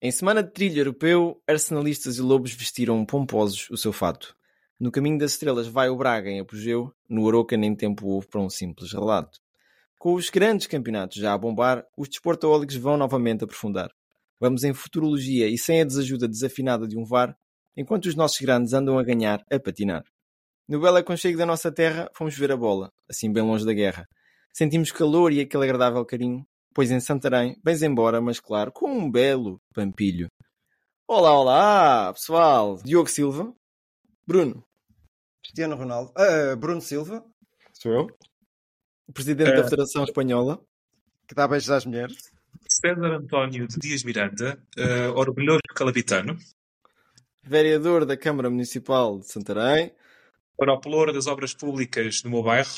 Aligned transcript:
Em 0.00 0.12
semana 0.12 0.44
de 0.44 0.52
trilho 0.52 0.78
europeu, 0.78 1.42
arsenalistas 1.44 2.18
e 2.18 2.22
lobos 2.22 2.52
vestiram 2.52 3.04
pomposos 3.04 3.68
o 3.68 3.76
seu 3.76 3.92
fato. 3.92 4.36
No 4.78 4.92
caminho 4.92 5.18
das 5.18 5.32
estrelas 5.32 5.66
vai 5.66 5.88
o 5.88 5.96
Braga 5.96 6.30
em 6.30 6.38
apogeu, 6.38 6.94
no 7.08 7.26
Aroca 7.26 7.56
nem 7.56 7.74
tempo 7.74 8.06
houve 8.06 8.28
para 8.28 8.40
um 8.40 8.48
simples 8.48 8.92
relato. 8.92 9.40
Com 9.98 10.14
os 10.14 10.30
grandes 10.30 10.68
campeonatos 10.68 11.16
já 11.16 11.32
a 11.32 11.38
bombar, 11.38 11.84
os 11.96 12.08
desportaólicos 12.08 12.76
vão 12.76 12.96
novamente 12.96 13.42
aprofundar. 13.42 13.90
Vamos 14.38 14.62
em 14.62 14.72
futurologia 14.72 15.48
e 15.48 15.58
sem 15.58 15.80
a 15.80 15.84
desajuda 15.84 16.28
desafinada 16.28 16.86
de 16.86 16.96
um 16.96 17.04
VAR, 17.04 17.36
enquanto 17.76 18.06
os 18.06 18.14
nossos 18.14 18.38
grandes 18.38 18.72
andam 18.72 19.00
a 19.00 19.02
ganhar, 19.02 19.44
a 19.50 19.58
patinar. 19.58 20.04
No 20.68 20.80
belo 20.80 20.98
aconchego 20.98 21.36
da 21.36 21.44
nossa 21.44 21.72
terra, 21.72 22.08
fomos 22.14 22.38
ver 22.38 22.52
a 22.52 22.56
bola, 22.56 22.92
assim 23.10 23.32
bem 23.32 23.42
longe 23.42 23.66
da 23.66 23.72
guerra. 23.72 24.08
Sentimos 24.52 24.92
calor 24.92 25.32
e 25.32 25.40
aquele 25.40 25.64
agradável 25.64 26.04
carinho, 26.04 26.46
pois 26.78 26.92
em 26.92 27.00
Santarém, 27.00 27.60
bens 27.64 27.82
embora, 27.82 28.20
mas 28.20 28.38
claro, 28.38 28.70
com 28.70 28.88
um 28.88 29.10
belo 29.10 29.60
pampilho. 29.74 30.28
Olá, 31.08 31.36
olá, 31.36 32.12
pessoal! 32.12 32.80
Diogo 32.84 33.08
Silva, 33.08 33.52
Bruno, 34.24 34.64
Cristiano 35.42 35.74
Ronaldo. 35.74 36.12
Ah, 36.16 36.54
Bruno 36.54 36.80
Silva, 36.80 37.26
sou 37.72 37.92
eu, 37.92 38.06
o 39.08 39.12
presidente 39.12 39.56
da 39.56 39.64
Federação 39.64 40.04
Espanhola, 40.04 40.64
que 41.26 41.34
dá 41.34 41.48
beijos 41.48 41.68
às 41.68 41.84
mulheres. 41.84 42.30
César 42.68 43.12
António 43.12 43.66
de 43.66 43.76
Dias 43.80 44.04
Miranda, 44.04 44.62
eh, 44.76 45.08
orgulhoso 45.08 45.58
calabitano, 45.74 46.38
vereador 47.42 48.06
da 48.06 48.16
Câmara 48.16 48.48
Municipal 48.48 49.18
de 49.18 49.26
Santarém, 49.26 49.92
para 50.58 50.74
o 50.74 50.80
pelouro 50.80 51.12
das 51.12 51.28
obras 51.28 51.54
públicas 51.54 52.22
no 52.24 52.30
meu 52.30 52.42
bairro. 52.42 52.68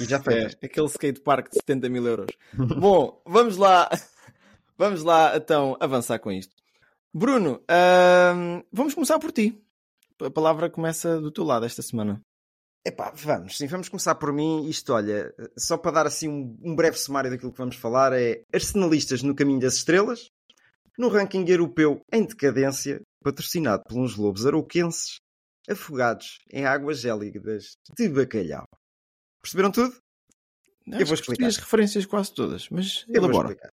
E 0.00 0.04
já 0.04 0.20
foi. 0.20 0.34
é, 0.34 0.46
aquele 0.46 0.86
skatepark 0.86 1.50
de 1.50 1.56
70 1.56 1.88
mil 1.90 2.06
euros. 2.06 2.30
Bom, 2.56 3.20
vamos 3.26 3.58
lá, 3.58 3.88
vamos 4.78 5.02
lá 5.02 5.36
então 5.36 5.76
avançar 5.78 6.18
com 6.18 6.32
isto. 6.32 6.56
Bruno, 7.12 7.62
ahm, 7.68 8.62
vamos 8.72 8.94
começar 8.94 9.18
por 9.18 9.30
ti. 9.30 9.62
A 10.20 10.30
palavra 10.30 10.70
começa 10.70 11.20
do 11.20 11.30
teu 11.30 11.44
lado 11.44 11.66
esta 11.66 11.82
semana. 11.82 12.20
Epá, 12.84 13.12
vamos, 13.14 13.58
sim, 13.58 13.66
vamos 13.66 13.90
começar 13.90 14.14
por 14.14 14.32
mim. 14.32 14.66
Isto, 14.66 14.94
olha, 14.94 15.32
só 15.56 15.76
para 15.76 15.90
dar 15.90 16.06
assim 16.06 16.28
um, 16.28 16.56
um 16.62 16.74
breve 16.74 16.96
sumário 16.96 17.30
daquilo 17.30 17.52
que 17.52 17.58
vamos 17.58 17.76
falar, 17.76 18.14
é 18.14 18.42
Arsenalistas 18.52 19.22
no 19.22 19.34
caminho 19.34 19.60
das 19.60 19.74
estrelas, 19.74 20.30
no 20.98 21.08
ranking 21.08 21.44
europeu 21.46 22.00
em 22.10 22.24
decadência, 22.24 23.02
patrocinado 23.22 23.82
por 23.86 23.98
uns 23.98 24.16
lobos 24.16 24.46
arauquenses, 24.46 25.20
afogados 25.68 26.38
em 26.52 26.64
águas 26.64 27.00
gélidas 27.00 27.76
de 27.96 28.08
bacalhau. 28.08 28.64
Perceberam 29.42 29.70
tudo? 29.70 29.94
Acho 30.92 31.04
vou 31.04 31.14
explicar. 31.14 31.46
as 31.46 31.56
referências 31.56 32.06
quase 32.06 32.34
todas, 32.34 32.68
mas 32.70 33.04
Eu 33.08 33.20
vou 33.20 33.30
elabora. 33.30 33.48
explicar. 33.52 33.70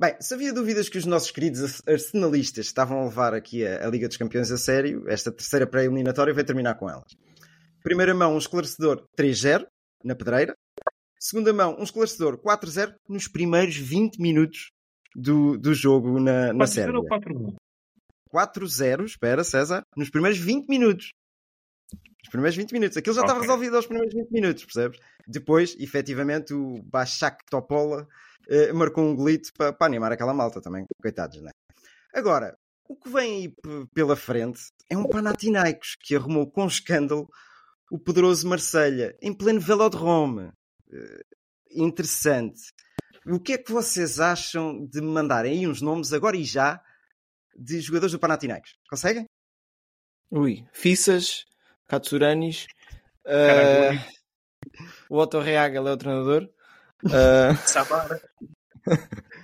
Bem, 0.00 0.16
se 0.20 0.32
havia 0.32 0.52
dúvidas 0.52 0.88
que 0.88 0.96
os 0.96 1.04
nossos 1.04 1.30
queridos 1.30 1.82
arsenalistas 1.86 2.66
estavam 2.66 3.00
a 3.00 3.04
levar 3.04 3.34
aqui 3.34 3.66
a, 3.66 3.86
a 3.86 3.90
Liga 3.90 4.06
dos 4.08 4.16
Campeões 4.16 4.50
a 4.50 4.56
sério, 4.56 5.04
esta 5.08 5.30
terceira 5.32 5.66
pré-eliminatória 5.66 6.32
vai 6.32 6.44
terminar 6.44 6.76
com 6.76 6.88
elas. 6.88 7.12
Primeira 7.82 8.14
mão, 8.14 8.34
um 8.34 8.38
esclarecedor 8.38 9.04
3-0 9.18 9.66
na 10.04 10.14
pedreira. 10.14 10.54
Segunda 11.18 11.52
mão, 11.52 11.76
um 11.78 11.82
esclarecedor 11.82 12.38
4-0 12.38 12.94
nos 13.08 13.26
primeiros 13.26 13.76
20 13.76 14.18
minutos 14.20 14.70
do, 15.16 15.58
do 15.58 15.74
jogo 15.74 16.20
na, 16.20 16.52
na 16.52 16.64
4-0 16.64 16.68
Sérvia. 16.68 16.98
ou 16.98 17.04
4-1? 17.06 17.56
4-0, 18.32 19.04
espera, 19.04 19.44
César, 19.44 19.82
nos 19.96 20.10
primeiros 20.10 20.38
20 20.38 20.68
minutos. 20.68 21.12
Nos 21.92 22.30
primeiros 22.30 22.56
20 22.56 22.72
minutos. 22.72 22.96
Aquilo 22.96 23.14
já 23.14 23.22
estava 23.22 23.38
Ok. 23.38 23.48
resolvido 23.48 23.76
aos 23.76 23.86
primeiros 23.86 24.14
20 24.14 24.30
minutos, 24.30 24.64
percebes? 24.64 25.00
Depois, 25.26 25.76
efetivamente, 25.78 26.52
o 26.52 26.82
Bachak 26.82 27.44
Topola 27.50 28.06
eh, 28.48 28.72
marcou 28.72 29.04
um 29.04 29.14
golito 29.14 29.50
para, 29.56 29.74
animar 29.80 30.12
aquela 30.12 30.34
malta 30.34 30.60
também. 30.60 30.84
Coitados, 31.00 31.40
não 31.40 31.48
é? 31.48 31.52
Agora, 32.14 32.56
o 32.88 32.96
que 32.96 33.08
vem 33.08 33.34
aí 33.36 33.86
pela 33.94 34.16
frente 34.16 34.60
é 34.90 34.96
um 34.96 35.06
Panathinaikos 35.08 35.94
que 36.00 36.16
arrumou 36.16 36.50
com 36.50 36.66
escândalo 36.66 37.28
o 37.90 37.98
poderoso 37.98 38.48
Marselha 38.48 39.16
em 39.22 39.32
pleno 39.32 39.60
velodrome. 39.60 40.50
Eh, 40.92 41.22
interessante. 41.70 42.60
O 43.26 43.38
que 43.38 43.52
é 43.52 43.58
que 43.58 43.70
vocês 43.70 44.20
acham 44.20 44.86
de 44.86 45.00
me 45.00 45.08
mandarem 45.08 45.52
aí 45.52 45.66
uns 45.66 45.82
nomes 45.82 46.12
agora 46.12 46.36
e 46.36 46.44
já 46.44 46.80
de 47.58 47.80
jogadores 47.80 48.12
do 48.12 48.18
Panathinaikos? 48.18 48.74
Conseguem? 48.88 49.24
Ui, 50.30 50.66
Fissas, 50.72 51.44
Katsuranis, 51.86 52.66
uh, 53.26 53.98
o 55.08 55.18
Otto 55.18 55.40
Reagel 55.40 55.88
é 55.88 55.92
o 55.92 55.96
treinador. 55.96 56.48
Uh, 57.04 57.56
Samara. 57.66 58.20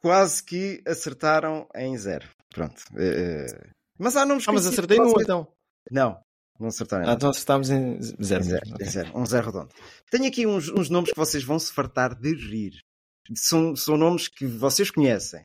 Quase 0.00 0.42
que 0.42 0.82
acertaram 0.86 1.68
em 1.76 1.96
zero. 1.96 2.28
Pronto. 2.50 2.82
Eh, 2.96 3.46
eh, 3.46 3.70
Mas 3.98 4.16
há 4.16 4.26
nomes 4.26 4.46
ah, 4.48 4.52
mas 4.52 4.66
acertei 4.66 4.98
no 4.98 5.14
então. 5.22 5.46
Não, 5.90 6.20
não 6.58 6.68
acertaram. 6.68 7.04
em 7.04 7.08
Ah, 7.08 7.12
então 7.12 7.30
acertámos 7.30 7.70
em 7.70 8.00
zero. 8.02 8.42
Em 8.42 8.48
zero, 8.48 8.62
em 8.80 8.84
zero. 8.84 9.18
Um 9.18 9.24
zero 9.24 9.46
redondo. 9.46 9.72
Tenho 10.10 10.26
aqui 10.26 10.44
uns, 10.44 10.68
uns 10.68 10.90
nomes 10.90 11.10
que 11.10 11.16
vocês 11.16 11.44
vão 11.44 11.58
se 11.58 11.72
fartar 11.72 12.18
de 12.18 12.34
rir. 12.34 12.72
São, 13.36 13.76
são 13.76 13.96
nomes 13.96 14.26
que 14.26 14.44
vocês 14.44 14.90
conhecem. 14.90 15.44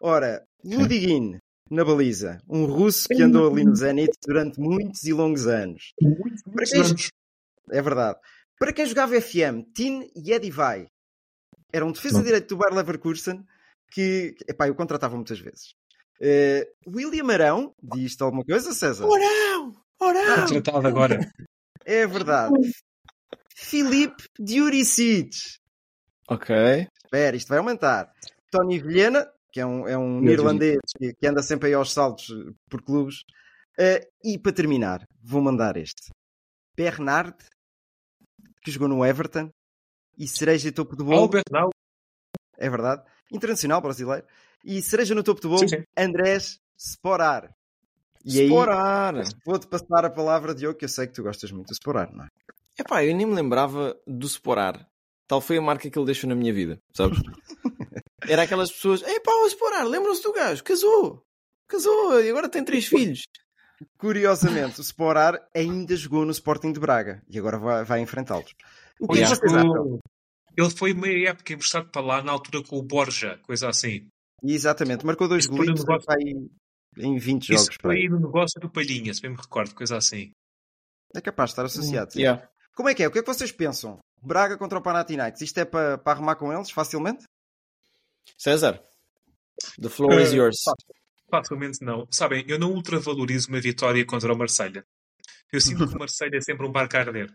Ora, 0.00 0.44
Ludigin, 0.62 1.38
na 1.70 1.84
baliza. 1.84 2.40
Um 2.48 2.64
russo 2.66 3.08
que 3.08 3.22
andou 3.22 3.50
ali 3.52 3.64
no 3.64 3.74
Zenit 3.74 4.12
durante 4.26 4.60
muitos 4.60 5.04
e 5.04 5.12
longos 5.12 5.46
anos. 5.46 5.92
Muitos, 6.00 6.42
muitos 6.46 6.70
quem- 6.70 6.80
anos. 6.80 7.08
É 7.70 7.80
verdade. 7.82 8.18
Para 8.58 8.72
quem 8.72 8.86
jogava 8.86 9.14
FM, 9.20 9.62
Tin 9.74 10.08
e 10.14 10.32
Eddie 10.32 10.50
Vai. 10.50 10.86
Era 11.72 11.84
um 11.84 11.92
defesa 11.92 12.22
direito 12.22 12.48
do 12.48 12.56
Bayer 12.58 12.74
Leverkusen 12.74 13.44
que, 13.90 14.34
epá, 14.48 14.68
eu 14.68 14.74
contratava 14.74 15.16
muitas 15.16 15.38
vezes. 15.40 15.74
Eh, 16.20 16.68
William 16.86 17.32
Arão, 17.32 17.74
diz-te 17.82 18.22
alguma 18.22 18.44
coisa, 18.44 18.72
César? 18.72 19.06
Orão! 19.06 19.72
Orão! 20.00 20.46
Contratado 20.46 20.86
agora. 20.86 21.18
É 21.84 22.06
verdade. 22.06 22.54
Filipe 23.56 24.24
Diuricic. 24.38 25.30
Ok. 26.28 26.54
Espera, 27.04 27.36
isto 27.36 27.48
vai 27.48 27.58
aumentar. 27.58 28.10
Tony 28.50 28.78
Vilhena, 28.80 29.28
que 29.54 29.60
é 29.60 29.64
um, 29.64 29.86
é 29.86 29.96
um 29.96 30.14
Meu 30.14 30.22
neerlandês 30.22 30.80
que, 30.98 31.14
que 31.14 31.26
anda 31.28 31.40
sempre 31.40 31.68
aí 31.68 31.74
aos 31.74 31.92
saltos 31.92 32.28
eh, 32.28 32.52
por 32.68 32.82
clubes. 32.82 33.24
Eh, 33.78 34.04
e 34.24 34.36
para 34.36 34.52
terminar, 34.52 35.06
vou 35.22 35.40
mandar 35.40 35.76
este. 35.76 36.10
Bernard, 36.76 37.36
que 38.64 38.72
jogou 38.72 38.88
no 38.88 39.06
Everton. 39.06 39.50
E 40.18 40.26
cereja 40.26 40.64
de 40.64 40.72
topo 40.72 40.96
do 40.96 41.04
bolo. 41.04 41.30
É 42.58 42.68
verdade. 42.68 43.04
Internacional 43.30 43.80
brasileiro. 43.80 44.26
E 44.64 44.82
cereja 44.82 45.14
no 45.14 45.22
topo 45.22 45.40
do 45.40 45.48
bolo, 45.48 45.68
Sim, 45.68 45.68
sim. 45.68 45.84
Andrés 45.96 46.58
Sporar. 46.76 47.54
E 48.24 48.40
aí, 48.40 48.46
Sporar! 48.46 49.14
vou-te 49.46 49.68
passar 49.68 50.04
a 50.04 50.10
palavra, 50.10 50.52
Diogo, 50.52 50.76
que 50.76 50.84
eu 50.84 50.88
sei 50.88 51.06
que 51.06 51.12
tu 51.12 51.22
gostas 51.22 51.52
muito 51.52 51.68
do 51.68 51.74
Sporar, 51.74 52.12
não 52.12 52.24
é? 52.24 52.28
Epá, 52.76 53.04
eu 53.04 53.14
nem 53.14 53.24
me 53.24 53.34
lembrava 53.34 53.96
do 54.04 54.26
Sporar. 54.26 54.88
Tal 55.28 55.40
foi 55.40 55.58
a 55.58 55.62
marca 55.62 55.88
que 55.88 55.96
ele 55.96 56.06
deixou 56.06 56.28
na 56.28 56.34
minha 56.34 56.52
vida, 56.52 56.80
sabes? 56.92 57.18
Era 58.28 58.42
aquelas 58.42 58.70
pessoas, 58.72 59.02
epá, 59.02 59.30
o 59.30 59.46
Sporar, 59.46 59.84
lembram-se 59.86 60.22
do 60.22 60.32
gajo, 60.32 60.62
casou, 60.64 61.22
casou 61.68 62.20
e 62.20 62.28
agora 62.30 62.48
tem 62.48 62.64
três 62.64 62.86
filhos. 62.86 63.22
Curiosamente, 63.98 64.80
o 64.80 64.82
Sporar 64.82 65.38
ainda 65.54 65.94
jogou 65.96 66.24
no 66.24 66.30
Sporting 66.30 66.72
de 66.72 66.80
Braga 66.80 67.22
e 67.28 67.38
agora 67.38 67.58
vai, 67.58 67.84
vai 67.84 68.00
enfrentá-los. 68.00 68.54
O 69.00 69.08
que 69.08 69.14
é 69.14 69.16
que 69.16 69.20
Ele 69.22 69.26
vocês 69.36 69.52
acham? 69.52 69.68
ficou- 69.72 70.00
Ele 70.56 70.70
foi 70.70 70.94
meia 70.94 71.30
época 71.30 71.52
emprestado 71.52 71.90
para 71.90 72.00
lá 72.00 72.22
na 72.22 72.32
altura 72.32 72.62
com 72.64 72.76
o 72.78 72.82
Borja, 72.82 73.38
coisa 73.42 73.68
assim. 73.68 74.06
Exatamente, 74.42 75.04
marcou 75.04 75.26
dois 75.28 75.48
no 75.48 75.56
negócio- 75.56 76.04
aí 76.10 76.48
em 76.96 77.18
20 77.18 77.50
Isso 77.52 77.64
jogos. 77.64 77.76
foi 77.82 78.08
no 78.08 78.20
negócio 78.20 78.60
do 78.60 78.70
Palhinha, 78.70 79.12
se 79.12 79.20
bem 79.20 79.32
me 79.32 79.36
recordo, 79.36 79.74
coisa 79.74 79.96
assim. 79.96 80.30
É 81.14 81.20
capaz 81.20 81.50
de 81.50 81.52
estar 81.52 81.64
associado. 81.64 82.12
sim. 82.12 82.20
Yeah. 82.20 82.48
Como 82.76 82.88
é 82.88 82.94
que 82.94 83.02
é? 83.02 83.08
O 83.08 83.10
que 83.10 83.18
é 83.18 83.22
que 83.22 83.32
vocês 83.32 83.50
pensam? 83.52 83.98
Braga 84.22 84.56
contra 84.56 84.78
o 84.78 84.82
Panathinaikos. 84.82 85.40
Isto 85.42 85.58
é 85.58 85.64
para, 85.64 85.98
para 85.98 86.12
arrumar 86.12 86.36
com 86.36 86.52
eles 86.52 86.70
facilmente? 86.70 87.24
César, 88.38 88.80
the 89.80 89.88
floor 89.88 90.20
is 90.20 90.32
Eh, 90.32 90.36
yours. 90.36 90.56
Facilmente 91.30 91.82
não. 91.82 92.06
Sabem, 92.10 92.44
eu 92.46 92.58
não 92.58 92.72
ultravalorizo 92.72 93.48
uma 93.48 93.60
vitória 93.60 94.04
contra 94.04 94.32
o 94.32 94.36
Marselha. 94.36 94.84
Eu 95.52 95.60
sinto 95.60 95.88
que 95.88 95.94
o 95.94 95.98
Marselha 96.00 96.36
é 96.36 96.40
sempre 96.40 96.66
um 96.66 96.72
barco 96.72 96.96
a 96.96 97.00
arder. 97.00 97.32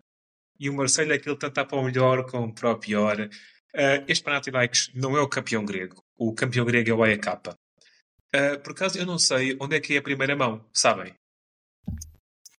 E 0.59 0.69
o 0.69 0.73
Marselha 0.73 1.13
é 1.13 1.15
aquele 1.15 1.37
tanto 1.37 1.51
está 1.51 1.65
para 1.65 1.77
o 1.77 1.83
melhor 1.83 2.25
como 2.25 2.53
para 2.53 2.71
o 2.71 2.77
pior. 2.77 3.19
Uh, 3.19 4.03
este 4.07 4.23
Panathinaikos 4.23 4.91
não 4.93 5.17
é 5.17 5.21
o 5.21 5.27
campeão 5.27 5.63
grego. 5.65 6.03
O 6.17 6.33
campeão 6.33 6.65
grego 6.65 6.89
é 6.89 6.93
o 6.93 7.03
AEK. 7.03 7.27
Uh, 7.27 8.59
por 8.61 8.71
acaso, 8.71 8.97
eu 8.97 9.05
não 9.05 9.17
sei 9.17 9.57
onde 9.59 9.75
é 9.75 9.79
que 9.79 9.95
é 9.95 9.97
a 9.97 10.01
primeira 10.01 10.35
mão, 10.35 10.65
sabem? 10.73 11.13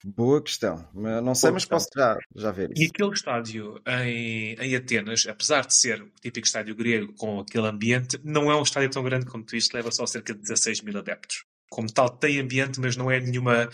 Boa 0.04 0.42
questão. 0.42 0.88
Não 0.94 1.36
sei, 1.36 1.52
Boa 1.52 1.54
mas 1.54 1.66
questão. 1.66 1.78
posso 1.78 1.90
já, 1.94 2.18
já 2.36 2.52
ver 2.52 2.72
E 2.76 2.84
isso. 2.84 2.92
aquele 2.94 3.12
estádio 3.12 3.82
em, 3.86 4.54
em 4.56 4.76
Atenas, 4.76 5.26
apesar 5.28 5.66
de 5.66 5.74
ser 5.74 6.02
o 6.02 6.10
típico 6.22 6.48
estádio 6.48 6.74
grego 6.76 7.14
com 7.16 7.40
aquele 7.40 7.68
ambiente, 7.68 8.18
não 8.24 8.50
é 8.50 8.56
um 8.56 8.64
estádio 8.64 8.90
tão 8.90 9.04
grande 9.04 9.26
como 9.26 9.44
tu 9.44 9.56
isto, 9.58 9.74
leva 9.74 9.92
só 9.92 10.06
cerca 10.06 10.34
de 10.34 10.40
16 10.42 10.82
mil 10.82 10.98
adeptos. 10.98 11.44
Como 11.70 11.92
tal, 11.92 12.10
tem 12.10 12.40
ambiente, 12.40 12.80
mas 12.80 12.96
não 12.96 13.12
é 13.12 13.20
nenhuma, 13.20 13.70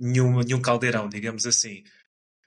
nenhuma, 0.00 0.42
nenhum 0.42 0.62
caldeirão, 0.62 1.08
digamos 1.08 1.46
assim. 1.46 1.84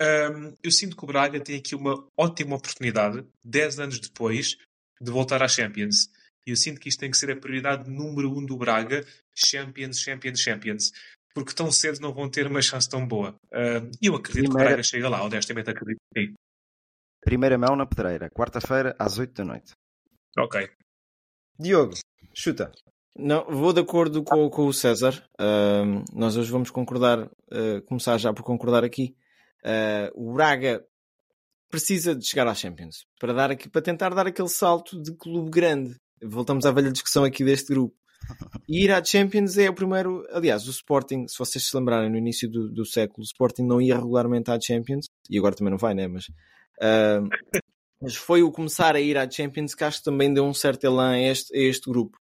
Hum, 0.02 0.56
eu 0.64 0.72
sinto 0.72 0.96
que 0.98 1.04
o 1.04 1.08
Braga 1.08 1.40
tem 1.40 1.58
aqui 1.58 1.76
uma 1.76 2.08
ótima 2.18 2.56
oportunidade, 2.56 3.24
10 3.44 3.80
anos 3.80 4.00
depois, 4.00 4.58
de 5.00 5.12
voltar 5.12 5.44
à 5.44 5.48
Champions. 5.48 6.10
E 6.48 6.52
eu 6.52 6.56
sinto 6.56 6.80
que 6.80 6.90
isto 6.90 7.00
tem 7.00 7.12
que 7.12 7.18
ser 7.18 7.30
a 7.32 7.36
prioridade 7.36 7.90
número 7.90 8.32
um 8.36 8.44
do 8.46 8.58
Braga: 8.58 9.06
Champions, 9.36 10.00
Champions, 10.00 10.40
Champions. 10.40 10.92
Porque 11.34 11.54
tão 11.54 11.72
cedo 11.72 12.00
não 12.02 12.14
vão 12.14 12.30
ter 12.30 12.48
uma 12.48 12.62
chance 12.62 12.90
tão 12.90 13.08
boa. 13.08 13.36
Hum, 13.54 13.92
E 14.02 14.08
eu 14.08 14.16
acredito 14.16 14.42
que 14.44 14.48
o 14.48 14.50
Primeira- 14.50 14.70
Braga 14.70 14.84
chega 14.84 15.10
lá, 15.10 15.24
honestamente 15.24 15.70
acredito 15.70 16.00
que 16.14 16.22
sim. 16.28 16.34
Primeira 17.22 17.58
mão 17.58 17.76
na 17.76 17.86
pedreira, 17.86 18.30
quarta-feira 18.30 18.96
às 18.98 19.18
8 19.18 19.34
da 19.34 19.46
noite. 19.46 19.74
Ok. 20.38 20.70
Diogo, 21.60 21.94
chuta. 22.34 22.72
Não, 23.18 23.44
vou 23.46 23.74
de 23.74 23.82
acordo 23.82 24.24
com, 24.24 24.50
com 24.50 24.68
o 24.68 24.74
César. 24.74 25.22
Ahm, 25.38 26.04
nós 26.14 26.38
hoje 26.38 26.50
vamos 26.52 26.70
concordar, 26.72 27.30
ah, 27.52 27.82
começar 27.86 28.18
já 28.18 28.34
por 28.34 28.44
concordar 28.44 28.84
aqui. 28.84 29.16
Ah, 29.64 30.10
o 30.16 30.34
Braga 30.34 30.86
precisa 31.70 32.16
de 32.16 32.26
chegar 32.26 32.48
à 32.48 32.56
Champions 32.56 33.06
para, 33.20 33.34
dar 33.34 33.52
aqui, 33.52 33.70
para 33.70 33.82
tentar 33.82 34.10
dar 34.16 34.26
aquele 34.26 34.48
salto 34.50 35.02
de 35.02 35.14
clube 35.16 35.52
grande. 35.52 35.96
Voltamos 36.24 36.66
à 36.66 36.72
velha 36.72 36.92
discussão 36.92 37.24
aqui 37.26 37.44
deste 37.44 37.74
grupo. 37.74 37.96
E 38.68 38.84
ir 38.84 38.92
à 38.92 39.04
Champions 39.04 39.58
é 39.58 39.70
o 39.70 39.74
primeiro. 39.74 40.26
Aliás, 40.32 40.68
o 40.68 40.72
Sporting, 40.72 41.28
se 41.28 41.38
vocês 41.38 41.66
se 41.66 41.76
lembrarem, 41.76 42.10
no 42.10 42.18
início 42.18 42.50
do, 42.50 42.70
do 42.70 42.86
século, 42.86 43.22
o 43.22 43.24
Sporting 43.24 43.64
não 43.64 43.82
ia 43.82 43.96
regularmente 43.96 44.52
à 44.52 44.60
Champions, 44.60 45.08
e 45.30 45.38
agora 45.38 45.56
também 45.56 45.72
não 45.72 45.78
vai, 45.78 45.94
né? 45.94 46.08
Mas, 46.08 46.26
ah, 46.82 47.22
mas 48.02 48.16
foi 48.16 48.44
o 48.44 48.52
começar 48.52 48.96
a 48.96 49.02
ir 49.02 49.18
à 49.18 49.30
Champions 49.30 49.76
que 49.76 49.84
acho 49.84 50.00
que 50.00 50.06
também 50.06 50.34
deu 50.34 50.46
um 50.46 50.54
certo 50.54 50.86
elan 50.86 51.12
a 51.12 51.20
este, 51.20 51.56
a 51.56 51.60
este 51.60 51.90
grupo. 51.90 52.18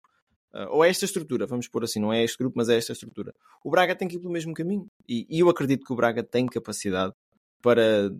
Uh, 0.52 0.68
ou 0.68 0.82
a 0.82 0.88
esta 0.88 1.06
estrutura, 1.06 1.46
vamos 1.46 1.66
pôr 1.66 1.84
assim, 1.84 1.98
não 1.98 2.12
é 2.12 2.22
este 2.22 2.36
grupo, 2.36 2.54
mas 2.58 2.68
é 2.68 2.76
esta 2.76 2.92
estrutura. 2.92 3.32
O 3.64 3.70
Braga 3.70 3.96
tem 3.96 4.06
que 4.06 4.16
ir 4.16 4.18
pelo 4.18 4.32
mesmo 4.32 4.52
caminho. 4.52 4.86
E, 5.08 5.26
e 5.30 5.40
eu 5.40 5.48
acredito 5.48 5.86
que 5.86 5.92
o 5.92 5.96
Braga 5.96 6.22
tem 6.22 6.44
capacidade 6.44 7.14
para 7.62 8.10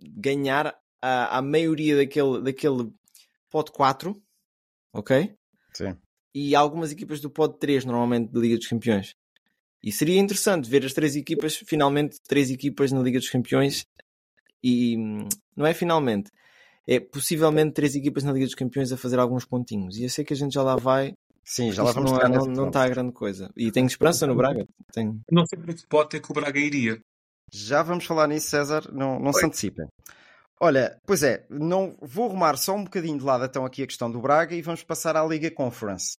ganhar 0.00 0.78
a, 1.02 1.38
a 1.38 1.42
maioria 1.42 1.96
daquele, 1.96 2.42
daquele 2.42 2.92
pod 3.50 3.72
4, 3.72 4.14
ok? 4.92 5.36
Sim. 5.72 5.96
E 6.34 6.54
algumas 6.54 6.90
equipas 6.90 7.20
do 7.20 7.30
pod 7.30 7.58
3, 7.58 7.84
normalmente, 7.84 8.32
da 8.32 8.40
Liga 8.40 8.56
dos 8.56 8.66
Campeões. 8.66 9.14
E 9.82 9.92
seria 9.92 10.18
interessante 10.18 10.68
ver 10.68 10.84
as 10.84 10.92
três 10.92 11.14
equipas, 11.14 11.56
finalmente, 11.56 12.18
três 12.26 12.50
equipas 12.50 12.90
na 12.90 13.00
Liga 13.00 13.18
dos 13.18 13.30
Campeões. 13.30 13.86
E 14.62 14.96
hum, 14.96 15.28
não 15.54 15.66
é 15.66 15.74
finalmente, 15.74 16.30
é 16.86 16.98
possivelmente 16.98 17.72
três 17.72 17.94
equipas 17.94 18.24
na 18.24 18.32
Liga 18.32 18.46
dos 18.46 18.54
Campeões 18.54 18.90
a 18.90 18.96
fazer 18.96 19.18
alguns 19.18 19.44
pontinhos. 19.44 19.96
E 19.96 20.04
eu 20.04 20.10
sei 20.10 20.24
que 20.24 20.32
a 20.32 20.36
gente 20.36 20.54
já 20.54 20.62
lá 20.62 20.76
vai, 20.76 21.14
Sim, 21.44 21.70
já 21.70 21.82
lá 21.82 21.92
vamos 21.92 22.10
não, 22.10 22.18
chegar 22.18 22.28
não, 22.30 22.46
não 22.46 22.68
está 22.68 22.84
a 22.84 22.88
grande 22.88 23.12
coisa. 23.12 23.50
E 23.54 23.70
tenho 23.70 23.86
esperança 23.86 24.26
no 24.26 24.34
Braga. 24.34 24.66
Tenho. 24.92 25.20
Não 25.30 25.44
sei 25.46 25.58
para 25.58 25.74
que 25.74 25.86
pote 25.86 26.16
é 26.16 26.20
que 26.20 26.30
o 26.30 26.34
Braga 26.34 26.58
iria. 26.58 26.98
Já 27.52 27.82
vamos 27.82 28.06
falar 28.06 28.26
nisso, 28.26 28.48
César, 28.48 28.90
não, 28.90 29.20
não 29.20 29.32
se 29.32 29.44
antecipem. 29.44 29.86
Olha, 30.66 30.98
pois 31.04 31.22
é, 31.22 31.44
não, 31.50 31.94
vou 32.00 32.24
arrumar 32.24 32.56
só 32.56 32.74
um 32.74 32.84
bocadinho 32.84 33.18
de 33.18 33.24
lado 33.24 33.44
então 33.44 33.66
aqui 33.66 33.82
a 33.82 33.86
questão 33.86 34.10
do 34.10 34.18
Braga 34.18 34.54
e 34.54 34.62
vamos 34.62 34.82
passar 34.82 35.14
à 35.14 35.22
Liga 35.22 35.50
Conference, 35.50 36.16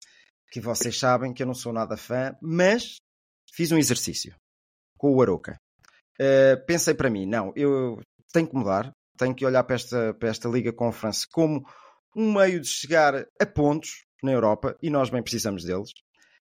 que 0.51 0.61
vocês 0.61 0.99
sabem 0.99 1.33
que 1.33 1.41
eu 1.41 1.47
não 1.47 1.55
sou 1.55 1.73
nada 1.73 1.97
fã, 1.97 2.37
mas 2.39 2.97
fiz 3.51 3.71
um 3.71 3.77
exercício 3.79 4.35
com 4.99 5.15
o 5.15 5.19
Aroca. 5.19 5.57
Uh, 6.21 6.63
pensei 6.67 6.93
para 6.93 7.09
mim, 7.09 7.25
não, 7.25 7.51
eu 7.55 7.99
tenho 8.31 8.47
que 8.47 8.55
mudar, 8.55 8.91
tenho 9.17 9.33
que 9.33 9.43
olhar 9.43 9.63
para 9.63 9.77
esta, 9.77 10.13
para 10.13 10.29
esta 10.29 10.47
Liga 10.47 10.71
Conference 10.71 11.25
como 11.31 11.67
um 12.15 12.31
meio 12.31 12.61
de 12.61 12.67
chegar 12.67 13.25
a 13.41 13.45
pontos 13.47 14.05
na 14.21 14.31
Europa 14.31 14.77
e 14.79 14.91
nós 14.91 15.09
bem 15.09 15.23
precisamos 15.23 15.63
deles. 15.63 15.89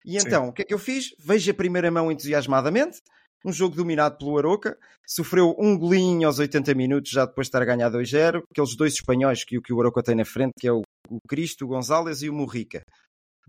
E 0.06 0.18
Sim. 0.18 0.26
então, 0.26 0.48
o 0.48 0.54
que 0.54 0.62
é 0.62 0.64
que 0.64 0.72
eu 0.72 0.78
fiz? 0.78 1.10
Vejo 1.22 1.50
a 1.50 1.54
primeira 1.54 1.90
mão 1.90 2.10
entusiasmadamente, 2.10 3.02
um 3.44 3.52
jogo 3.52 3.74
dominado 3.76 4.18
pelo 4.18 4.36
Aroca, 4.38 4.78
sofreu 5.06 5.54
um 5.58 5.76
golinho 5.78 6.26
aos 6.26 6.38
80 6.38 6.74
minutos, 6.74 7.10
já 7.10 7.24
depois 7.24 7.46
de 7.46 7.48
estar 7.48 7.62
a 7.62 7.64
ganhar 7.64 7.90
2-0. 7.90 8.42
Aqueles 8.50 8.76
dois 8.76 8.92
espanhóis 8.94 9.44
que, 9.44 9.56
o- 9.58 9.62
que 9.62 9.72
o 9.72 9.80
Aroca 9.80 10.02
tem 10.02 10.14
na 10.14 10.24
frente, 10.24 10.52
que 10.60 10.68
é 10.68 10.72
o, 10.72 10.82
o 11.08 11.18
Cristo, 11.28 11.64
o 11.64 11.68
Gonzalez 11.68 12.22
e 12.22 12.28
o 12.28 12.34
Morrica. 12.34 12.82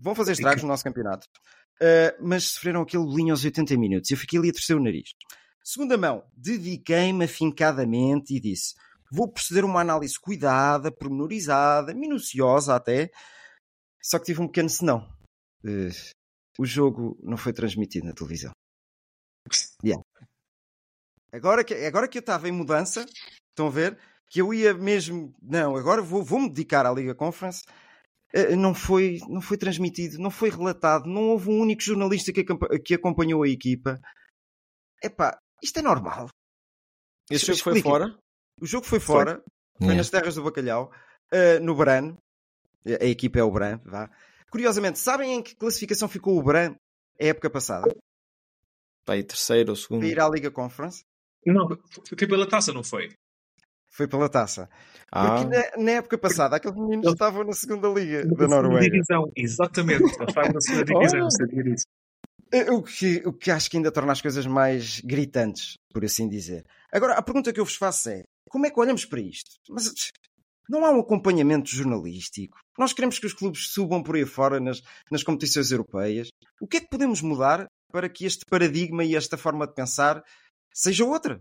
Vão 0.00 0.14
fazer 0.14 0.32
estragos 0.32 0.62
no 0.62 0.68
nosso 0.68 0.84
campeonato. 0.84 1.26
Uh, 1.80 2.16
mas 2.26 2.44
sofreram 2.44 2.82
aquele 2.82 3.04
golinho 3.04 3.32
aos 3.32 3.44
80 3.44 3.76
minutos. 3.76 4.10
Eu 4.10 4.16
fiquei 4.16 4.38
ali 4.38 4.50
a 4.50 4.52
torcer 4.52 4.76
o 4.76 4.82
nariz. 4.82 5.10
Segunda 5.64 5.96
mão, 5.96 6.24
dediquei-me 6.36 7.24
afincadamente 7.24 8.34
e 8.34 8.40
disse: 8.40 8.74
vou 9.12 9.30
proceder 9.30 9.62
a 9.64 9.66
uma 9.66 9.80
análise 9.80 10.14
cuidada, 10.20 10.90
pormenorizada, 10.90 11.94
minuciosa 11.94 12.74
até. 12.74 13.10
Só 14.02 14.18
que 14.18 14.24
tive 14.26 14.40
um 14.42 14.46
pequeno 14.46 14.68
senão. 14.68 15.08
Uh, 15.64 15.90
o 16.58 16.66
jogo 16.66 17.16
não 17.22 17.36
foi 17.36 17.52
transmitido 17.52 18.06
na 18.06 18.12
televisão. 18.12 18.50
Yeah. 19.84 20.02
Agora, 21.32 21.64
que, 21.64 21.74
agora 21.74 22.08
que 22.08 22.18
eu 22.18 22.20
estava 22.20 22.48
em 22.48 22.52
mudança, 22.52 23.04
estão 23.50 23.66
a 23.66 23.70
ver? 23.70 23.98
Que 24.28 24.40
eu 24.40 24.52
ia 24.52 24.74
mesmo. 24.74 25.34
Não, 25.42 25.76
agora 25.76 26.02
vou- 26.02 26.22
vou-me 26.22 26.48
dedicar 26.48 26.86
à 26.86 26.92
Liga 26.92 27.14
Conference. 27.14 27.62
Eh, 28.34 28.56
Não 28.56 28.74
foi, 28.74 29.18
não 29.28 29.40
foi 29.42 29.58
transmitido, 29.58 30.18
não 30.18 30.30
foi 30.30 30.48
relatado, 30.50 31.06
não 31.06 31.30
houve 31.30 31.50
um 31.50 31.60
único 31.60 31.82
jornalista 31.82 32.32
que, 32.32 32.44
que 32.84 32.94
acompanhou 32.94 33.42
a 33.42 33.48
equipa. 33.48 34.00
Epá, 35.02 35.38
isto 35.62 35.78
é 35.78 35.82
normal. 35.82 36.28
Esse 37.30 37.46
jogo 37.46 37.58
foi 37.60 37.82
fora? 37.82 38.18
O 38.60 38.66
jogo 38.66 38.86
foi 38.86 39.00
fora, 39.00 39.42
foi 39.76 39.86
Yeah. 39.88 39.96
nas 39.96 40.10
terras 40.10 40.34
do 40.36 40.44
bacalhau, 40.44 40.90
eh, 41.32 41.58
no 41.58 41.74
Bran. 41.74 42.16
A 42.86 43.04
a 43.04 43.06
equipa 43.06 43.38
é 43.38 43.42
o 43.42 43.50
Bran, 43.50 43.78
vá. 43.84 44.10
Curiosamente, 44.50 44.98
sabem 44.98 45.34
em 45.34 45.42
que 45.42 45.54
classificação 45.56 46.08
ficou 46.08 46.38
o 46.38 46.42
Bran 46.42 46.74
a 47.20 47.24
época 47.24 47.50
passada? 47.50 47.94
Pá, 49.04 49.14
aí, 49.14 49.22
terceiro 49.22 49.70
ou 49.70 49.76
segundo. 49.76 50.00
Para 50.00 50.08
ir 50.08 50.20
à 50.20 50.28
Liga 50.28 50.50
Conference? 50.50 51.04
Não, 51.44 51.68
foi 52.16 52.28
pela 52.28 52.46
taça, 52.48 52.72
não 52.72 52.84
foi? 52.84 53.10
Foi 53.90 54.06
pela 54.08 54.28
taça. 54.28 54.70
Ah, 55.10 55.42
Porque 55.42 55.56
na, 55.76 55.84
na 55.84 55.90
época 55.92 56.16
passada, 56.16 56.56
aqueles 56.56 56.76
meninos 56.78 57.12
estavam 57.12 57.44
na 57.44 57.52
segunda 57.52 57.88
Liga 57.88 58.22
da 58.22 58.24
Na 58.24 58.30
segunda 58.30 58.48
Noruega. 58.62 58.90
divisão, 58.90 59.30
exatamente. 59.36 60.02
Ele 60.02 60.10
estava 60.10 60.48
na 60.52 60.60
segunda 60.60 60.84
divisão, 60.84 61.18
eu 61.20 61.30
sabia 61.30 61.62
disso. 61.64 61.84
Eh, 62.52 62.70
O 62.70 62.82
que, 62.82 63.22
o 63.26 63.32
que 63.32 63.50
acho 63.50 63.68
que 63.70 63.76
ainda 63.76 63.90
torna 63.92 64.12
as 64.12 64.22
coisas 64.22 64.46
mais 64.46 65.00
gritantes, 65.00 65.74
por 65.92 66.04
assim 66.04 66.28
dizer. 66.28 66.64
Agora, 66.92 67.14
a 67.14 67.22
pergunta 67.22 67.52
que 67.52 67.60
eu 67.60 67.64
vos 67.64 67.76
faço 67.76 68.08
é: 68.08 68.22
como 68.48 68.64
é 68.66 68.70
que 68.70 68.80
olhamos 68.80 69.04
para 69.04 69.20
isto? 69.20 69.50
Mas 69.68 69.92
não 70.70 70.86
há 70.86 70.90
um 70.90 71.00
acompanhamento 71.00 71.68
jornalístico? 71.68 72.56
Nós 72.78 72.92
queremos 72.94 73.18
que 73.18 73.26
os 73.26 73.34
clubes 73.34 73.68
subam 73.72 74.02
por 74.02 74.16
aí 74.16 74.24
fora 74.24 74.58
nas, 74.60 74.80
nas 75.10 75.22
competições 75.22 75.70
europeias. 75.70 76.28
O 76.60 76.66
que 76.66 76.78
é 76.78 76.80
que 76.80 76.88
podemos 76.88 77.20
mudar 77.20 77.66
para 77.92 78.08
que 78.08 78.24
este 78.24 78.44
paradigma 78.46 79.04
e 79.04 79.14
esta 79.14 79.36
forma 79.38 79.66
de 79.66 79.74
pensar 79.74 80.22
seja 80.74 81.04
outra? 81.04 81.38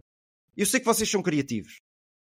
Eu 0.55 0.65
sei 0.65 0.79
que 0.79 0.85
vocês 0.85 1.09
são 1.09 1.23
criativos. 1.23 1.79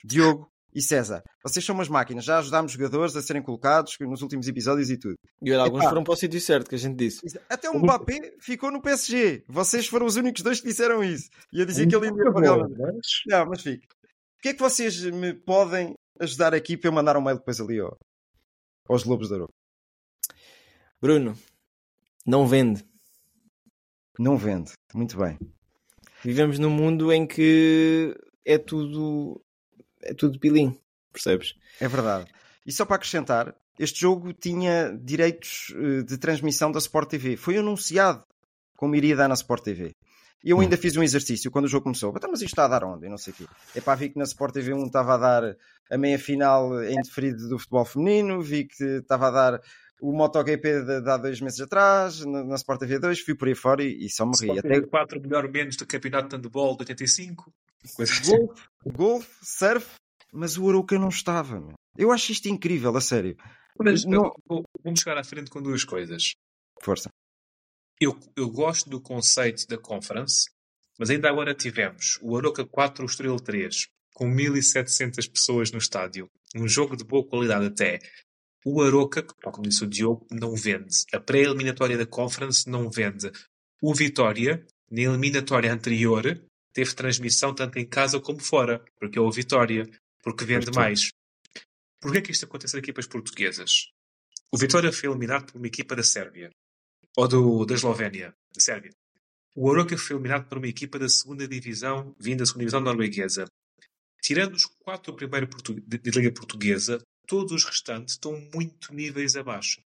Diogo 0.05 0.49
e 0.73 0.81
César, 0.83 1.23
vocês 1.43 1.65
são 1.65 1.75
umas 1.75 1.89
máquinas. 1.89 2.25
Já 2.25 2.39
ajudámos 2.39 2.73
jogadores 2.73 3.15
a 3.17 3.23
serem 3.23 3.43
colocados 3.43 3.97
nos 4.01 4.23
últimos 4.23 4.47
episódios 4.49 4.91
e 4.91 4.97
tudo. 4.99 5.15
e 5.43 5.53
olha, 5.53 5.63
alguns 5.63 5.85
foram 5.85 6.03
para 6.05 6.13
o 6.13 6.17
sítio 6.17 6.41
certo, 6.41 6.69
que 6.69 6.75
a 6.75 6.79
gente 6.79 6.97
disse. 6.97 7.21
Até 7.49 7.69
o 7.71 7.79
Mbappé 7.79 8.35
ficou 8.41 8.71
no 8.71 8.81
PSG. 8.83 9.45
Vocês 9.49 9.87
foram 9.87 10.07
os 10.07 10.17
únicos 10.17 10.43
dois 10.43 10.61
que 10.61 10.69
disseram 10.69 11.03
isso. 11.03 11.29
E 11.53 11.61
eu 11.61 11.67
dizia 11.67 11.87
que 11.87 11.95
ele 11.95 12.07
ia 12.07 12.33
pagar. 12.33 12.59
Não, 13.27 13.47
mas 13.47 13.63
fica. 13.63 13.87
O 14.39 14.43
que 14.43 14.49
é 14.49 14.55
que 14.55 14.61
vocês 14.61 15.01
me 15.05 15.33
podem 15.33 15.95
ajudar 16.21 16.55
aqui 16.55 16.77
para 16.77 16.89
eu 16.89 16.93
mandar 16.93 17.17
um 17.17 17.23
mail 17.23 17.39
depois 17.39 17.61
ali 17.61 17.81
ao- 17.81 17.97
aos 18.89 19.05
Lobos 19.05 19.29
da 19.31 19.37
Aroca? 19.37 19.53
Bruno, 21.01 21.37
não 22.27 22.47
vende. 22.47 22.85
Não 24.19 24.37
vende. 24.37 24.73
Muito 24.95 25.17
bem. 25.19 25.39
Vivemos 26.23 26.59
num 26.59 26.71
mundo 26.71 27.13
em 27.13 27.27
que 27.27 28.17
é 28.45 28.59
tudo. 28.59 29.41
É 30.03 30.15
tudo 30.15 30.39
pilim, 30.39 30.79
percebes? 31.13 31.55
É 31.81 31.89
verdade. 31.89 32.31
E 32.67 32.73
só 32.73 32.85
para 32.85 32.97
acrescentar, 32.97 33.55
este 33.79 34.01
jogo 34.01 34.33
tinha 34.33 34.97
direitos 35.03 35.73
eh, 35.75 36.03
de 36.03 36.19
transmissão 36.19 36.71
da 36.71 36.79
Sport 36.79 37.11
TV. 37.11 37.37
Foi 37.37 37.57
anunciado 37.57 38.25
como 38.77 38.95
iria 38.95 39.17
dar 39.17 39.29
na 39.29 39.35
Sport 39.35 39.65
TV. 39.65 39.95
E 40.45 40.51
eu 40.51 40.61
ainda 40.61 40.77
fiz 40.77 40.95
um 40.95 41.03
exercício 41.03 41.51
quando 41.51 41.65
o 41.65 41.69
jogo 41.69 41.85
começou. 41.85 42.13
Então, 42.15 42.31
mas 42.31 42.43
isto 42.43 42.53
está 42.53 42.67
a 42.67 42.69
dar 42.69 42.85
onde? 42.85 43.07
Eu 43.07 43.11
não 43.11 43.17
sei 43.17 43.33
o 43.33 43.37
quê. 43.37 43.47
É 43.75 43.81
para 43.81 43.95
vi 43.95 44.11
que 44.11 44.19
na 44.19 44.25
Sport 44.25 44.53
TV 44.53 44.75
1 44.75 44.87
estava 44.87 45.15
a 45.15 45.17
dar 45.17 45.57
a 45.91 45.97
meia 45.97 46.19
final 46.19 46.85
em 46.85 47.01
deferido 47.01 47.49
do 47.49 47.59
futebol 47.59 47.85
feminino, 47.87 48.43
vi 48.43 48.65
que 48.65 48.85
estava 48.85 49.29
a 49.29 49.31
dar 49.31 49.61
o 50.01 50.13
MotoGP 50.13 50.83
de, 50.83 51.01
de 51.01 51.11
há 51.11 51.17
dois 51.17 51.41
meses 51.41 51.61
atrás, 51.61 52.21
na, 52.25 52.45
na 52.45 52.55
Sport 52.57 52.81
TV 52.81 52.99
2, 52.99 53.21
fui 53.21 53.35
por 53.35 53.49
aí 53.49 53.55
fora 53.55 53.83
e, 53.83 54.07
e 54.07 54.11
só 54.11 54.27
me 54.27 54.33
ri. 54.41 54.59
Até 54.59 54.77
Até 54.77 54.87
4 54.87 55.21
melhor 55.21 55.49
menos 55.51 55.77
do 55.77 55.87
campeonato 55.87 56.29
de 56.29 56.37
handball 56.37 56.77
de 56.77 56.83
85. 56.83 57.53
Coisa 57.97 58.13
golfe, 58.27 58.63
golfe, 58.85 59.31
surf, 59.43 59.87
mas 60.33 60.57
o 60.59 60.69
Aroca 60.69 60.99
não 60.99 61.09
estava. 61.09 61.61
Meu. 61.61 61.75
Eu 61.97 62.11
acho 62.11 62.33
isto 62.33 62.49
incrível, 62.49 62.97
a 62.97 63.01
sério. 63.01 63.37
Mas, 63.79 64.05
Não- 64.05 64.33
Vamos 64.83 65.01
chegar 65.01 65.19
à 65.19 65.25
frente 65.25 65.51
com 65.51 65.61
duas 65.63 65.85
coisas. 65.85 66.33
Força. 66.83 67.09
Eu, 68.01 68.19
eu 68.37 68.51
gosto 68.51 68.91
do 68.91 69.01
conceito 69.01 69.67
da 69.69 69.79
conference, 69.79 70.51
mas 70.99 71.11
ainda 71.11 71.29
agora 71.29 71.55
tivemos 71.55 72.19
o 72.23 72.37
Aroca 72.37 72.65
4, 72.67 73.05
o 73.05 73.07
Estrela 73.07 73.39
3, 73.39 73.87
com 74.15 74.27
1700 74.27 75.27
pessoas 75.29 75.71
no 75.71 75.79
estádio. 75.79 76.29
Um 76.57 76.69
jogo 76.69 76.97
de 76.97 77.05
boa 77.05 77.27
qualidade 77.27 77.67
até. 77.67 77.99
O 78.65 78.81
Aroca, 78.81 79.23
tal 79.23 79.53
como 79.53 79.69
disse 79.69 79.85
o 79.85 79.87
Diogo, 79.87 80.27
não 80.31 80.57
vende. 80.57 81.05
A 81.13 81.21
pré-eliminatória 81.21 81.99
da 81.99 82.07
conference 82.07 82.69
não 82.69 82.91
vende. 82.91 83.31
O 83.83 83.95
Vitória, 83.95 84.67
na 84.91 85.03
eliminatória 85.03 85.71
anterior, 85.71 86.23
teve 86.73 86.95
transmissão 86.95 87.55
tanto 87.55 87.79
em 87.79 87.87
casa 87.87 88.19
como 88.19 88.41
fora, 88.41 88.83
porque 88.99 89.19
é 89.19 89.23
o 89.23 89.31
Vitória, 89.31 89.87
porque 90.23 90.47
vende 90.47 90.71
mais. 90.75 91.11
Porquê 92.01 92.19
é 92.19 92.21
que 92.23 92.33
isto 92.33 92.47
acontece 92.47 92.77
a 92.77 92.79
equipas 92.79 93.07
portuguesas? 93.07 93.91
O 94.51 94.57
Vitória 94.57 94.91
foi 94.93 95.11
eliminado 95.11 95.53
por 95.53 95.59
uma 95.59 95.67
equipa 95.67 95.95
da 95.95 96.03
Sérvia. 96.03 96.51
Ou 97.17 97.29
do, 97.29 97.67
da 97.67 97.75
Eslovénia. 97.75 98.35
Da 98.55 98.61
Sérvia. 98.61 98.93
O 99.55 99.71
Aroca 99.71 99.97
foi 99.99 100.17
eliminado 100.17 100.49
por 100.49 100.59
uma 100.59 100.67
equipa 100.67 100.99
da 100.99 101.09
segunda 101.09 101.47
divisão, 101.47 102.15
vinda 102.19 102.39
da 102.39 102.47
segunda 102.47 102.63
divisão 102.63 102.81
norueguesa. 102.81 103.45
Tirando 104.23 104.55
os 104.55 104.65
quatro 104.65 105.15
primeiros 105.15 105.51
de, 105.63 105.99
de 105.99 106.11
Liga 106.11 106.33
Portuguesa, 106.33 107.01
todos 107.27 107.53
os 107.53 107.65
restantes 107.65 108.15
estão 108.15 108.39
muito 108.55 108.95
níveis 108.95 109.37
abaixo. 109.37 109.81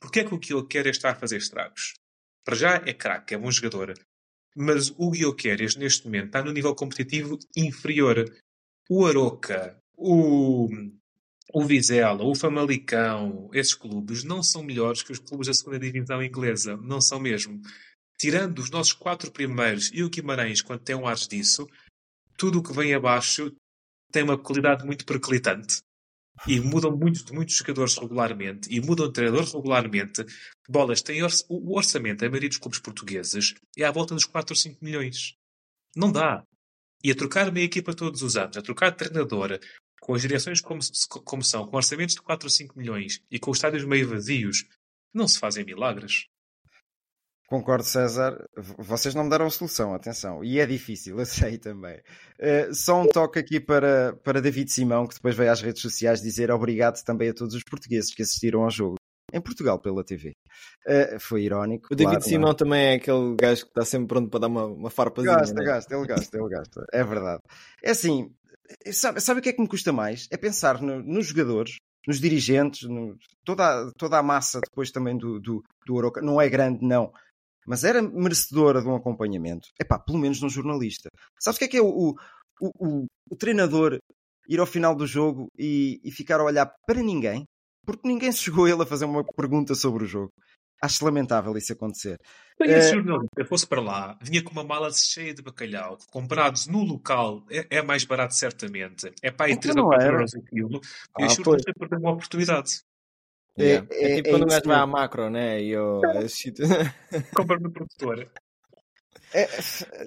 Porquê 0.00 0.20
é 0.20 0.24
que 0.24 0.54
o 0.54 0.66
Guilherme 0.66 0.90
está 0.90 1.10
a 1.10 1.14
fazer 1.14 1.36
estragos? 1.36 1.94
Para 2.44 2.56
já 2.56 2.74
é 2.86 2.92
craque, 2.92 3.34
é 3.34 3.38
bom 3.38 3.50
jogador. 3.50 3.94
Mas 4.56 4.90
o 4.96 5.10
Guilherme, 5.10 5.68
neste 5.78 6.06
momento, 6.06 6.26
está 6.26 6.42
no 6.42 6.52
nível 6.52 6.74
competitivo 6.74 7.38
inferior. 7.56 8.24
O 8.88 9.06
Aroca, 9.06 9.80
o, 9.96 10.68
o 11.52 11.64
Vizela, 11.64 12.24
o 12.24 12.34
Famalicão, 12.34 13.50
esses 13.52 13.74
clubes 13.74 14.24
não 14.24 14.42
são 14.42 14.62
melhores 14.62 15.02
que 15.02 15.12
os 15.12 15.18
clubes 15.18 15.46
da 15.46 15.54
segunda 15.54 15.78
divisão 15.78 16.22
inglesa. 16.22 16.76
Não 16.78 17.00
são 17.00 17.20
mesmo. 17.20 17.60
Tirando 18.18 18.58
os 18.58 18.70
nossos 18.70 18.92
quatro 18.92 19.30
primeiros 19.30 19.90
e 19.92 20.02
o 20.02 20.10
Guimarães, 20.10 20.60
quando 20.62 20.82
tem 20.82 20.96
um 20.96 21.06
ar 21.06 21.16
disso, 21.16 21.68
tudo 22.36 22.58
o 22.58 22.62
que 22.62 22.72
vem 22.72 22.94
abaixo 22.94 23.54
tem 24.10 24.22
uma 24.22 24.38
qualidade 24.38 24.84
muito 24.84 25.04
perclitante. 25.04 25.82
E 26.46 26.58
mudam 26.58 26.96
muitos, 26.96 27.30
muitos 27.30 27.54
jogadores 27.56 27.96
regularmente 27.96 28.68
e 28.74 28.80
mudam 28.80 29.06
de 29.08 29.12
treinadores 29.12 29.52
regularmente. 29.52 30.24
Bolas, 30.68 31.02
tem 31.02 31.22
orça- 31.22 31.44
o 31.48 31.76
orçamento, 31.76 32.24
a 32.24 32.28
maioria 32.28 32.48
dos 32.48 32.58
clubes 32.58 32.78
portugueses, 32.80 33.54
é 33.76 33.84
à 33.84 33.90
volta 33.90 34.14
dos 34.14 34.24
4 34.24 34.52
ou 34.52 34.56
5 34.56 34.82
milhões. 34.82 35.34
Não 35.94 36.10
dá. 36.10 36.42
E 37.04 37.10
a 37.10 37.14
trocar 37.14 37.50
meia 37.52 37.64
equipa 37.64 37.94
todos 37.94 38.22
os 38.22 38.36
anos, 38.36 38.56
a 38.56 38.62
trocar 38.62 38.90
de 38.90 38.96
treinador, 38.98 39.58
com 40.00 40.14
as 40.14 40.22
direções 40.22 40.60
como, 40.60 40.80
como 41.24 41.44
são, 41.44 41.66
com 41.66 41.76
orçamentos 41.76 42.14
de 42.14 42.22
4 42.22 42.46
ou 42.46 42.50
5 42.50 42.78
milhões 42.78 43.20
e 43.30 43.38
com 43.38 43.50
os 43.50 43.58
estádios 43.58 43.84
meio 43.84 44.08
vazios, 44.08 44.64
não 45.12 45.28
se 45.28 45.38
fazem 45.38 45.64
milagres. 45.64 46.26
Concordo, 47.50 47.82
César. 47.84 48.48
Vocês 48.78 49.12
não 49.12 49.24
me 49.24 49.30
deram 49.30 49.50
solução, 49.50 49.92
atenção. 49.92 50.44
E 50.44 50.60
é 50.60 50.66
difícil, 50.66 51.18
eu 51.18 51.26
sei 51.26 51.58
também. 51.58 52.00
Eh, 52.38 52.72
só 52.72 53.02
um 53.02 53.08
toque 53.08 53.40
aqui 53.40 53.58
para, 53.58 54.14
para 54.22 54.40
David 54.40 54.70
Simão, 54.70 55.04
que 55.06 55.14
depois 55.16 55.34
veio 55.34 55.50
às 55.50 55.60
redes 55.60 55.82
sociais 55.82 56.22
dizer 56.22 56.50
obrigado 56.52 57.02
também 57.02 57.28
a 57.30 57.34
todos 57.34 57.54
os 57.56 57.64
portugueses 57.64 58.14
que 58.14 58.22
assistiram 58.22 58.62
ao 58.62 58.70
jogo. 58.70 58.94
Em 59.32 59.40
Portugal, 59.40 59.80
pela 59.80 60.04
TV. 60.04 60.32
Eh, 60.86 61.18
foi 61.18 61.42
irónico. 61.42 61.88
O 61.90 61.96
David 61.96 62.16
claro, 62.18 62.28
Simão 62.28 62.48
não 62.48 62.54
também 62.54 62.86
é 62.86 62.94
aquele 62.94 63.34
gajo 63.36 63.62
que 63.62 63.68
está 63.70 63.84
sempre 63.84 64.06
pronto 64.08 64.28
para 64.30 64.40
dar 64.40 64.46
uma, 64.46 64.66
uma 64.66 64.88
é? 64.88 64.90
farpazinha. 64.90 65.34
Gasta, 65.36 65.54
né? 65.54 65.64
gasta, 65.64 65.94
ele 65.96 66.06
gasta, 66.06 66.38
ele 66.38 66.48
gasta. 66.48 66.84
É 66.92 67.02
verdade. 67.04 67.42
É 67.82 67.90
assim, 67.90 68.32
sabe, 68.92 69.20
sabe 69.20 69.40
o 69.40 69.42
que 69.42 69.48
é 69.48 69.52
que 69.52 69.60
me 69.62 69.68
custa 69.68 69.92
mais? 69.92 70.28
É 70.30 70.36
pensar 70.36 70.80
no- 70.80 71.02
nos 71.02 71.26
jogadores, 71.26 71.76
nos 72.06 72.20
dirigentes, 72.20 72.88
no- 72.88 73.16
toda, 73.44 73.64
a- 73.64 73.92
toda 73.96 74.18
a 74.18 74.22
massa 74.22 74.60
depois 74.60 74.90
também 74.90 75.16
do, 75.16 75.38
do, 75.40 75.62
do 75.86 75.94
Oroca. 75.94 76.20
Não 76.20 76.40
é 76.40 76.48
grande, 76.48 76.84
não. 76.84 77.12
Mas 77.66 77.84
era 77.84 78.02
merecedora 78.02 78.80
de 78.82 78.88
um 78.88 78.94
acompanhamento. 78.96 79.68
É 79.80 79.84
pá, 79.84 79.98
pelo 79.98 80.18
menos 80.18 80.40
num 80.40 80.48
jornalista. 80.48 81.08
Sabes 81.38 81.56
o 81.56 81.58
que 81.58 81.64
é 81.64 81.68
que 81.68 81.76
é 81.76 81.82
o, 81.82 82.14
o, 82.60 82.70
o, 82.78 83.06
o 83.30 83.36
treinador 83.36 83.98
ir 84.48 84.58
ao 84.60 84.66
final 84.66 84.94
do 84.94 85.06
jogo 85.06 85.46
e, 85.58 86.00
e 86.02 86.10
ficar 86.10 86.40
a 86.40 86.44
olhar 86.44 86.72
para 86.86 87.02
ninguém? 87.02 87.44
Porque 87.86 88.06
ninguém 88.08 88.32
se 88.32 88.38
chegou 88.44 88.64
a 88.66 88.70
ele 88.70 88.82
a 88.82 88.86
fazer 88.86 89.04
uma 89.04 89.24
pergunta 89.24 89.74
sobre 89.74 90.04
o 90.04 90.06
jogo. 90.06 90.30
Acho 90.82 91.04
lamentável 91.04 91.54
isso 91.58 91.74
acontecer. 91.74 92.18
Se 92.56 92.64
esse 92.72 92.88
Eh, 92.90 92.94
jornalista 92.94 93.44
fosse 93.46 93.66
para 93.66 93.82
lá, 93.82 94.18
vinha 94.22 94.42
com 94.42 94.50
uma 94.50 94.64
mala 94.64 94.90
cheia 94.92 95.34
de 95.34 95.42
bacalhau, 95.42 95.98
comprados 96.10 96.66
no 96.66 96.82
local, 96.82 97.44
é, 97.50 97.66
é 97.78 97.82
mais 97.82 98.04
barato 98.04 98.34
certamente. 98.34 99.12
É 99.22 99.30
para 99.30 99.50
Então 99.50 99.60
3 99.60 99.76
não 99.76 99.84
ou 99.84 99.90
4 99.90 100.06
era. 100.06 100.16
euros 100.16 100.34
aquilo. 100.34 100.80
Ah, 101.14 101.22
e 101.22 101.26
o 101.26 101.28
jornalista 101.28 101.72
perdeu 101.78 101.98
uma 101.98 102.12
oportunidade. 102.12 102.80
Yeah. 103.62 103.86
É- 103.90 103.94
É, 104.04 104.12
é- 104.12 104.14
tipo 104.16 104.28
é 104.28 104.30
quando 104.32 104.42
o 104.42 104.46
gajo 104.46 104.62
vai 104.66 104.76
à 104.78 104.86
macro, 104.86 105.30
né? 105.30 105.62
E 105.62 105.70
eu, 105.70 106.00
esse 106.24 106.36
sítio- 106.36 106.64
Compra 107.34 107.58
no 107.58 107.70
produtor. 107.72 108.30
É, 109.32 109.46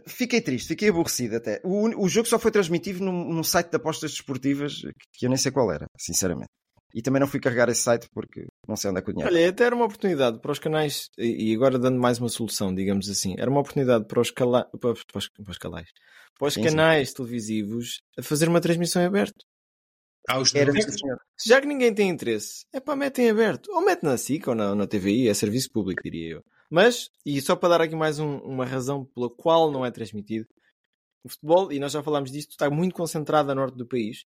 fiquei 0.08 0.42
triste, 0.42 0.68
fiquei 0.68 0.90
aborrecido 0.90 1.38
até. 1.38 1.62
O, 1.64 2.04
o 2.04 2.10
jogo 2.10 2.28
só 2.28 2.38
foi 2.38 2.52
transmitido 2.52 3.04
num, 3.04 3.34
num 3.34 3.44
site 3.44 3.70
de 3.70 3.78
apostas 3.78 4.12
desportivas 4.12 4.82
que 5.14 5.26
eu 5.26 5.30
nem 5.30 5.38
sei 5.38 5.52
qual 5.52 5.72
era, 5.72 5.86
sinceramente. 5.98 6.50
E 6.94 7.02
também 7.02 7.20
não 7.20 7.28
fui 7.28 7.40
carregar 7.40 7.70
esse 7.70 7.82
site 7.82 8.08
porque 8.14 8.46
não 8.68 8.76
sei 8.76 8.92
onde 8.92 9.00
é 9.00 9.02
que 9.02 9.10
o 9.10 9.14
dinheiro. 9.14 9.34
Olha, 9.34 9.50
até 9.50 9.64
era 9.64 9.76
uma 9.76 9.86
oportunidade 9.86 10.40
para 10.40 10.52
os 10.52 10.60
canais, 10.60 11.08
e 11.18 11.54
agora 11.56 11.80
dando 11.80 12.00
mais 12.00 12.20
uma 12.20 12.30
solução, 12.30 12.74
digamos 12.76 13.10
assim, 13.10 13.34
era 13.40 13.50
uma 13.50 13.62
oportunidade 13.62 14.06
para 14.08 14.20
os, 14.22 14.30
cala... 14.30 14.66
para 14.80 14.92
os, 14.92 15.04
para 15.04 15.18
os- 15.18 15.30
para 15.30 15.52
os 15.52 15.58
calais, 15.58 15.88
para 16.38 16.48
os 16.48 16.54
Sim, 16.54 16.62
sim. 16.62 16.68
canais 16.70 17.14
televisivos 17.14 18.02
a 18.20 18.22
fazer 18.22 18.48
uma 18.48 18.62
transmissão 18.62 19.02
em 19.02 19.10
aberto. 20.28 20.38
Há 20.38 20.42
os 20.42 20.56
Era. 20.56 20.72
Já 21.46 21.60
que 21.62 21.68
ninguém 21.68 21.94
tem 21.94 22.10
interesse, 22.10 22.66
é 22.74 22.80
pá, 22.80 22.96
metem 22.96 23.26
em 23.28 23.30
aberto. 23.32 23.72
Ou 23.72 23.82
mete 23.86 24.04
na 24.04 24.18
SIC 24.18 24.48
ou 24.48 24.56
na, 24.56 24.74
na 24.76 24.88
TVI, 24.88 25.28
é 25.30 25.34
serviço 25.34 25.70
público, 25.72 26.02
diria 26.04 26.36
eu. 26.36 26.44
Mas, 26.70 27.10
e 27.26 27.40
só 27.42 27.56
para 27.56 27.70
dar 27.70 27.82
aqui 27.82 27.96
mais 27.96 28.20
um- 28.20 28.38
uma 28.40 28.66
razão 28.66 29.06
pela 29.06 29.30
qual 29.30 29.72
não 29.72 29.86
é 29.86 29.92
transmitido, 29.92 30.48
o 31.24 31.30
futebol, 31.30 31.72
e 31.72 31.80
nós 31.80 31.92
já 31.92 32.02
falámos 32.02 32.32
disto, 32.32 32.52
está 32.52 32.70
muito 32.70 32.96
concentrado 32.96 33.52
a 33.52 33.56
norte 33.56 33.78
do 33.78 33.86
país. 33.86 34.26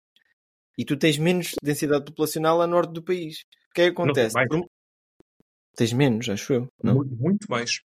E 0.76 0.84
tu 0.84 0.96
tens 0.96 1.16
menos 1.16 1.54
densidade 1.62 2.04
populacional 2.04 2.60
a 2.60 2.66
norte 2.66 2.92
do 2.92 3.02
país. 3.02 3.40
O 3.70 3.74
que 3.74 3.82
é 3.82 3.84
que 3.86 3.90
acontece? 3.90 4.34
mais. 4.34 4.48
Por- 4.48 4.68
Tens 5.76 5.92
menos, 5.92 6.28
acho 6.28 6.52
eu. 6.52 6.68
Não? 6.82 6.94
muito, 6.96 7.16
muito 7.16 7.50
mais. 7.50 7.80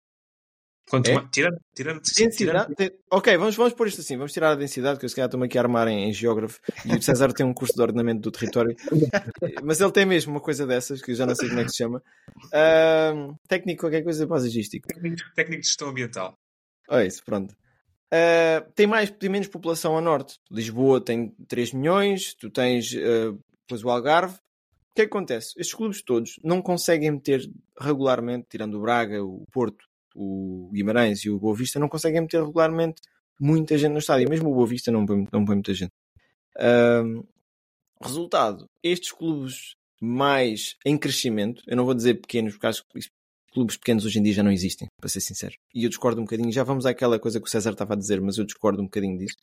Quanto 0.89 1.07
É? 1.09 1.13
mais 1.13 1.27
tirando, 1.31 1.59
tirando, 1.75 2.01
Densidade? 2.01 2.75
tirando- 2.75 2.93
Ok, 3.11 3.37
vamos, 3.37 3.55
vamos 3.55 3.73
pôr 3.73 3.87
isto 3.87 4.01
assim. 4.01 4.17
Vamos 4.17 4.33
tirar 4.33 4.51
a 4.51 4.55
densidade, 4.55 4.97
que 4.99 5.05
eu 5.05 5.09
se 5.09 5.15
calhar 5.15 5.27
estou-me 5.27 5.45
aqui 5.45 5.57
a 5.57 5.61
armar 5.61 5.87
em, 5.87 6.09
em 6.09 6.13
geógrafo. 6.13 6.59
E 6.85 6.95
o 6.95 7.01
César 7.01 7.31
tem 7.31 7.45
um 7.45 7.53
curso 7.53 7.73
de 7.75 7.81
ordenamento 7.81 8.21
do 8.21 8.31
território. 8.31 8.75
Mas 9.63 9.79
ele 9.79 9.91
tem 9.91 10.05
mesmo 10.05 10.31
uma 10.31 10.41
coisa 10.41 10.65
dessas, 10.65 11.01
que 11.01 11.11
eu 11.11 11.15
já 11.15 11.25
não 11.25 11.35
sei 11.35 11.47
como 11.49 11.61
é 11.61 11.63
que 11.65 11.71
se 11.71 11.77
chama. 11.77 12.01
Ahm, 12.53 13.35
técnico, 13.47 13.81
qualquer 13.81 14.03
coisa 14.03 14.25
paisagístico. 14.27 14.87
técnico, 14.87 15.21
técnico 15.35 15.61
de 15.61 15.67
gestão 15.67 15.89
ambiental. 15.89 16.37
É 16.89 17.05
isso, 17.05 17.23
pronto. 17.23 17.55
Ah, 18.11 18.65
tem, 18.73 18.87
mais, 18.87 19.11
tem 19.11 19.29
menos 19.29 19.47
população 19.47 19.95
a 19.97 20.01
norte. 20.01 20.39
Lisboa 20.49 20.99
tem 20.99 21.29
3 21.47 21.71
milhões, 21.73 22.33
tu 22.33 22.49
tens 22.49 22.91
ah, 22.95 23.35
depois 23.61 23.83
o 23.83 23.89
Algarve. 23.89 24.35
O 24.35 24.95
que 24.95 25.03
é 25.03 25.05
que 25.05 25.11
acontece? 25.15 25.53
Estes 25.55 25.75
clubes 25.75 26.01
todos 26.01 26.39
não 26.43 26.61
conseguem 26.61 27.11
meter 27.11 27.47
regularmente, 27.79 28.47
tirando 28.49 28.73
o 28.75 28.81
Braga, 28.81 29.23
o 29.23 29.45
Porto, 29.51 29.85
o 30.15 30.69
Guimarães 30.73 31.19
e 31.19 31.29
o 31.29 31.39
Boa 31.39 31.55
Vista, 31.55 31.79
não 31.79 31.87
conseguem 31.87 32.21
meter 32.21 32.43
regularmente 32.43 33.01
muita 33.39 33.77
gente 33.77 33.93
no 33.93 33.99
estádio. 33.99 34.29
Mesmo 34.29 34.51
o 34.51 34.55
Boa 34.55 34.67
Vista 34.67 34.91
não 34.91 35.05
põe, 35.05 35.27
não 35.31 35.45
põe 35.45 35.55
muita 35.55 35.73
gente. 35.73 35.91
Ahm, 36.57 37.23
resultado, 38.01 38.69
estes 38.83 39.11
clubes 39.11 39.75
mais 40.01 40.75
em 40.85 40.97
crescimento, 40.97 41.63
eu 41.67 41.75
não 41.75 41.85
vou 41.85 41.93
dizer 41.93 42.15
pequenos, 42.15 42.53
porque 42.53 42.67
acho 42.67 42.83
que 42.83 42.99
clubes 43.51 43.77
pequenos 43.77 44.05
hoje 44.05 44.19
em 44.19 44.23
dia 44.23 44.33
já 44.33 44.43
não 44.43 44.51
existem, 44.51 44.87
para 44.99 45.09
ser 45.09 45.21
sincero. 45.21 45.55
E 45.73 45.83
eu 45.83 45.89
discordo 45.89 46.21
um 46.21 46.23
bocadinho, 46.23 46.51
já 46.51 46.63
vamos 46.63 46.85
àquela 46.85 47.19
coisa 47.19 47.39
que 47.39 47.47
o 47.47 47.49
César 47.49 47.71
estava 47.71 47.93
a 47.93 47.97
dizer, 47.97 48.21
mas 48.21 48.37
eu 48.37 48.45
discordo 48.45 48.81
um 48.81 48.85
bocadinho 48.85 49.17
disso. 49.17 49.35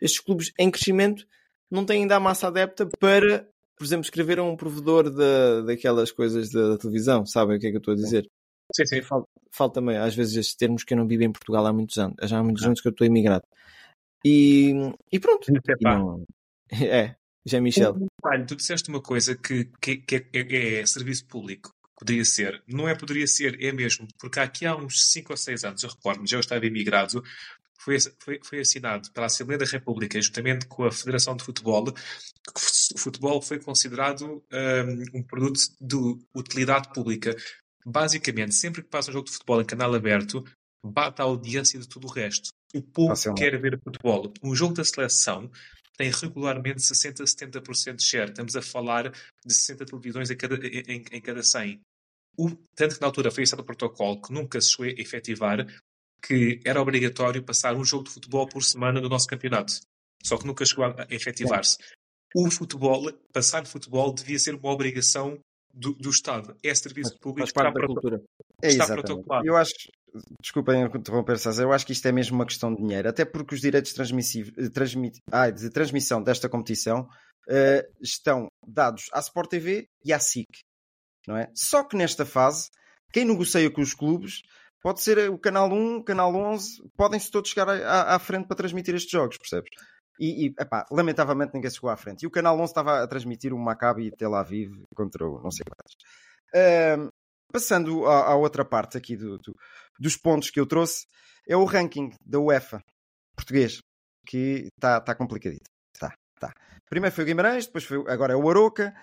Estes 0.00 0.20
clubes 0.20 0.52
em 0.58 0.70
crescimento 0.70 1.26
não 1.70 1.84
têm 1.84 2.02
ainda 2.02 2.16
a 2.16 2.20
massa 2.20 2.48
adepta 2.48 2.86
para, 2.98 3.48
por 3.76 3.84
exemplo, 3.84 4.04
escrever 4.04 4.38
a 4.38 4.44
um 4.44 4.56
provedor 4.56 5.10
da, 5.10 5.62
daquelas 5.62 6.12
coisas 6.12 6.50
da, 6.50 6.70
da 6.70 6.78
televisão, 6.78 7.24
sabem 7.24 7.56
o 7.56 7.60
que 7.60 7.68
é 7.68 7.70
que 7.70 7.76
eu 7.76 7.80
estou 7.80 7.94
a 7.94 7.96
dizer? 7.96 8.28
Sim, 8.74 8.86
sim. 8.86 9.02
Falta, 9.02 9.28
falta 9.52 9.74
também, 9.80 9.96
às 9.96 10.14
vezes, 10.14 10.36
estes 10.36 10.56
termos 10.56 10.84
que 10.84 10.92
eu 10.94 10.98
não 10.98 11.06
vivo 11.06 11.22
em 11.24 11.32
Portugal 11.32 11.66
há 11.66 11.72
muitos 11.72 11.96
anos, 11.98 12.16
já 12.24 12.38
há 12.38 12.42
muitos 12.42 12.64
anos 12.64 12.80
que 12.80 12.88
eu 12.88 12.90
estou 12.92 13.06
imigrado. 13.06 13.44
E, 14.24 14.72
e 15.12 15.20
pronto. 15.20 15.46
E 15.50 15.84
não- 15.84 16.24
É, 16.72 17.14
já 17.44 17.60
Michel. 17.60 17.96
Tu 18.48 18.56
disseste 18.56 18.88
uma 18.88 19.00
coisa 19.00 19.36
que, 19.36 19.66
que, 19.80 19.98
que 19.98 20.16
é, 20.16 20.26
é- 20.32 20.80
é 20.80 20.86
serviço 20.86 21.24
público. 21.26 21.70
Poderia 21.98 22.24
ser. 22.24 22.62
Não 22.66 22.88
é 22.88 22.94
poderia 22.94 23.26
ser, 23.26 23.62
é 23.62 23.72
mesmo. 23.72 24.06
Porque 24.18 24.40
aqui 24.40 24.66
há 24.66 24.76
uns 24.76 25.10
5 25.12 25.32
ou 25.32 25.36
6 25.36 25.64
anos, 25.64 25.82
eu 25.82 25.88
recordo-me, 25.90 26.26
já 26.26 26.36
eu 26.36 26.40
estava 26.40 26.66
imigrado, 26.66 27.22
foi, 27.80 27.96
foi, 28.22 28.40
foi 28.42 28.60
assinado 28.60 29.10
pela 29.12 29.26
Assembleia 29.26 29.58
da 29.60 29.64
República, 29.64 30.20
juntamente 30.20 30.66
com 30.66 30.84
a 30.84 30.90
Federação 30.92 31.36
de 31.36 31.44
Futebol, 31.44 31.84
que 31.84 32.00
o 32.96 32.98
futebol 32.98 33.40
foi 33.40 33.60
considerado 33.60 34.42
um, 34.52 35.18
um 35.20 35.22
produto 35.22 35.60
de 35.80 35.96
utilidade 36.34 36.92
pública. 36.92 37.34
Basicamente, 37.86 38.52
sempre 38.52 38.82
que 38.82 38.88
passa 38.88 39.10
um 39.10 39.12
jogo 39.12 39.26
de 39.26 39.32
futebol 39.32 39.60
em 39.60 39.64
canal 39.64 39.94
aberto, 39.94 40.44
bate 40.84 41.22
a 41.22 41.24
audiência 41.24 41.78
de 41.78 41.88
tudo 41.88 42.08
o 42.08 42.10
resto. 42.10 42.48
O 42.74 42.82
povo 42.82 43.14
quer 43.34 43.60
ver 43.60 43.80
futebol. 43.80 44.32
Um 44.42 44.56
jogo 44.56 44.74
da 44.74 44.84
seleção 44.84 45.48
tem 45.96 46.10
regularmente 46.10 46.80
60% 46.80 47.20
a 47.20 47.24
70% 47.24 47.94
de 47.94 48.04
share. 48.04 48.30
Estamos 48.30 48.56
a 48.56 48.60
falar 48.62 49.10
de 49.44 49.54
60 49.54 49.86
televisões 49.86 50.30
em 50.30 50.36
cada, 50.36 50.56
em, 50.56 51.04
em 51.12 51.20
cada 51.20 51.44
100. 51.44 51.80
O, 52.36 52.50
tanto 52.74 52.96
que 52.96 53.00
na 53.00 53.06
altura 53.06 53.30
foi 53.30 53.44
esse 53.44 53.54
o 53.54 53.64
protocolo 53.64 54.20
que 54.20 54.32
nunca 54.32 54.60
se 54.60 54.70
chegou 54.70 54.86
a 54.86 55.00
efetivar, 55.00 55.66
que 56.20 56.60
era 56.64 56.82
obrigatório 56.82 57.42
passar 57.42 57.74
um 57.76 57.84
jogo 57.84 58.04
de 58.04 58.10
futebol 58.10 58.48
por 58.48 58.62
semana 58.62 59.00
no 59.00 59.08
nosso 59.08 59.28
campeonato. 59.28 59.74
Só 60.24 60.36
que 60.36 60.46
nunca 60.46 60.66
chegou 60.66 60.84
a 60.84 61.06
efetivar-se. 61.08 61.78
O 62.34 62.50
futebol, 62.50 63.10
passar 63.32 63.64
futebol, 63.64 64.12
devia 64.12 64.38
ser 64.38 64.54
uma 64.54 64.70
obrigação 64.70 65.40
do, 65.76 65.92
do 65.92 66.10
Estado. 66.10 66.56
É 66.64 66.74
serviço 66.74 67.18
público. 67.20 67.46
Faz 67.46 67.52
parte 67.52 67.74
da 67.74 67.86
cultura. 67.86 68.22
É 68.62 68.68
está 68.68 68.86
protocolado. 68.86 69.46
Eu 69.46 69.56
acho, 69.56 69.74
desculpem 70.40 70.82
interromper, 70.82 71.38
César, 71.38 71.62
eu 71.62 71.72
acho 71.72 71.84
que 71.84 71.92
isto 71.92 72.06
é 72.08 72.12
mesmo 72.12 72.36
uma 72.36 72.46
questão 72.46 72.74
de 72.74 72.80
dinheiro, 72.80 73.08
até 73.08 73.24
porque 73.24 73.54
os 73.54 73.60
direitos 73.60 73.92
transmit, 73.92 75.20
ah, 75.30 75.50
de 75.50 75.70
transmissão 75.70 76.22
desta 76.22 76.48
competição 76.48 77.06
eh, 77.48 77.86
estão 78.00 78.48
dados 78.66 79.04
à 79.12 79.20
Sport 79.20 79.50
TV 79.50 79.88
e 80.04 80.12
à 80.12 80.18
SIC, 80.18 80.48
não 81.28 81.36
é? 81.36 81.50
Só 81.54 81.84
que 81.84 81.96
nesta 81.96 82.24
fase, 82.24 82.70
quem 83.12 83.26
negocia 83.26 83.70
com 83.70 83.82
os 83.82 83.92
clubes 83.92 84.42
pode 84.82 85.02
ser 85.02 85.30
o 85.30 85.38
Canal 85.38 85.70
1, 85.70 86.02
Canal 86.04 86.34
11, 86.34 86.82
podem-se 86.96 87.30
todos 87.30 87.50
chegar 87.50 87.68
à, 87.68 88.14
à 88.14 88.18
frente 88.18 88.46
para 88.46 88.56
transmitir 88.56 88.94
estes 88.94 89.12
jogos, 89.12 89.36
percebes? 89.36 89.70
E, 90.18 90.46
e 90.46 90.54
epá, 90.58 90.86
lamentavelmente 90.90 91.52
ninguém 91.54 91.70
chegou 91.70 91.90
à 91.90 91.96
frente. 91.96 92.22
E 92.22 92.26
o 92.26 92.30
Canal 92.30 92.56
11 92.58 92.64
estava 92.70 93.02
a 93.02 93.06
transmitir 93.06 93.52
o 93.52 93.58
Maccabi 93.58 94.10
Tel 94.16 94.34
Aviv 94.34 94.72
contra 94.94 95.26
o 95.26 95.40
não 95.42 95.50
sei 95.50 95.64
quantos. 95.64 95.96
Passando 97.52 98.06
à, 98.06 98.32
à 98.32 98.34
outra 98.36 98.64
parte 98.64 98.96
aqui 98.98 99.16
do, 99.16 99.38
do- 99.38 99.56
dos 99.98 100.16
pontos 100.16 100.50
que 100.50 100.58
eu 100.60 100.66
trouxe, 100.66 101.06
é 101.48 101.56
o 101.56 101.64
ranking 101.64 102.10
da 102.24 102.38
UEFA 102.40 102.82
português, 103.36 103.78
que 104.26 104.68
está 104.76 105.00
tá 105.00 105.14
complicadito. 105.14 105.70
Tá, 105.98 106.12
tá. 106.40 106.52
Primeiro 106.88 107.14
foi 107.14 107.24
o 107.24 107.26
Guimarães, 107.26 107.66
depois 107.66 107.84
foi, 107.84 107.98
agora 108.10 108.32
é 108.32 108.36
o 108.36 108.50
Aroca. 108.50 108.94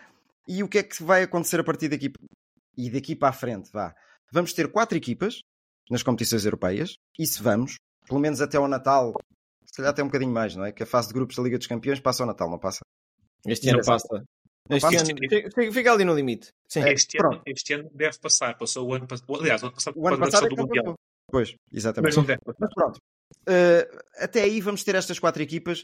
E 0.47 0.61
o 0.61 0.67
que 0.67 0.79
é 0.79 0.83
que 0.83 1.01
vai 1.01 1.23
acontecer 1.23 1.59
a 1.59 1.63
partir 1.63 1.87
daqui 1.87 2.11
e 2.77 2.89
daqui 2.89 3.15
para 3.15 3.29
a 3.29 3.33
frente? 3.33 3.71
Vá. 3.71 3.95
Vamos 4.31 4.51
ter 4.53 4.69
quatro 4.71 4.97
equipas 4.97 5.39
nas 5.89 6.03
competições 6.03 6.43
europeias, 6.45 6.95
e 7.19 7.25
se 7.27 7.41
vamos, 7.41 7.75
pelo 8.07 8.19
menos 8.19 8.41
até 8.41 8.57
ao 8.57 8.67
Natal, 8.67 9.13
se 9.73 9.77
calhar 9.77 9.89
até 9.91 10.03
um 10.03 10.07
bocadinho 10.07 10.31
mais, 10.31 10.55
não 10.55 10.63
é? 10.65 10.71
Que 10.71 10.83
a 10.83 10.85
fase 10.85 11.07
de 11.07 11.13
grupos 11.15 11.35
da 11.35 11.41
Liga 11.41 11.57
dos 11.57 11.65
Campeões 11.65 11.99
passa 11.99 12.21
ao 12.21 12.27
Natal, 12.27 12.47
não 12.49 12.59
passa? 12.59 12.79
Este 13.47 13.69
ano 13.69 13.83
passa. 13.83 14.07
Não 14.69 14.77
Este 14.77 14.81
passa? 14.89 15.11
ano 15.11 15.71
fica- 15.73 15.91
ali 15.91 16.05
no 16.05 16.13
limite. 16.15 16.49
Sim. 16.69 16.81
É, 16.83 16.93
Este, 16.93 17.17
ano, 17.19 17.29
pronto. 17.31 17.43
este 17.47 17.73
ano 17.73 17.89
deve 17.93 18.17
passar. 18.19 18.57
Passou 18.57 18.87
o 18.87 18.93
ano 18.93 19.07
passado. 19.07 19.35
Aliás, 19.35 19.61
o 19.63 19.65
ano 19.65 19.73
passado 19.75 19.93
O 19.99 20.07
ano 20.07 20.19
passado 20.19 20.45
é 20.45 20.49
do 20.49 20.55
Mundial. 20.57 20.83
passou. 20.85 20.95
Pois, 21.29 21.49
Mas 21.71 21.77
exatamente. 21.79 22.15
passar. 22.15 22.39
Mas 22.59 22.73
pronto. 22.73 22.97
Uh, 23.47 23.99
até 24.19 24.43
aí 24.43 24.61
vamos 24.61 24.83
ter 24.83 24.95
estas 24.95 25.17
quatro 25.19 25.41
equipas, 25.41 25.83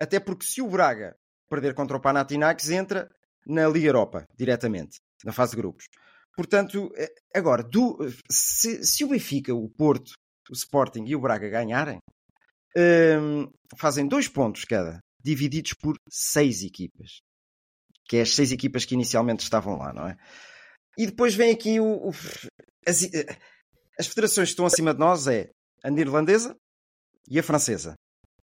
até 0.00 0.18
porque 0.20 0.44
se 0.44 0.60
o 0.60 0.68
Braga 0.68 1.14
perder 1.48 1.72
contra 1.74 1.96
o 1.96 2.00
Panathinaikos, 2.00 2.68
entra 2.70 3.08
na 3.46 3.66
Liga 3.68 3.86
Europa, 3.86 4.24
diretamente, 4.36 4.98
na 5.24 5.32
fase 5.32 5.52
de 5.52 5.58
grupos. 5.58 5.86
Portanto, 6.36 6.92
eh, 6.96 7.08
agora, 7.34 7.62
do- 7.62 7.98
se, 8.30 8.84
se 8.84 9.04
o 9.04 9.08
Benfica, 9.08 9.54
o 9.54 9.68
Porto, 9.70 10.12
o 10.50 10.52
Sporting 10.52 11.04
e 11.06 11.16
o 11.16 11.20
Braga 11.20 11.48
ganharem, 11.48 11.98
hum, 12.76 13.50
fazem 13.76 14.06
dois 14.06 14.28
pontos 14.28 14.64
cada, 14.64 15.00
divididos 15.22 15.72
por 15.74 15.96
seis 16.10 16.62
equipas. 16.62 17.20
Que 18.08 18.16
é 18.18 18.22
as 18.22 18.34
seis 18.34 18.52
equipas 18.52 18.84
que 18.84 18.94
inicialmente 18.94 19.42
estavam 19.42 19.76
lá, 19.76 19.92
não 19.92 20.08
é? 20.08 20.16
E 20.96 21.06
depois 21.06 21.34
vem 21.34 21.52
aqui 21.52 21.78
o, 21.78 22.08
o- 22.08 22.12
as, 22.86 23.02
eh, 23.04 23.26
as 23.98 24.06
federações 24.06 24.48
que 24.48 24.52
estão 24.52 24.66
acima 24.66 24.92
de 24.94 24.98
nós 25.00 25.26
é 25.26 25.50
a 25.84 25.90
neerlandesa 25.90 26.56
e 27.28 27.38
a 27.38 27.42
francesa. 27.42 27.94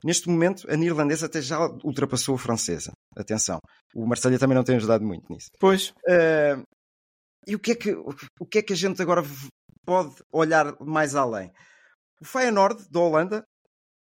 Neste 0.03 0.27
momento, 0.29 0.65
a 0.71 0.75
neerlandesa 0.75 1.27
até 1.27 1.41
já 1.41 1.59
ultrapassou 1.83 2.33
a 2.35 2.39
francesa. 2.39 2.91
Atenção. 3.15 3.59
O 3.93 4.07
Marselha 4.07 4.39
também 4.39 4.55
não 4.55 4.63
tem 4.63 4.77
ajudado 4.77 5.03
muito 5.05 5.31
nisso. 5.31 5.49
Pois. 5.59 5.89
Uh, 6.07 6.63
e 7.45 7.55
o 7.55 7.59
que, 7.59 7.71
é 7.73 7.75
que, 7.75 7.91
o 8.39 8.45
que 8.49 8.59
é 8.59 8.61
que 8.63 8.73
a 8.73 8.75
gente 8.75 9.01
agora 9.01 9.21
pode 9.85 10.15
olhar 10.31 10.73
mais 10.79 11.13
além? 11.13 11.51
O 12.19 12.25
Feyenoord, 12.25 12.87
da 12.89 12.99
Holanda, 12.99 13.43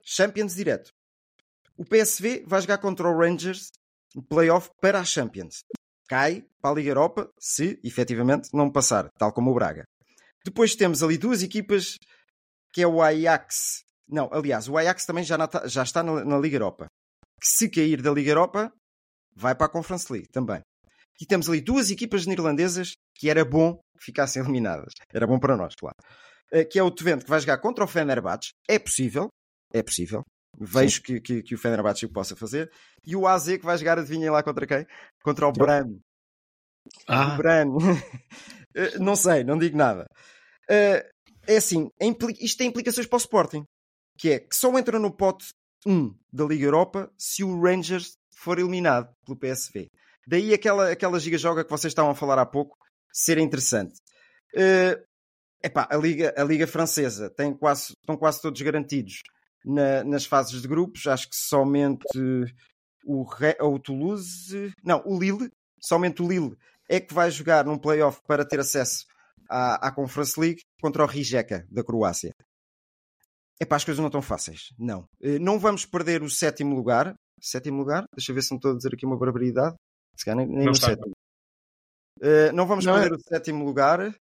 Champions 0.04 0.54
direto. 0.54 0.90
O 1.76 1.84
PSV 1.84 2.44
vai 2.46 2.60
jogar 2.60 2.78
contra 2.78 3.08
o 3.08 3.16
Rangers 3.18 3.70
no 4.14 4.22
playoff 4.22 4.70
para 4.80 5.00
a 5.00 5.04
Champions. 5.04 5.64
Cai 6.08 6.44
para 6.60 6.70
a 6.70 6.74
Liga 6.74 6.90
Europa 6.90 7.28
se, 7.40 7.80
efetivamente, 7.82 8.50
não 8.52 8.70
passar, 8.70 9.08
tal 9.18 9.32
como 9.32 9.50
o 9.50 9.54
Braga. 9.54 9.84
Depois 10.44 10.76
temos 10.76 11.02
ali 11.02 11.16
duas 11.18 11.42
equipas, 11.42 11.96
que 12.72 12.82
é 12.82 12.86
o 12.86 13.02
Ajax. 13.02 13.82
Não, 14.06 14.28
aliás, 14.32 14.68
o 14.68 14.76
Ajax 14.76 15.06
também 15.06 15.24
já, 15.24 15.38
na- 15.38 15.48
já 15.66 15.82
está 15.82 16.02
na, 16.02 16.24
na 16.24 16.38
Liga 16.38 16.56
Europa. 16.56 16.86
Que 17.40 17.48
se 17.48 17.68
cair 17.70 18.02
da 18.02 18.10
Liga 18.12 18.30
Europa, 18.30 18.70
vai 19.34 19.54
para 19.54 19.66
a 19.66 19.70
Conference 19.70 20.12
League 20.12 20.28
também. 20.28 20.60
E 21.20 21.26
temos 21.26 21.48
ali 21.48 21.60
duas 21.60 21.90
equipas 21.90 22.26
neerlandesas 22.26 22.92
que 23.16 23.30
era 23.30 23.44
bom 23.44 23.74
que 23.98 24.04
ficassem 24.04 24.42
eliminadas. 24.44 24.92
Era 25.12 25.26
bom 25.26 25.38
para 25.40 25.56
nós, 25.56 25.74
claro. 25.74 25.96
Eh, 26.52 26.64
Que 26.64 26.78
é 26.78 26.82
o 26.82 26.90
Twente 26.90 27.24
que 27.24 27.30
vai 27.30 27.40
jogar 27.40 27.58
contra 27.58 27.82
o 27.84 27.88
Fenerbahçe. 27.88 28.50
É 28.68 28.78
possível. 28.78 29.28
É 29.74 29.82
possível. 29.82 30.22
Vejo 30.56 31.02
que, 31.02 31.20
que, 31.20 31.42
que 31.42 31.54
o 31.56 31.58
Fenerbahçe 31.58 32.06
o 32.06 32.12
possa 32.12 32.36
fazer. 32.36 32.70
E 33.04 33.16
o 33.16 33.26
AZ 33.26 33.46
que 33.46 33.64
vai 33.64 33.76
jogar, 33.76 33.98
adivinhem 33.98 34.30
lá 34.30 34.40
contra 34.40 34.66
quem? 34.66 34.86
Contra 35.22 35.48
o 35.48 35.52
Bran. 35.52 35.98
Ah. 37.08 37.34
O 37.34 37.36
Bran. 37.36 37.66
Eh, 38.76 38.98
não 38.98 39.14
sei, 39.14 39.44
não 39.44 39.56
digo 39.56 39.76
nada. 39.76 40.04
Eh, 40.68 41.08
é 41.46 41.56
assim, 41.58 41.88
isto 42.40 42.58
tem 42.58 42.66
implicações 42.66 43.06
para 43.06 43.14
o 43.14 43.20
Sporting. 43.20 43.62
Que 44.18 44.32
é 44.32 44.40
que 44.40 44.56
só 44.56 44.76
entra 44.76 44.98
no 44.98 45.16
pote 45.16 45.46
1 45.86 46.12
da 46.32 46.44
Liga 46.44 46.64
Europa 46.64 47.08
se 47.16 47.44
o 47.44 47.62
Rangers 47.62 48.16
for 48.36 48.58
eliminado 48.58 49.14
pelo 49.24 49.38
PSV. 49.38 49.86
Daí 50.26 50.52
aquela, 50.52 50.90
aquela 50.90 51.20
giga-joga 51.20 51.62
que 51.62 51.70
vocês 51.70 51.92
estavam 51.92 52.10
a 52.10 52.16
falar 52.16 52.36
há 52.36 52.44
pouco 52.44 52.76
ser 53.12 53.38
interessante. 53.38 53.94
Eh, 54.56 55.00
epá, 55.62 55.86
a, 55.88 55.96
Liga, 55.96 56.34
a 56.36 56.42
Liga 56.42 56.66
Francesa 56.66 57.30
tem 57.30 57.56
quase, 57.56 57.92
estão 57.92 58.16
quase 58.16 58.42
todos 58.42 58.60
garantidos 58.60 59.22
na- 59.64 60.04
nas 60.04 60.24
fases 60.26 60.60
de 60.62 60.68
grupos. 60.68 61.06
Acho 61.06 61.28
que 61.28 61.36
somente 61.36 62.04
o, 63.04 63.22
Re- 63.22 63.56
o 63.60 63.78
Toulouse, 63.78 64.72
não, 64.82 65.02
o 65.06 65.18
Lille, 65.18 65.50
somente 65.80 66.22
o 66.22 66.28
Lille 66.28 66.56
é 66.88 67.00
que 67.00 67.14
vai 67.14 67.30
jogar 67.30 67.64
num 67.64 67.78
playoff 67.78 68.20
para 68.26 68.44
ter 68.44 68.60
acesso 68.60 69.04
à, 69.48 69.88
à 69.88 69.92
Conference 69.92 70.38
League 70.38 70.60
contra 70.80 71.02
o 71.02 71.06
Rijeka 71.06 71.66
da 71.70 71.82
Croácia. 71.84 72.32
Epá, 73.60 73.76
as 73.76 73.84
coisas 73.84 74.00
não 74.00 74.08
estão 74.08 74.20
fáceis. 74.22 74.70
Não. 74.78 75.06
Eh, 75.22 75.38
Não 75.38 75.58
vamos 75.58 75.86
perder 75.86 76.22
o 76.22 76.28
sétimo 76.30 76.74
lugar. 76.74 77.14
Sétimo 77.40 77.78
lugar? 77.78 78.04
Deixa 78.14 78.32
eu 78.32 78.34
ver 78.34 78.42
se 78.42 78.50
não 78.50 78.56
estou 78.56 78.72
a 78.72 78.76
dizer 78.76 78.92
aqui 78.92 79.06
uma 79.06 79.16
barbaridade. 79.16 79.76
Se 80.18 80.24
calhar 80.24 80.38
nem, 80.38 80.46
nem 80.46 80.64
Não 80.64 80.72
no 80.72 80.74
sétimo. 80.76 81.12
Eh, 82.20 82.52
não 82.52 82.66
vamos 82.66 82.84
Não 82.84 82.96
é? 82.96 83.00
perder 83.02 83.16
o 83.16 83.20
sétimo 83.20 83.64
lugar. 83.64 84.14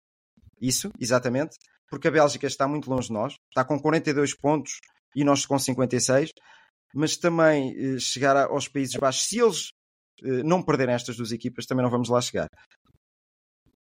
Isso, 0.61 0.91
exatamente. 1.01 1.57
Porque 1.89 2.09
a 2.09 2.11
Bélgica 2.11 2.47
está 2.47 2.69
muito 2.69 2.91
longe 2.91 3.09
de 3.09 3.15
nós. 3.15 3.35
Está 3.49 3.65
com 3.65 3.81
42 3.81 4.35
pontos 4.37 4.81
e 5.15 5.25
nós 5.25 5.45
com 5.47 5.59
56. 5.59 6.31
Mas 6.95 7.17
também 7.17 7.75
eh, 7.77 7.99
chegar 7.99 8.37
aos 8.37 8.69
Países 8.69 8.95
Baixos, 8.97 9.25
se 9.27 9.39
eles 9.39 9.71
eh, 10.23 10.43
não 10.43 10.63
perderem 10.63 10.95
estas 10.95 11.17
duas 11.17 11.33
equipas, 11.33 11.65
também 11.67 11.83
não 11.83 11.91
vamos 11.91 12.09
lá 12.09 12.21
chegar. 12.21 12.49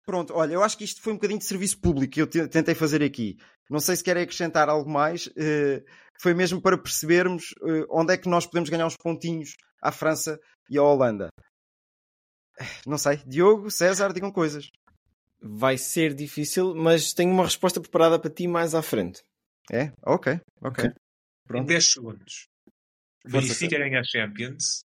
Pronto, 0.06 0.34
olha, 0.34 0.54
eu 0.54 0.64
acho 0.64 0.78
que 0.78 0.84
isto 0.84 1.02
foi 1.02 1.14
um 1.14 1.16
bocadinho 1.16 1.40
de 1.40 1.46
serviço 1.46 1.80
público 1.80 2.14
que 2.14 2.22
eu 2.22 2.28
te- 2.28 2.48
tentei 2.48 2.74
fazer 2.74 3.04
aqui. 3.04 3.38
Não 3.70 3.80
sei 3.80 3.96
se 3.96 4.04
querem 4.04 4.24
acrescentar 4.24 4.68
algo 4.70 4.90
mais. 4.90 5.30
eh, 5.38 5.84
foi 6.22 6.34
mesmo 6.36 6.62
para 6.62 6.78
percebermos 6.78 7.46
onde 7.90 8.14
é 8.14 8.18
que 8.18 8.30
nós 8.30 8.46
podemos 8.46 8.70
ganhar 8.70 8.86
uns 8.86 8.96
pontinhos 8.96 9.56
à 9.82 9.92
França 9.92 10.40
e 10.70 10.78
à 10.78 10.84
Holanda. 10.84 11.30
Não 12.86 12.98
sei. 12.98 13.18
Diogo, 13.26 13.72
César, 13.72 14.14
digam 14.14 14.32
coisas. 14.32 14.70
Vai 15.42 15.78
ser 15.78 16.14
difícil, 16.14 16.76
mas 16.76 17.14
tenho 17.14 17.32
uma 17.32 17.44
resposta 17.46 17.82
preparada 17.82 18.20
para 18.20 18.30
ti 18.30 18.48
mais 18.48 18.76
à 18.76 18.82
frente. 18.84 19.22
É? 19.72 19.92
Ok, 20.06 20.40
ok. 20.62 20.86
Em 20.86 20.92
Pronto. 21.48 21.68
10 21.68 21.86
segundos. 21.92 22.48
Força, 23.30 23.48
Benfica 23.48 23.78
ganha 23.78 24.00
a 24.00 24.04
Champions, 24.04 24.84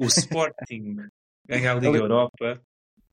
o 0.00 0.06
Sporting 0.06 0.96
ganha 1.46 1.72
a 1.72 1.74
Liga 1.74 1.98
Europa 1.98 2.62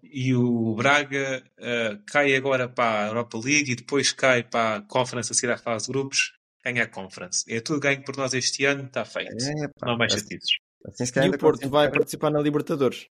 e 0.01 0.33
o 0.35 0.73
Braga 0.75 1.43
eh, 1.59 1.99
cai 2.07 2.33
agora 2.35 2.69
para 2.69 3.05
a 3.05 3.07
Europa 3.07 3.37
League 3.43 3.71
e 3.71 3.75
depois 3.75 4.11
cai 4.13 4.43
para 4.43 4.77
a 4.77 4.81
Conference 4.83 5.31
a 5.31 5.35
seguir 5.35 5.51
à 5.51 5.57
fase 5.57 5.87
de 5.87 5.91
grupos, 5.91 6.31
ganha 6.63 6.83
a 6.83 6.87
Conference. 6.87 7.43
É 7.51 7.59
tudo 7.59 7.79
ganho 7.81 8.03
por 8.05 8.15
nós 8.15 8.33
este 8.33 8.63
ano, 8.63 8.85
está 8.85 9.03
feito. 9.03 9.31
É, 9.43 9.67
pá, 9.79 9.87
Não 9.87 9.93
há 9.95 9.97
mais 9.97 10.13
assim- 10.13 10.23
chatices. 10.23 10.57
assim 10.85 11.05
se 11.05 11.19
E 11.19 11.29
o 11.29 11.37
Porto 11.37 11.69
vai 11.69 11.91
participar 11.91 12.29
na 12.31 12.39
Libertadores. 12.39 13.07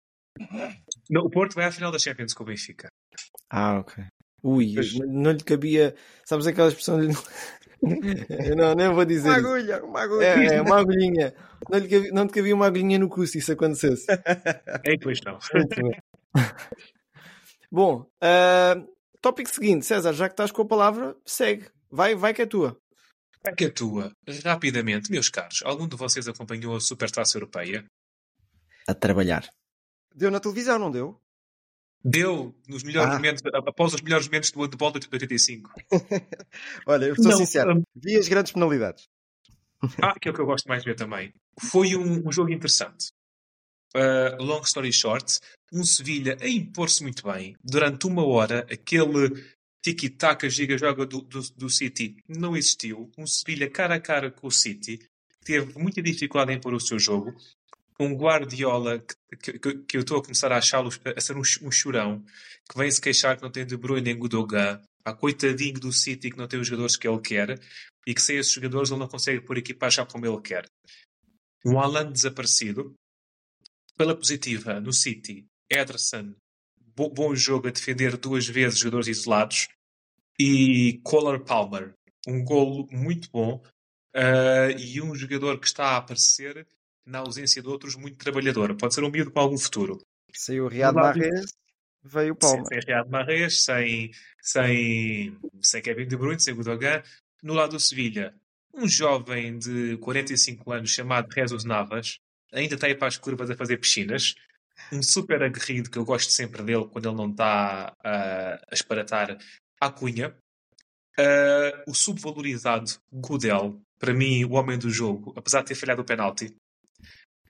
Não, 1.11 1.23
o 1.23 1.31
Porto 1.31 1.55
vai 1.55 1.65
à 1.67 1.73
final 1.73 1.91
da 1.91 1.99
Champions 1.99 2.33
com 2.33 2.45
o 2.45 2.47
Benfica. 2.47 2.89
Ah, 3.51 3.79
ok. 3.81 4.05
Ui, 4.43 4.75
Pois. 4.75 4.95
não 4.95 5.33
lhe 5.33 5.43
cabia. 5.43 5.95
Sabes 6.25 6.47
aquela 6.47 6.69
expressão? 6.69 6.99
não, 8.57 8.75
nem 8.75 8.93
vou 8.93 9.05
dizer. 9.05 9.29
Uma 9.29 9.39
isso. 9.39 9.47
agulha, 9.47 9.85
uma 9.85 10.03
agulha. 10.03 10.25
É, 10.25 10.47
é, 10.57 10.63
uma 10.63 10.79
agulhinha. 10.81 11.35
Não, 11.71 11.79
lhe 11.79 11.89
cabia, 11.89 12.11
não 12.13 12.27
te 12.27 12.33
cabia 12.33 12.55
uma 12.55 12.67
agulhinha 12.67 12.99
no 12.99 13.09
cu 13.09 13.27
se 13.27 13.39
isso 13.39 13.53
acontecesse. 13.53 14.07
É, 14.11 14.97
pois 15.03 15.21
não. 15.25 15.39
Bom, 17.71 18.07
ah, 18.21 18.77
tópico 19.21 19.51
seguinte, 19.51 19.85
César, 19.85 20.13
já 20.13 20.29
que 20.29 20.35
estás 20.35 20.51
com 20.51 20.63
a 20.63 20.67
palavra, 20.67 21.17
segue. 21.25 21.69
Vai, 21.91 22.15
vai 22.15 22.33
que 22.33 22.43
é 22.43 22.47
tua. 22.47 22.79
Aqui 23.47 23.67
a 23.67 23.73
tua, 23.73 24.13
rapidamente, 24.45 25.11
meus 25.11 25.29
caros, 25.29 25.63
algum 25.65 25.87
de 25.87 25.97
vocês 25.97 26.27
acompanhou 26.27 26.75
a 26.75 26.81
Supertaça 26.81 27.37
Europeia? 27.37 27.85
A 28.89 28.95
trabalhar. 28.95 29.49
Deu 30.13 30.31
na 30.31 30.41
televisão, 30.41 30.79
não 30.79 30.91
deu? 30.91 31.21
Deu 32.09 32.55
nos 32.69 32.85
melhores 32.85 33.11
Ah. 33.11 33.17
momentos, 33.17 33.43
após 33.45 33.95
os 33.95 34.01
melhores 34.01 34.27
momentos 34.29 34.53
do 34.53 34.61
handball 34.63 34.93
de 34.93 35.09
85. 35.13 35.73
Olha, 36.87 37.07
eu 37.07 37.17
sou 37.17 37.25
Não, 37.25 37.37
sincero, 37.37 37.77
um, 37.77 37.83
vi 37.97 38.17
as 38.17 38.29
grandes 38.29 38.53
penalidades. 38.53 39.09
Ah, 40.01 40.15
que 40.21 40.29
é 40.29 40.31
o 40.31 40.35
que 40.35 40.41
eu 40.41 40.47
gosto 40.47 40.67
mais 40.69 40.83
de 40.85 40.91
ver 40.91 40.95
também. 40.95 41.33
Foi 41.71 41.97
um, 41.97 42.29
um 42.29 42.33
jogo 42.33 42.53
interessante. 42.53 43.11
Uh, 43.95 44.43
long 44.43 44.63
story 44.63 44.93
short, 44.93 45.41
um 45.73 45.83
Sevilha 45.85 46.37
a 46.41 46.49
impor-se 46.49 47.03
muito 47.03 47.27
bem. 47.27 47.57
Durante 47.65 48.07
uma 48.07 48.25
hora, 48.25 48.61
aquele 48.71 49.45
tiki-taka 49.85 50.49
giga-joga 50.49 51.07
do, 51.07 51.23
do, 51.23 51.41
do 51.57 51.69
City 51.71 52.17
não 52.29 52.57
existiu. 52.57 53.11
Um 53.19 53.27
Sevilha 53.27 53.69
cara 53.69 53.97
a 53.97 54.01
cara 54.01 54.31
com 54.31 54.47
o 54.47 54.51
City 54.51 54.99
teve 55.45 55.77
muita 55.79 56.01
dificuldade 56.03 56.53
em 56.53 56.61
pôr 56.61 56.75
o 56.75 56.81
seu 56.81 56.99
jogo. 56.99 57.35
Um 57.99 58.15
Guardiola 58.15 58.99
que, 59.41 59.59
que, 59.59 59.75
que 59.79 59.97
eu 59.97 60.03
estou 60.03 60.19
a 60.19 60.23
começar 60.23 60.53
a 60.53 60.59
achá-lo 60.59 60.91
a 61.17 61.21
ser 61.21 61.37
um, 61.37 61.43
um 61.63 61.71
chorão 61.71 62.23
que 62.69 62.77
vem 62.77 62.91
se 62.91 63.01
queixar 63.01 63.37
que 63.37 63.43
não 63.43 63.51
tem 63.51 63.65
De 63.67 63.77
Bruyne 63.77 64.03
nem 64.05 64.19
Gudogan. 64.19 64.81
Há 65.05 65.15
coitadinho 65.15 65.81
do 65.81 65.93
City 65.93 66.31
que 66.31 66.37
não 66.37 66.49
tem 66.49 66.61
os 66.61 66.67
jogadores 66.67 66.97
que 66.97 67.09
ele 67.09 67.21
quer 67.21 67.59
e 68.07 68.15
que 68.15 68.21
sem 68.21 68.37
esses 68.39 68.53
jogadores 68.53 68.91
ele 68.91 69.01
não 69.01 69.09
consegue 69.09 69.41
pôr 69.41 69.57
a 69.57 69.61
equipa 69.61 69.89
já 69.91 70.05
como 70.05 70.27
ele 70.27 70.41
quer. 70.43 70.67
Um 71.65 71.79
Alan 71.81 72.11
desaparecido. 72.13 72.95
Pela 73.97 74.15
positiva, 74.15 74.79
no 74.79 74.93
City, 74.93 75.47
Ederson, 75.71 76.35
bo- 76.95 77.09
bom 77.09 77.35
jogo 77.35 77.69
a 77.69 77.71
defender 77.71 78.17
duas 78.19 78.47
vezes 78.47 78.79
jogadores 78.79 79.07
isolados. 79.09 79.69
E 80.39 81.01
Collar 81.03 81.41
Palmer, 81.43 81.95
um 82.29 82.45
golo 82.45 82.87
muito 82.93 83.31
bom 83.31 83.63
ah, 84.15 84.69
e 84.79 85.01
um 85.01 85.15
jogador 85.15 85.59
que 85.59 85.67
está 85.67 85.93
a 85.93 85.97
aparecer 85.97 86.67
na 87.07 87.21
ausência 87.21 87.63
de 87.63 87.69
outros 87.69 87.95
muito 87.95 88.17
trabalhador. 88.19 88.75
Pode 88.77 88.95
ser 88.95 89.05
um 89.05 89.11
miúdo 89.11 89.31
com 89.31 89.41
algum 89.41 89.57
futuro. 89.59 89.99
Saiu 90.35 90.67
o 90.67 90.69
lado- 90.79 90.97
Mahrez, 90.97 91.53
veio 92.05 92.35
o 92.35 92.37
Sem, 92.41 92.51
Palma. 92.51 92.65
sem 92.67 92.79
Riyad 92.81 93.09
Mahrez, 93.11 93.61
sem, 93.63 94.11
sem, 94.43 95.39
sem 95.63 95.83
Kevin 95.83 96.07
De 96.09 96.17
Bruyne, 96.17 96.41
sem 96.41 96.55
Gudogan. 96.55 97.03
No 97.43 97.55
lado 97.55 97.73
do 97.73 97.81
Sevilha, 97.81 98.35
um 98.75 98.87
jovem 98.89 99.59
de 99.59 99.97
45 99.99 100.73
anos 100.73 100.91
chamado 100.91 101.33
Jesus 101.33 101.65
Navas, 101.65 102.19
ainda 102.53 102.75
está 102.75 102.87
aí 102.87 102.95
para 102.95 103.09
as 103.09 103.17
curvas 103.17 103.51
a 103.51 103.57
fazer 103.57 103.79
piscinas. 103.79 104.35
Um 104.93 105.03
super 105.03 105.43
aguerrido 105.43 105.91
que 105.91 105.97
eu 105.99 106.05
gosto 106.05 106.31
sempre 106.31 106.63
dele 106.63 106.87
quando 106.93 107.09
ele 107.09 107.17
não 107.17 107.31
está 107.31 107.95
a 108.05 108.59
esparatar 108.73 109.39
à 109.81 109.91
cunha. 109.91 110.37
Ah, 111.19 111.83
o 111.89 111.95
subvalorizado 111.95 112.91
Gudel, 113.11 113.81
para 113.99 114.13
mim, 114.13 114.45
o 114.45 114.53
homem 114.53 114.79
do 114.79 114.91
jogo, 114.91 115.33
apesar 115.37 115.61
de 115.63 115.69
ter 115.69 115.75
falhado 115.75 116.03
o 116.03 116.05
penalti. 116.05 116.55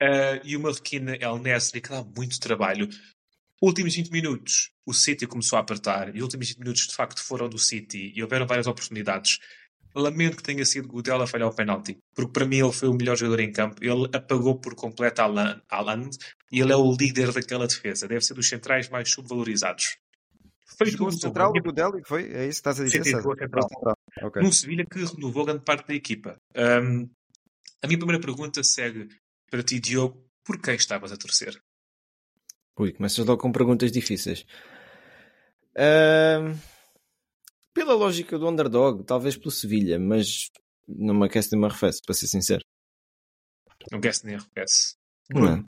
Ah, 0.00 0.40
e 0.44 0.56
o 0.56 0.60
Marroquina 0.60 1.16
El 1.16 1.38
Nesri, 1.38 1.80
que 1.80 1.90
dá 1.90 2.02
muito 2.02 2.38
trabalho. 2.40 2.88
Últimos 3.62 3.94
20 3.94 4.10
minutos, 4.10 4.70
o 4.84 4.92
City 4.92 5.26
começou 5.26 5.56
a 5.56 5.60
apertar 5.60 6.14
e 6.14 6.18
os 6.18 6.24
últimos 6.24 6.48
20 6.48 6.58
minutos 6.58 6.86
de 6.86 6.94
facto 6.94 7.22
foram 7.22 7.48
do 7.48 7.58
City 7.58 8.12
e 8.14 8.22
houveram 8.22 8.46
várias 8.46 8.66
oportunidades. 8.66 9.38
Lamento 9.94 10.36
que 10.36 10.42
tenha 10.42 10.62
sido 10.66 10.88
Godel 10.88 11.22
a 11.22 11.26
falhar 11.26 11.48
o 11.48 11.54
penalti, 11.54 11.96
porque 12.14 12.30
para 12.30 12.44
mim 12.44 12.58
ele 12.58 12.72
foi 12.72 12.86
o 12.86 12.92
melhor 12.92 13.16
jogador 13.16 13.40
em 13.40 13.50
campo. 13.50 13.82
Ele 13.82 14.06
apagou 14.12 14.60
por 14.60 14.74
completo 14.74 15.22
Haaland 15.22 15.62
Haaland 15.70 16.10
e 16.52 16.60
ele 16.60 16.70
é 16.70 16.76
o 16.76 16.94
líder 16.94 17.32
daquela 17.32 17.66
defesa. 17.66 18.06
Deve 18.06 18.20
ser 18.20 18.34
dos 18.34 18.46
centrais 18.46 18.90
mais 18.90 19.10
subvalorizados. 19.10 19.96
Foi 20.76 20.90
tudo 20.90 21.18
central 21.18 21.50
o 21.50 21.62
Godel 21.62 21.98
e 21.98 22.06
foi? 22.06 22.24
É 22.24 22.46
isso 22.46 22.62
que 22.62 22.68
estás 22.68 22.78
a 22.78 22.84
dizer, 22.84 23.04
central. 23.04 23.34
Central. 23.68 23.96
Ok. 24.22 24.42
Num 24.42 24.52
Sevilha 24.52 24.84
que 24.84 25.02
renovou 25.02 25.46
grande 25.46 25.64
parte 25.64 25.88
da 25.88 25.94
equipa. 25.94 26.36
Ahm, 26.54 27.08
a 27.82 27.86
minha 27.86 27.98
primeira 27.98 28.20
pergunta 28.20 28.62
segue 28.62 29.08
para 29.50 29.62
ti, 29.62 29.80
Diogo. 29.80 30.24
Por 30.44 30.60
quem 30.60 30.74
estavas 30.74 31.12
a 31.12 31.16
torcer? 31.16 31.60
Ui, 32.78 32.92
começas 32.92 33.24
logo 33.24 33.40
com 33.40 33.50
perguntas 33.50 33.90
difíceis. 33.90 34.44
Ahm, 35.76 36.54
pela 37.74 37.94
lógica 37.94 38.38
do 38.38 38.48
underdog, 38.48 39.04
talvez 39.04 39.36
pelo 39.36 39.50
Sevilha, 39.50 39.98
mas 39.98 40.50
não 40.86 41.14
me 41.14 41.26
aquece 41.26 41.52
nem 41.52 41.60
me 41.60 41.66
arrefece, 41.66 42.00
para 42.04 42.14
ser 42.14 42.26
sincero. 42.26 42.64
Não 43.90 44.00
guess 44.00 44.22
nem 44.22 44.36
arrefece. 44.36 44.96
Não. 45.30 45.64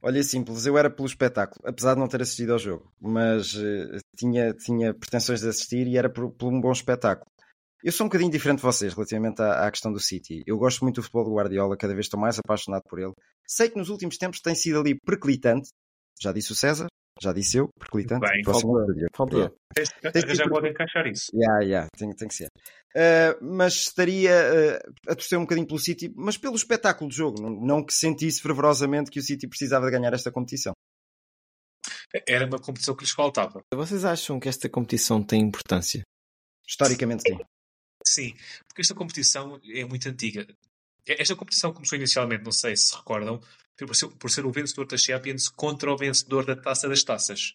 Olha, 0.00 0.20
é 0.20 0.22
simples, 0.22 0.64
eu 0.64 0.78
era 0.78 0.88
pelo 0.88 1.08
espetáculo, 1.08 1.60
apesar 1.68 1.94
de 1.94 2.00
não 2.00 2.08
ter 2.08 2.22
assistido 2.22 2.52
ao 2.52 2.58
jogo, 2.58 2.92
mas 3.00 3.54
eh, 3.56 3.98
tinha, 4.16 4.54
tinha 4.54 4.94
pretensões 4.94 5.40
de 5.40 5.48
assistir 5.48 5.88
e 5.88 5.96
era 5.98 6.08
por, 6.08 6.30
por 6.30 6.52
um 6.52 6.60
bom 6.60 6.70
espetáculo. 6.70 7.30
Eu 7.82 7.92
sou 7.92 8.06
um 8.06 8.08
bocadinho 8.08 8.30
diferente 8.30 8.58
de 8.58 8.64
vocês 8.64 8.92
relativamente 8.92 9.40
à, 9.40 9.66
à 9.66 9.70
questão 9.70 9.92
do 9.92 10.00
City. 10.00 10.42
Eu 10.46 10.58
gosto 10.58 10.82
muito 10.84 10.96
do 10.96 11.02
futebol 11.02 11.24
do 11.24 11.34
Guardiola, 11.34 11.76
cada 11.76 11.94
vez 11.94 12.06
estou 12.06 12.18
mais 12.18 12.38
apaixonado 12.38 12.82
por 12.88 12.98
ele. 12.98 13.12
Sei 13.46 13.70
que 13.70 13.78
nos 13.78 13.88
últimos 13.88 14.18
tempos 14.18 14.40
tem 14.40 14.54
sido 14.54 14.80
ali 14.80 14.98
perclitante, 14.98 15.70
já 16.20 16.32
disse 16.32 16.50
o 16.50 16.56
César, 16.56 16.88
já 17.20 17.32
disse 17.32 17.56
eu, 17.58 17.68
perclitante. 17.78 18.28
Bem, 18.28 18.42
Próximo 18.42 18.72
falta- 18.72 18.84
modo 20.48 20.62
de 20.62 20.70
encaixar 20.70 21.06
isso. 21.06 21.30
Yeah, 21.34 21.64
yeah, 21.64 21.88
tem, 21.96 22.10
tem 22.14 22.28
que 22.28 22.34
ser. 22.34 22.48
Uh, 22.96 23.38
mas 23.54 23.74
estaria 23.74 24.32
uh, 24.32 25.12
a 25.12 25.14
torcer 25.14 25.38
um 25.38 25.42
bocadinho 25.42 25.66
pelo 25.66 25.78
City, 25.78 26.12
mas 26.16 26.36
pelo 26.36 26.56
espetáculo 26.56 27.08
do 27.08 27.14
jogo, 27.14 27.40
não, 27.40 27.50
não 27.50 27.84
que 27.84 27.94
sentisse 27.94 28.40
fervorosamente 28.42 29.10
que 29.10 29.20
o 29.20 29.22
City 29.22 29.46
precisava 29.46 29.86
de 29.86 29.92
ganhar 29.92 30.12
esta 30.12 30.32
competição. 30.32 30.72
Era 32.26 32.46
uma 32.46 32.58
competição 32.58 32.96
que 32.96 33.04
lhes 33.04 33.12
faltava. 33.12 33.60
Vocês 33.72 34.04
acham 34.04 34.40
que 34.40 34.48
esta 34.48 34.68
competição 34.68 35.22
tem 35.22 35.42
importância? 35.42 36.02
Historicamente, 36.66 37.22
sim. 37.22 37.38
Sim, 38.08 38.34
porque 38.66 38.80
esta 38.80 38.94
competição 38.94 39.60
é 39.64 39.84
muito 39.84 40.08
antiga. 40.08 40.46
Esta 41.06 41.36
competição 41.36 41.72
começou 41.72 41.96
inicialmente, 41.96 42.44
não 42.44 42.52
sei 42.52 42.76
se 42.76 42.88
se 42.88 42.96
recordam, 42.96 43.40
por 44.18 44.30
ser, 44.30 44.44
o 44.44 44.50
vencedor 44.50 44.86
da 44.86 44.96
Champions 44.96 45.48
contra 45.48 45.92
o 45.92 45.96
vencedor 45.96 46.44
da 46.44 46.56
Taça 46.56 46.88
das 46.88 47.02
Taças. 47.02 47.52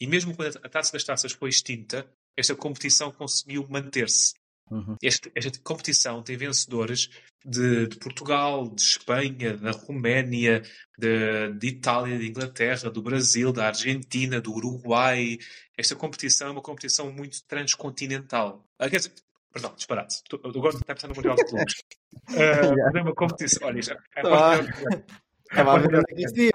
E 0.00 0.06
mesmo 0.06 0.34
quando 0.34 0.56
a 0.56 0.68
Taça 0.68 0.92
das 0.92 1.04
Taças 1.04 1.32
foi 1.32 1.50
extinta, 1.50 2.10
esta 2.36 2.54
competição 2.54 3.12
conseguiu 3.12 3.66
manter-se. 3.68 4.34
Uhum. 4.70 4.96
Esta, 5.02 5.30
esta 5.34 5.58
competição 5.62 6.22
tem 6.22 6.36
vencedores 6.36 7.10
de, 7.44 7.88
de 7.88 7.96
Portugal, 7.96 8.68
de 8.68 8.80
Espanha, 8.80 9.56
da 9.56 9.72
Roménia, 9.72 10.62
de, 10.96 11.52
de 11.58 11.66
Itália, 11.66 12.18
de 12.18 12.28
Inglaterra, 12.28 12.90
do 12.90 13.02
Brasil, 13.02 13.52
da 13.52 13.66
Argentina, 13.66 14.40
do 14.40 14.52
Uruguai. 14.52 15.38
Esta 15.76 15.96
competição 15.96 16.48
é 16.48 16.50
uma 16.52 16.62
competição 16.62 17.12
muito 17.12 17.42
transcontinental. 17.46 18.64
Perdão, 19.52 19.74
disparate. 19.74 20.14
Estou- 20.14 20.40
Agora 20.44 20.74
está 20.76 20.92
a 20.92 20.94
pensar 20.94 21.08
no 21.08 21.14
Mundial 21.14 21.34
de 21.36 21.44
Clubes. 21.44 21.74
Ah, 22.28 22.74
mas 22.86 22.94
é 22.94 23.02
uma 23.02 23.14
competição. 23.14 23.66
Olha, 23.68 23.82
já. 23.82 23.94
é 24.16 24.20
Ah. 24.20 24.60
uma- 24.60 25.04
Estava 25.50 25.74
a 25.74 25.78
ver 25.78 25.94
onde 25.96 26.12
é 26.12 26.14
que 26.14 26.24
isto 26.24 26.40
ia. 26.40 26.50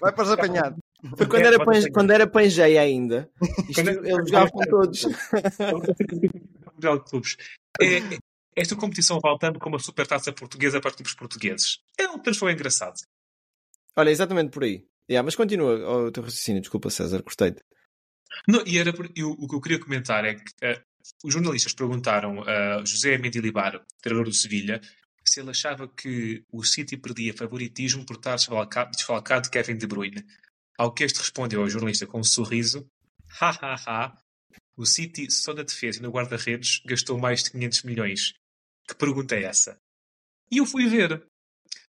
Vai 0.00 0.12
para 0.14 0.24
os 0.24 0.30
apanhados. 0.30 0.78
Foi 1.16 1.26
quando 1.26 1.42
É, 1.44 1.46
era, 1.46 1.64
pan, 1.64 1.72
quando 1.92 2.10
era 2.10 2.26
Pangeia 2.26 2.80
ainda. 2.80 3.30
Isto, 3.68 3.74
Quando 3.74 3.88
era- 3.88 4.08
eles 4.08 4.28
jogavam 4.30 4.50
com 4.50 4.64
todos. 4.64 5.02
Mundial 6.74 6.98
de 6.98 7.10
Clubes. 7.10 7.36
É, 7.80 7.96
é- 7.98 8.18
esta 8.56 8.76
competição 8.76 9.18
vale 9.20 9.38
tanto 9.38 9.58
como 9.58 9.76
a 9.76 9.78
supertaça 9.78 10.32
portuguesa 10.32 10.80
para 10.80 10.90
os 10.90 10.96
clubes 10.96 11.14
portugueses. 11.14 11.78
É 11.98 12.08
um 12.08 12.18
transfer 12.18 12.50
engraçado. 12.52 12.94
Olha, 13.96 14.10
exatamente 14.10 14.50
por 14.50 14.64
aí. 14.64 14.86
Yeah, 15.10 15.24
mas 15.24 15.34
continua 15.36 16.06
o 16.06 16.10
teu 16.12 16.22
raciocínio, 16.22 16.60
desculpa 16.60 16.88
César, 16.90 17.22
gostei-te. 17.22 17.60
Não, 18.46 18.62
e 18.66 18.78
era 18.78 18.92
por- 18.92 19.10
e 19.14 19.24
o, 19.24 19.46
que 19.48 19.54
eu 19.56 19.60
queria 19.60 19.80
comentar 19.80 20.24
é 20.24 20.34
que 20.34 20.44
eh, 20.62 20.80
os 21.24 21.32
jornalistas 21.32 21.72
perguntaram 21.72 22.42
a 22.42 22.84
José 22.84 23.18
Mendilibar, 23.18 23.84
treinador 24.00 24.30
do 24.30 24.34
Sevilha, 24.34 24.80
se 25.24 25.40
ele 25.40 25.50
achava 25.50 25.86
que 25.86 26.44
o 26.50 26.64
City 26.64 26.96
perdia 26.96 27.34
favoritismo 27.34 28.04
por 28.04 28.16
estar 28.16 28.36
desfalcado, 28.36 29.42
de 29.42 29.50
Kevin 29.50 29.76
De 29.76 29.86
Bruyne. 29.86 30.24
Ao 30.76 30.92
que 30.92 31.04
este 31.04 31.18
respondeu 31.18 31.60
ao 31.60 31.68
jornalista 31.68 32.06
com 32.06 32.20
um 32.20 32.24
sorriso: 32.24 32.88
ha 33.40 33.50
ha 33.50 33.74
ha, 33.86 34.18
o 34.76 34.86
City 34.86 35.30
só 35.30 35.52
na 35.52 35.62
defesa 35.62 35.98
e 35.98 36.02
no 36.02 36.10
guarda-redes 36.10 36.80
gastou 36.86 37.18
mais 37.18 37.42
de 37.42 37.52
500 37.52 37.82
milhões. 37.82 38.32
Que 38.88 38.94
pergunta 38.94 39.36
é 39.36 39.44
essa? 39.44 39.78
E 40.50 40.58
eu 40.58 40.66
fui 40.66 40.88
ver. 40.88 41.22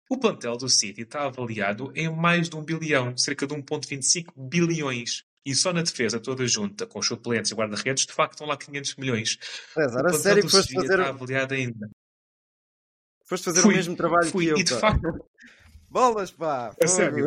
O 0.08 0.18
plantel 0.18 0.56
do 0.56 0.68
City 0.68 1.00
está 1.00 1.24
avaliado 1.24 1.90
em 1.96 2.14
mais 2.14 2.48
de 2.48 2.56
um 2.56 2.62
bilhão, 2.62 3.16
cerca 3.16 3.46
de 3.46 3.54
1,25 3.54 4.32
bilhões. 4.36 5.24
E 5.46 5.54
só 5.54 5.72
na 5.72 5.82
defesa 5.82 6.18
toda 6.20 6.46
junta, 6.46 6.86
com 6.86 6.98
os 6.98 7.06
suplentes 7.06 7.50
e 7.50 7.54
guarda-redes, 7.54 8.06
de 8.06 8.12
facto 8.12 8.32
estão 8.34 8.46
lá 8.46 8.56
500 8.56 8.96
milhões. 8.96 9.38
César, 9.74 9.96
o 9.96 9.98
a 9.98 10.02
plantel 10.02 10.18
sério 10.20 10.42
que 10.44 10.50
foste 10.50 10.74
fazer, 10.74 10.98
está 10.98 11.08
avaliado 11.10 11.54
ainda. 11.54 11.90
foste 13.26 13.44
fazer 13.44 13.60
Fui, 13.62 13.74
o 13.74 13.76
mesmo 13.76 13.96
trabalho 13.96 14.30
fui, 14.30 14.44
que 14.46 14.50
eu. 14.52 14.58
e 14.58 14.64
de 14.64 14.72
pá. 14.72 14.80
facto, 14.80 15.02
Bolas, 15.90 16.30
pá! 16.32 16.72
fogo. 16.72 16.88
sério. 16.88 17.26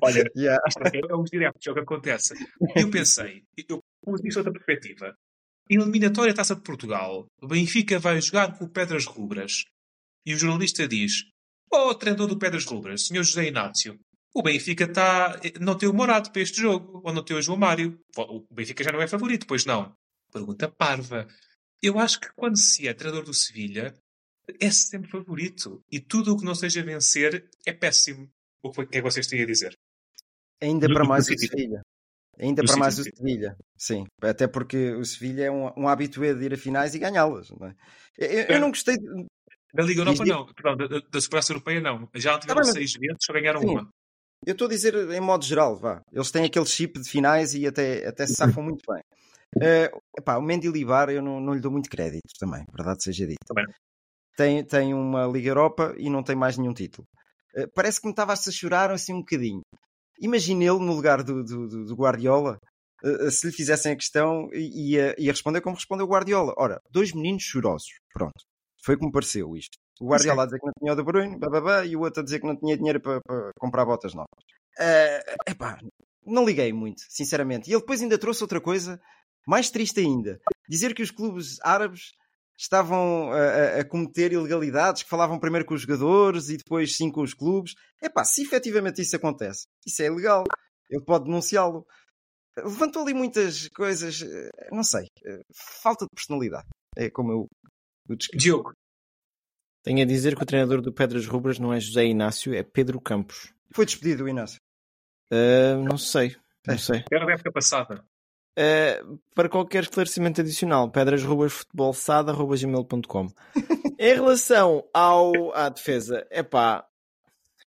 Olha, 0.00 0.24
Yeah. 0.36 0.62
isto 0.68 0.80
é, 0.82 1.00
é 1.10 1.14
os 1.16 1.30
diretos, 1.30 1.66
é 1.66 1.70
o 1.70 1.74
que 1.74 1.80
acontece. 1.80 2.34
Eu 2.76 2.90
pensei, 2.90 3.42
eu 3.68 3.80
pus 4.02 4.24
isso 4.24 4.38
outra 4.38 4.52
perspectiva. 4.52 5.14
Eliminatória 5.68 6.34
Taça 6.34 6.54
de 6.54 6.62
Portugal, 6.62 7.26
o 7.42 7.46
Benfica 7.48 7.98
vai 7.98 8.20
jogar 8.20 8.56
com 8.56 8.64
o 8.66 8.68
Pedras 8.70 9.06
Rubras. 9.06 9.64
E 10.26 10.34
o 10.34 10.38
jornalista 10.38 10.86
diz: 10.86 11.24
Oh, 11.72 11.94
treinador 11.94 12.28
do 12.28 12.38
Pedras 12.38 12.64
Rubras, 12.64 13.06
senhor 13.06 13.22
José 13.24 13.46
Inácio, 13.48 13.98
o 14.34 14.42
Benfica 14.42 14.86
tá, 14.92 15.40
não 15.60 15.76
tem 15.78 15.88
o 15.88 15.94
Morato 15.94 16.30
para 16.32 16.42
este 16.42 16.60
jogo, 16.60 17.00
ou 17.04 17.12
não 17.12 17.22
tem 17.24 17.36
o 17.36 17.42
João 17.42 17.58
Mário. 17.58 17.98
O 18.16 18.44
Benfica 18.52 18.82
já 18.84 18.90
não 18.92 19.00
é 19.00 19.06
favorito, 19.06 19.46
pois 19.46 19.64
não? 19.64 19.94
Pergunta 20.32 20.68
parva. 20.68 21.26
Eu 21.82 21.98
acho 21.98 22.18
que 22.20 22.28
quando 22.34 22.56
se 22.58 22.88
é 22.88 22.94
treinador 22.94 23.24
do 23.24 23.32
Sevilha, 23.34 23.94
é 24.60 24.70
sempre 24.70 25.08
favorito. 25.10 25.80
E 25.90 26.00
tudo 26.00 26.32
o 26.34 26.38
que 26.38 26.44
não 26.44 26.54
seja 26.54 26.82
vencer 26.82 27.48
é 27.66 27.72
péssimo. 27.72 28.28
O 28.62 28.70
que 28.72 28.80
é 28.82 28.86
que 28.86 29.00
vocês 29.02 29.26
têm 29.26 29.42
a 29.42 29.46
dizer? 29.46 29.74
Ainda 30.60 30.88
No- 30.88 30.94
para 30.94 31.04
mais 31.04 31.24
o 31.24 31.28
City. 31.28 31.46
Sevilha. 31.48 31.82
Ainda 32.40 32.62
No 32.62 32.68
para 32.68 32.76
mais 32.78 32.98
o. 32.98 33.04
Sevilha. 33.04 33.56
Sim, 33.78 34.04
até 34.22 34.48
porque 34.48 34.92
o 34.94 35.04
Sevilha 35.04 35.44
é 35.44 35.50
um, 35.50 35.70
um 35.76 35.88
habitué 35.88 36.34
de 36.34 36.44
ir 36.44 36.54
a 36.54 36.56
finais 36.58 36.94
e 36.94 36.98
ganhá-las. 36.98 37.50
não 37.50 37.68
é? 37.68 37.74
Eu, 38.18 38.28
eu- 38.56 38.60
não 38.60 38.70
gostei. 38.70 38.96
de- 38.96 39.26
Da 39.72 39.82
Liga 39.82 40.00
Europa, 40.00 40.24
Diz- 40.24 40.32
não. 40.32 40.46
Perdão, 40.54 40.76
da, 40.76 41.00
da, 41.00 41.20
Supertaça 41.20 41.52
Europeia, 41.52 41.80
não. 41.80 42.08
Já 42.14 42.38
tiveram 42.38 42.60
bem, 42.62 42.66
mas- 42.68 42.74
seis 42.74 42.92
vezes, 42.94 43.16
só 43.20 43.32
ganharam 43.32 43.60
Sim. 43.60 43.68
uma. 43.68 43.88
Eu 44.46 44.52
estou 44.52 44.66
a 44.66 44.70
dizer 44.70 44.94
em 45.10 45.20
modo 45.20 45.44
geral, 45.44 45.76
vá. 45.76 46.00
Eles 46.12 46.30
têm 46.30 46.44
aquele 46.44 46.66
chip 46.66 47.00
de 47.00 47.08
finais 47.08 47.54
e 47.54 47.66
até, 47.66 48.06
até 48.06 48.26
se 48.26 48.34
safam 48.34 48.62
muito 48.62 48.82
bem. 48.90 49.02
Eh, 49.62 49.90
epá, 50.18 50.36
o 50.36 50.42
Mendy 50.42 50.68
Libar 50.68 51.08
eu 51.10 51.22
não, 51.22 51.40
não 51.40 51.54
lhe 51.54 51.60
dou 51.60 51.70
muito 51.70 51.88
crédito 51.88 52.28
também, 52.38 52.64
verdade 52.76 53.02
seja 53.04 53.26
dita. 53.26 53.44
Também. 53.46 53.64
Tem, 54.36 54.64
tem 54.66 54.94
uma 54.94 55.26
Liga 55.26 55.50
Europa 55.50 55.94
e 55.96 56.10
não 56.10 56.22
tem 56.22 56.34
mais 56.36 56.58
nenhum 56.58 56.74
título. 56.74 57.06
Eh, 57.56 57.66
parece 57.74 58.00
que 58.00 58.06
me 58.06 58.12
estava-se 58.12 58.48
a 58.48 58.52
chorar 58.52 58.90
assim 58.90 59.12
um 59.14 59.20
bocadinho. 59.20 59.60
Imagine 60.20 60.66
ele 60.66 60.78
no 60.80 60.92
lugar 60.94 61.22
do, 61.22 61.44
do, 61.44 61.86
do- 61.86 61.94
Guardiola, 61.94 62.58
eh, 63.04 63.30
se 63.30 63.46
lhe 63.46 63.52
fizessem 63.52 63.92
a 63.92 63.96
questão 63.96 64.48
e 64.52 64.92
ia, 64.94 65.14
ia 65.18 65.30
responder 65.32 65.60
como 65.60 65.76
respondeu 65.76 66.06
o 66.06 66.08
Guardiola. 66.10 66.52
Ora, 66.58 66.78
dois 66.90 67.12
meninos 67.12 67.44
chorosos. 67.44 67.88
Pronto. 68.12 68.42
Foi 68.84 68.96
como 68.96 69.12
pareceu 69.12 69.56
isto. 69.56 69.76
O 70.00 70.06
Guardiola 70.08 70.42
a 70.42 70.46
dizer 70.46 70.58
que 70.58 70.66
não 70.66 70.72
tinha 70.78 70.92
o 70.92 70.96
De 70.96 71.02
Bruyne, 71.02 71.38
bababá, 71.38 71.84
e 71.84 71.94
o 71.96 72.00
outro 72.00 72.20
a 72.20 72.24
dizer 72.24 72.40
que 72.40 72.46
não 72.46 72.56
tinha 72.56 72.76
dinheiro 72.76 73.00
para, 73.00 73.20
para 73.20 73.50
comprar 73.58 73.84
botas 73.84 74.12
novas. 74.14 74.28
Eh, 74.78 75.34
epá, 75.48 75.78
não 76.26 76.44
liguei 76.44 76.72
muito, 76.72 77.02
sinceramente. 77.08 77.68
E 77.70 77.72
ele 77.72 77.80
depois 77.80 78.02
ainda 78.02 78.18
trouxe 78.18 78.42
outra 78.42 78.60
coisa 78.60 79.00
mais 79.46 79.70
triste 79.70 80.00
ainda. 80.00 80.40
Dizer 80.68 80.94
que 80.94 81.02
os 81.02 81.10
clubes 81.10 81.58
árabes 81.62 82.12
estavam 82.58 83.30
a, 83.32 83.80
a- 83.80 83.84
cometer 83.84 84.32
ilegalidades, 84.32 85.02
que 85.02 85.08
falavam 85.08 85.38
primeiro 85.38 85.66
com 85.66 85.74
os 85.74 85.82
jogadores 85.82 86.48
e 86.48 86.56
depois 86.56 86.96
sim 86.96 87.10
com 87.10 87.22
os 87.22 87.34
clubes. 87.34 87.74
Epá, 88.02 88.24
se 88.24 88.42
efetivamente 88.42 89.00
isso 89.00 89.14
acontece, 89.16 89.64
isso 89.86 90.02
é 90.02 90.06
ilegal. 90.06 90.44
Ele 90.90 91.04
pode 91.04 91.24
denunciá-lo. 91.24 91.86
Levantou 92.56 93.02
ali 93.02 93.12
muitas 93.14 93.68
coisas, 93.70 94.22
eh, 94.22 94.50
não 94.72 94.84
sei, 94.84 95.06
eh, 95.26 95.40
falta 95.82 96.04
de 96.04 96.10
personalidade. 96.14 96.66
É 96.96 97.10
como 97.10 97.32
eu, 97.32 97.46
eu 98.08 98.16
descrevo. 98.16 98.40
Diogo, 98.42 98.72
Tenho 99.84 100.02
a 100.02 100.06
dizer 100.06 100.34
que 100.34 100.42
o 100.42 100.46
treinador 100.46 100.80
do 100.80 100.92
Pedras 100.92 101.26
Rubras 101.26 101.58
não 101.60 101.72
é 101.72 101.78
José 101.78 102.06
Inácio, 102.06 102.52
é 102.54 102.62
Pedro 102.64 103.00
Campos. 103.00 103.52
Foi 103.70 103.84
despedido 103.84 104.24
o 104.24 104.28
Inácio. 104.28 104.58
Ah, 105.30 105.76
não 105.76 105.98
sei, 105.98 106.34
não 106.66 106.74
É. 106.74 106.78
sei. 106.78 107.04
era 107.12 107.26
da 107.26 107.32
época 107.34 107.52
passada. 107.52 108.02
Uh, 108.58 109.18
para 109.34 109.48
qualquer 109.48 109.82
esclarecimento 109.82 110.40
adicional, 110.40 110.88
pedrasrubasfutebolsada.gmail.com 110.90 113.26
Em 113.98 114.14
relação 114.14 114.88
ao, 114.94 115.52
à 115.54 115.68
defesa, 115.68 116.26
é 116.30 116.42
pá, 116.42 116.86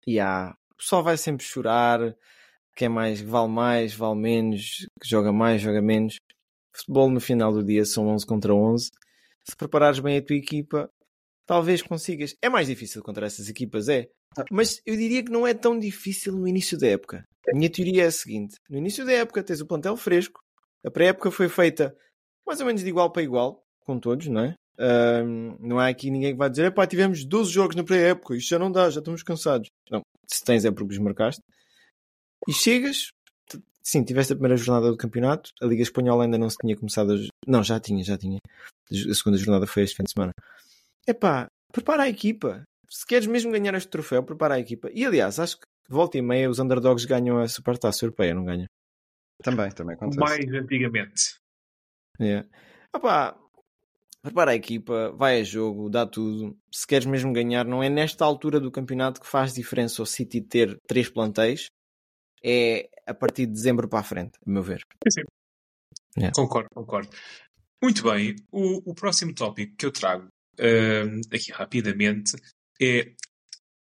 yeah, 0.08 0.56
o 0.74 0.78
pessoal 0.78 1.02
vai 1.04 1.18
sempre 1.18 1.44
chorar, 1.46 2.16
quem 2.76 2.90
mais 2.90 3.22
vale 3.22 3.48
mais, 3.50 3.94
vale 3.96 4.20
menos, 4.20 4.86
que 5.02 5.10
joga 5.10 5.32
mais, 5.32 5.62
joga 5.62 5.82
menos. 5.82 6.18
Futebol 6.76 7.10
no 7.10 7.22
final 7.22 7.54
do 7.54 7.64
dia 7.64 7.86
são 7.86 8.08
11 8.10 8.26
contra 8.26 8.54
11. 8.54 8.92
Se 9.44 9.56
preparares 9.56 10.00
bem 10.00 10.18
a 10.18 10.22
tua 10.22 10.36
equipa, 10.36 10.90
talvez 11.46 11.82
consigas. 11.82 12.36
É 12.42 12.50
mais 12.50 12.68
difícil 12.68 13.02
contra 13.02 13.26
essas 13.26 13.50
equipas, 13.50 13.88
é. 13.90 14.08
Mas 14.52 14.82
eu 14.86 14.96
diria 14.96 15.24
que 15.24 15.32
não 15.32 15.46
é 15.46 15.54
tão 15.54 15.78
difícil 15.78 16.34
no 16.34 16.48
início 16.48 16.78
da 16.78 16.88
época. 16.88 17.24
A 17.48 17.56
minha 17.56 17.70
teoria 17.70 18.04
é 18.04 18.08
a 18.08 18.12
seguinte: 18.12 18.58
no 18.70 18.78
início 18.78 19.06
da 19.06 19.12
época 19.12 19.44
tens 19.44 19.62
o 19.62 19.66
plantel 19.66 19.96
fresco, 19.98 20.42
a 20.86 20.90
pré-época 20.90 21.32
foi 21.32 21.50
feita 21.50 21.96
mais 22.46 22.60
ou 22.60 22.66
menos 22.66 22.82
de 22.82 22.90
igual 22.90 23.12
para 23.12 23.22
igual, 23.22 23.64
com 23.86 24.00
todos, 24.00 24.28
não 24.28 24.42
é? 24.42 24.56
Não 25.60 25.80
há 25.80 25.88
aqui 25.88 26.10
ninguém 26.10 26.32
que 26.32 26.38
vai 26.38 26.50
dizer, 26.50 26.74
pá, 26.74 26.86
tivemos 26.88 27.24
12 27.24 27.52
jogos 27.52 27.76
na 27.76 27.84
pré-época, 27.84 28.36
isto 28.36 28.50
já 28.50 28.60
não 28.60 28.72
dá, 28.72 28.90
já 28.90 29.00
estamos 29.00 29.24
cansados. 29.24 29.70
Não, 29.90 30.02
se 30.28 30.44
tens 30.44 30.66
é 30.66 30.72
porque 30.72 30.94
os 30.94 31.00
marcaste. 31.00 31.42
E 32.48 32.52
chegas, 32.52 33.12
sim, 33.82 34.04
tiveste 34.04 34.34
a 34.34 34.36
primeira 34.36 34.58
jornada 34.58 34.92
do 34.92 34.98
campeonato, 34.98 35.52
a 35.62 35.66
Liga 35.66 35.84
Espanhola 35.84 36.26
ainda 36.26 36.38
não 36.38 36.50
se 36.50 36.58
tinha 36.58 36.76
começado 36.76 37.14
a... 37.14 37.18
Não, 37.48 37.64
já 37.64 37.80
tinha, 37.80 38.04
já 38.04 38.18
tinha. 38.18 38.40
A 38.92 39.14
segunda 39.14 39.38
jornada 39.38 39.66
foi 39.66 39.84
este 39.84 39.96
fim 39.96 40.04
de 40.04 40.12
semana. 40.12 40.34
Epá, 41.08 41.48
prepara 41.72 42.04
a 42.04 42.10
equipa. 42.10 42.64
Se 42.90 43.06
queres 43.06 43.28
mesmo 43.28 43.52
ganhar 43.52 43.74
este 43.74 43.90
troféu, 43.90 44.24
prepara 44.24 44.56
a 44.56 44.60
equipa. 44.60 44.90
E 44.94 45.06
aliás, 45.06 45.40
acho 45.40 45.58
que 45.58 45.66
volta 45.90 46.18
e 46.18 46.22
meia 46.22 46.50
os 46.50 46.60
underdogs 46.60 47.06
ganham 47.06 47.40
a 47.40 47.48
Supertaça 47.48 48.06
Europeia, 48.06 48.34
não 48.34 48.46
ganham? 48.46 48.68
Também, 49.42 49.70
também 49.72 49.96
acontece. 49.96 50.20
Mais 50.20 50.54
antigamente. 50.54 51.36
Yeah. 52.20 52.48
Opá, 52.96 53.38
prepara 54.22 54.52
a 54.52 54.56
equipa, 54.56 55.12
vai 55.12 55.42
a 55.42 55.44
jogo, 55.44 55.90
dá 55.90 56.06
tudo. 56.06 56.56
Se 56.72 56.88
queres 56.88 57.06
mesmo 57.06 57.34
ganhar, 57.34 57.66
não 57.66 57.84
é 57.84 57.90
nesta 57.90 58.24
altura 58.24 58.60
do 58.60 58.72
campeonato 58.72 59.20
que 59.20 59.28
faz 59.28 59.54
diferença 59.54 60.02
o 60.02 60.06
City 60.06 60.42
ter 60.42 60.78
três 60.88 61.10
plantéis. 61.10 61.66
É 62.46 62.90
a 63.08 63.14
partir 63.14 63.46
de 63.46 63.54
dezembro 63.54 63.88
para 63.88 64.00
a 64.00 64.04
frente, 64.04 64.38
a 64.46 64.50
meu 64.50 64.62
ver. 64.62 64.82
Sim. 65.10 65.24
Yeah. 66.18 66.34
Concordo, 66.36 66.70
concordo. 66.74 67.10
Muito 67.82 68.04
bem, 68.04 68.36
o, 68.52 68.92
o 68.92 68.94
próximo 68.94 69.34
tópico 69.34 69.76
que 69.76 69.86
eu 69.86 69.92
trago 69.92 70.28
ahm, 70.60 71.22
aqui 71.34 71.52
rapidamente 71.52 72.36
é. 72.82 73.14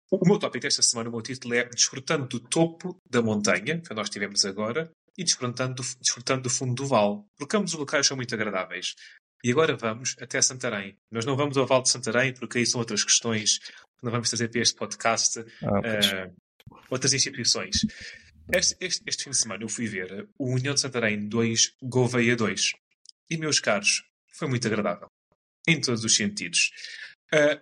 O, 0.10 0.26
meu 0.26 0.40
tópico 0.40 0.64
desta 0.64 0.82
semana, 0.82 1.10
o 1.10 1.12
meu 1.12 1.22
título 1.22 1.54
é 1.54 1.66
Desfrutando 1.66 2.28
do 2.28 2.40
topo 2.40 2.98
da 3.10 3.22
montanha, 3.22 3.82
que 3.82 3.94
nós 3.94 4.10
tivemos 4.10 4.46
agora, 4.46 4.90
e 5.18 5.24
desfrutando 5.24 5.76
do, 5.76 5.84
desfrutando 6.00 6.44
do 6.44 6.50
fundo 6.50 6.74
do 6.76 6.86
vale, 6.86 7.24
porque 7.38 7.58
ambos 7.58 7.74
os 7.74 7.80
locais 7.80 8.08
são 8.08 8.16
muito 8.16 8.34
agradáveis. 8.34 8.96
E 9.44 9.52
agora 9.52 9.76
vamos 9.76 10.16
até 10.20 10.42
Santarém. 10.42 10.98
Nós 11.12 11.26
não 11.26 11.36
vamos 11.36 11.58
ao 11.58 11.68
Vale 11.68 11.84
de 11.84 11.90
Santarém, 11.90 12.34
porque 12.34 12.58
aí 12.58 12.66
são 12.66 12.80
outras 12.80 13.04
questões 13.04 13.60
que 13.60 14.04
não 14.04 14.12
vamos 14.12 14.30
trazer 14.30 14.50
para 14.50 14.62
este 14.62 14.76
podcast. 14.76 15.40
Ah, 15.62 15.82
ah, 15.84 16.32
outras 16.90 17.14
instituições. 17.14 17.86
Este, 18.52 18.76
este, 18.80 19.04
este 19.06 19.24
fim 19.26 19.30
de 19.32 19.38
semana 19.38 19.64
eu 19.64 19.70
fui 19.70 19.88
ver 19.88 20.28
o 20.38 20.54
União 20.54 20.74
de 20.74 20.80
Santarém 20.80 21.28
2, 21.28 21.76
Gouveia 21.84 22.36
2. 22.36 22.72
E, 23.30 23.38
meus 23.38 23.60
caros, 23.60 24.04
foi 24.34 24.48
muito 24.48 24.66
agradável. 24.68 25.08
Em 25.68 25.82
todos 25.82 26.04
os 26.04 26.16
sentidos. 26.16 26.72
Ah, 27.34 27.62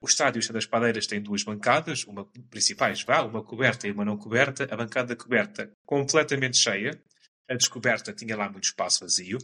o 0.00 0.06
estádio 0.06 0.52
das 0.52 0.66
Padeiras 0.66 1.06
tem 1.06 1.20
duas 1.20 1.42
bancadas, 1.42 2.04
uma 2.04 2.26
principais, 2.50 3.02
vá, 3.02 3.22
uma 3.22 3.42
coberta 3.42 3.88
e 3.88 3.92
uma 3.92 4.04
não 4.04 4.16
coberta. 4.16 4.68
A 4.70 4.76
bancada 4.76 5.16
coberta 5.16 5.72
completamente 5.86 6.58
cheia. 6.58 7.00
A 7.48 7.54
descoberta 7.54 8.12
tinha 8.12 8.36
lá 8.36 8.50
muito 8.50 8.64
espaço 8.64 9.00
vazio. 9.00 9.38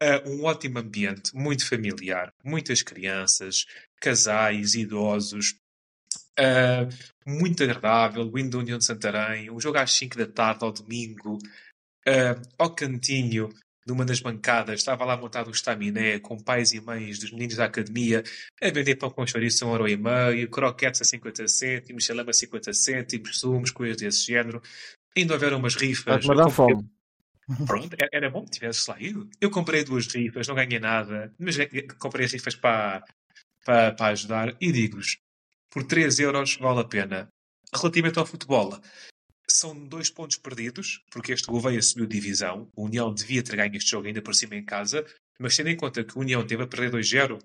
Ah, 0.00 0.22
um 0.26 0.44
ótimo 0.44 0.78
ambiente, 0.78 1.34
muito 1.34 1.66
familiar, 1.66 2.32
muitas 2.44 2.82
crianças, 2.82 3.66
casais, 4.00 4.74
idosos, 4.74 5.56
ah, 6.38 6.88
muito 7.26 7.64
agradável, 7.64 8.24
da 8.24 8.58
União 8.58 8.78
de 8.78 8.84
Santarém, 8.84 9.50
um 9.50 9.60
jogo 9.60 9.78
às 9.78 9.92
5 9.92 10.16
da 10.16 10.26
tarde 10.26 10.64
ao 10.64 10.70
domingo, 10.70 11.38
ah, 12.06 12.40
ao 12.56 12.72
cantinho 12.74 13.48
de 13.88 13.92
uma 13.94 14.04
das 14.04 14.20
bancadas, 14.20 14.80
estava 14.80 15.02
lá 15.06 15.16
montado 15.16 15.48
um 15.48 15.50
estaminé 15.50 16.18
com 16.18 16.36
pais 16.38 16.74
e 16.74 16.80
mães 16.80 17.18
dos 17.18 17.30
meninos 17.32 17.56
da 17.56 17.64
academia 17.64 18.22
a 18.60 18.70
vender 18.70 18.96
pão 18.96 19.08
com 19.10 19.26
chouriço 19.26 19.64
a 19.64 19.68
um 19.68 19.70
euro 19.72 19.88
e 19.88 19.96
meio, 19.96 20.50
croquetes 20.50 21.00
a 21.00 21.04
50 21.04 21.48
cêntimos, 21.48 22.04
salame 22.04 22.28
a 22.28 22.32
50 22.34 22.70
cêntimos, 22.74 23.40
sumos, 23.40 23.70
coisas 23.70 23.96
desse 23.96 24.26
género. 24.26 24.60
Ainda 25.16 25.32
houveram 25.32 25.56
umas 25.56 25.74
rifas. 25.74 26.22
Eu 26.22 26.34
comprei- 26.34 26.50
fome. 26.50 26.86
Pronto, 27.66 27.96
era- 28.12 28.28
bom 28.28 28.44
que 28.44 28.50
tivesse 28.50 28.90
lá 28.90 29.00
ido. 29.00 29.26
Eu 29.40 29.50
comprei 29.50 29.82
duas 29.82 30.06
rifas, 30.06 30.46
não 30.46 30.54
ganhei 30.54 30.78
nada, 30.78 31.32
mas 31.38 31.56
comprei 31.98 32.26
as 32.26 32.32
rifas 32.34 32.54
para, 32.54 33.02
para, 33.64 33.92
para 33.94 34.06
ajudar 34.12 34.54
e 34.60 34.70
digo-vos, 34.70 35.16
por 35.70 35.82
3 35.82 36.18
euros 36.18 36.58
vale 36.60 36.80
a 36.80 36.84
pena. 36.84 37.28
Relativamente 37.74 38.18
ao 38.18 38.26
futebol, 38.26 38.78
são 39.50 39.74
dois 39.86 40.10
pontos 40.10 40.36
perdidos, 40.36 41.02
porque 41.10 41.32
este 41.32 41.46
Gouveia 41.46 41.80
subiu 41.82 42.06
divisão. 42.06 42.68
O 42.76 42.84
União 42.84 43.12
devia 43.12 43.42
ter 43.42 43.56
ganho 43.56 43.76
este 43.76 43.90
jogo 43.90 44.06
ainda 44.06 44.22
por 44.22 44.34
cima 44.34 44.56
em 44.56 44.64
casa, 44.64 45.04
mas 45.38 45.56
tendo 45.56 45.70
em 45.70 45.76
conta 45.76 46.04
que 46.04 46.16
o 46.16 46.20
União 46.20 46.46
teve 46.46 46.62
a 46.62 46.66
perder 46.66 46.90
2-0, 46.90 47.38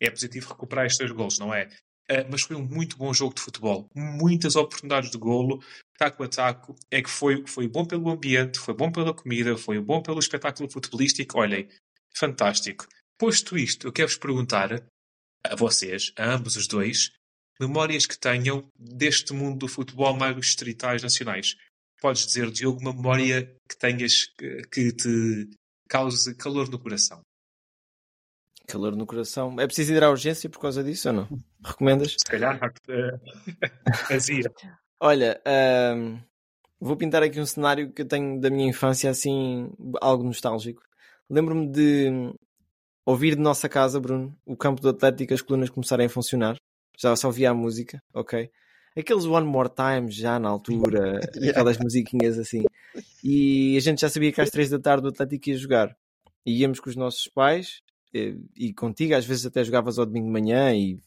é 0.00 0.10
positivo 0.10 0.48
recuperar 0.48 0.86
estes 0.86 0.98
dois 0.98 1.12
golos, 1.12 1.38
não 1.38 1.54
é? 1.54 1.68
Ah, 2.08 2.26
mas 2.30 2.42
foi 2.42 2.56
um 2.56 2.64
muito 2.64 2.96
bom 2.96 3.12
jogo 3.14 3.34
de 3.34 3.42
futebol. 3.42 3.88
Muitas 3.94 4.56
oportunidades 4.56 5.10
de 5.10 5.18
golo, 5.18 5.62
taco 5.96 6.22
a 6.24 6.28
taco. 6.28 6.74
É 6.90 7.02
que 7.02 7.10
foi, 7.10 7.46
foi 7.46 7.68
bom 7.68 7.84
pelo 7.84 8.10
ambiente, 8.10 8.58
foi 8.58 8.74
bom 8.74 8.90
pela 8.90 9.14
comida, 9.14 9.56
foi 9.56 9.80
bom 9.80 10.02
pelo 10.02 10.18
espetáculo 10.18 10.70
futebolístico. 10.70 11.38
Olhem, 11.38 11.68
fantástico. 12.14 12.86
Posto 13.18 13.56
isto, 13.56 13.86
eu 13.86 13.92
quero-vos 13.92 14.16
perguntar 14.16 14.84
a 15.44 15.56
vocês, 15.56 16.12
a 16.16 16.24
ambos 16.34 16.56
os 16.56 16.66
dois, 16.66 17.12
memórias 17.60 18.06
que 18.06 18.18
tenham 18.18 18.64
deste 18.78 19.32
mundo 19.32 19.58
do 19.58 19.68
futebol 19.68 20.16
mais 20.16 20.34
dos 20.34 20.46
distritais 20.46 21.02
nacionais. 21.02 21.56
Podes 22.00 22.26
dizer, 22.26 22.50
Diogo, 22.50 22.80
uma 22.80 22.92
memória 22.92 23.56
que 23.68 23.76
tenhas 23.78 24.26
que, 24.70 24.92
te 24.92 25.48
cause 25.88 26.34
calor 26.34 26.68
no 26.68 26.78
coração. 26.78 27.20
Calor 28.66 28.96
no 28.96 29.06
coração. 29.06 29.60
É 29.60 29.66
preciso 29.66 29.92
ir 29.92 30.02
à 30.02 30.10
urgência 30.10 30.48
por 30.50 30.58
causa 30.58 30.82
disso 30.82 31.08
ou 31.08 31.14
não? 31.14 31.28
Recomendas? 31.64 32.12
Se 32.12 32.30
calhar, 32.30 32.58
eh, 32.88 33.18
fazia. 34.08 34.52
Olha, 35.00 35.40
ahm, 35.44 36.18
vou 36.80 36.96
pintar 36.96 37.22
aqui 37.22 37.38
um 37.38 37.46
cenário 37.46 37.92
que 37.92 38.02
eu 38.02 38.08
tenho 38.08 38.40
da 38.40 38.50
minha 38.50 38.68
infância, 38.68 39.10
assim, 39.10 39.70
algo 40.00 40.24
nostálgico. 40.24 40.82
Lembro-me 41.30 41.68
de 41.68 42.34
ouvir 43.06 43.36
de 43.36 43.40
nossa 43.42 43.68
casa, 43.68 44.00
Bruno, 44.00 44.36
o 44.44 44.56
campo 44.56 44.80
do 44.80 44.88
Atlético, 44.88 45.34
as 45.34 45.42
colunas 45.42 45.70
começarem 45.70 46.06
a 46.06 46.10
funcionar. 46.10 46.56
Já 47.02 47.16
só 47.16 47.26
ouvia 47.28 47.50
a 47.50 47.54
música, 47.54 48.02
ok? 48.14 48.50
Aqueles 48.96 49.24
One 49.24 49.46
More 49.46 49.70
Time 49.70 50.10
já 50.10 50.38
na 50.38 50.48
altura, 50.48 51.18
Yeah. 51.34 51.50
aquelas 51.50 51.78
musiquinhas 51.78 52.38
assim. 52.38 52.62
E 53.24 53.76
a 53.76 53.80
gente 53.80 54.00
já 54.02 54.08
sabia 54.08 54.30
que 54.32 54.40
às 54.40 54.50
três 54.50 54.68
da 54.70 54.78
tarde 54.78 55.06
o 55.06 55.08
Atlético 55.10 55.48
ia 55.50 55.56
jogar. 55.56 55.96
E 56.44 56.60
íamos 56.60 56.78
com 56.80 56.90
os 56.90 56.96
nossos 56.96 57.26
pais 57.28 57.80
eh, 58.14 58.34
e 58.56 58.72
contigo, 58.74 59.14
às 59.14 59.24
vezes 59.24 59.46
até 59.46 59.64
jogavas 59.64 59.98
ao 59.98 60.04
domingo 60.06 60.26
de 60.26 60.32
manhã 60.32 60.74
e 60.74 60.98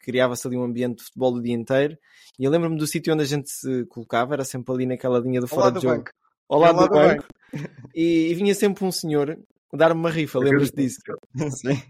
criava-se 0.00 0.46
ali 0.46 0.56
um 0.56 0.62
ambiente 0.64 0.98
de 0.98 1.04
futebol 1.04 1.34
o 1.34 1.42
dia 1.42 1.52
inteiro. 1.54 1.98
E 2.38 2.44
eu 2.44 2.50
lembro-me 2.50 2.78
do 2.78 2.86
sítio 2.86 3.12
onde 3.12 3.22
a 3.22 3.26
gente 3.26 3.50
se 3.50 3.84
colocava, 3.86 4.32
era 4.34 4.44
sempre 4.44 4.72
ali 4.74 4.86
naquela 4.86 5.18
linha 5.20 5.40
do 5.40 5.46
fora 5.48 5.64
lado 5.64 5.74
de 5.74 5.80
do 5.80 5.82
jogo, 5.82 5.96
banco. 5.98 6.10
ao 6.48 6.58
lado 6.58 6.78
Ao 6.78 6.88
do 6.88 6.88
do 6.88 6.94
banco. 6.94 7.24
E, 7.94 8.28
e 8.30 8.34
vinha 8.34 8.54
sempre 8.54 8.84
um 8.84 8.92
senhor 8.92 9.38
dar-me 9.72 10.00
uma 10.00 10.10
rifa, 10.10 10.38
lembras-te 10.38 10.76
disso? 10.76 11.00
Sim. 11.50 11.82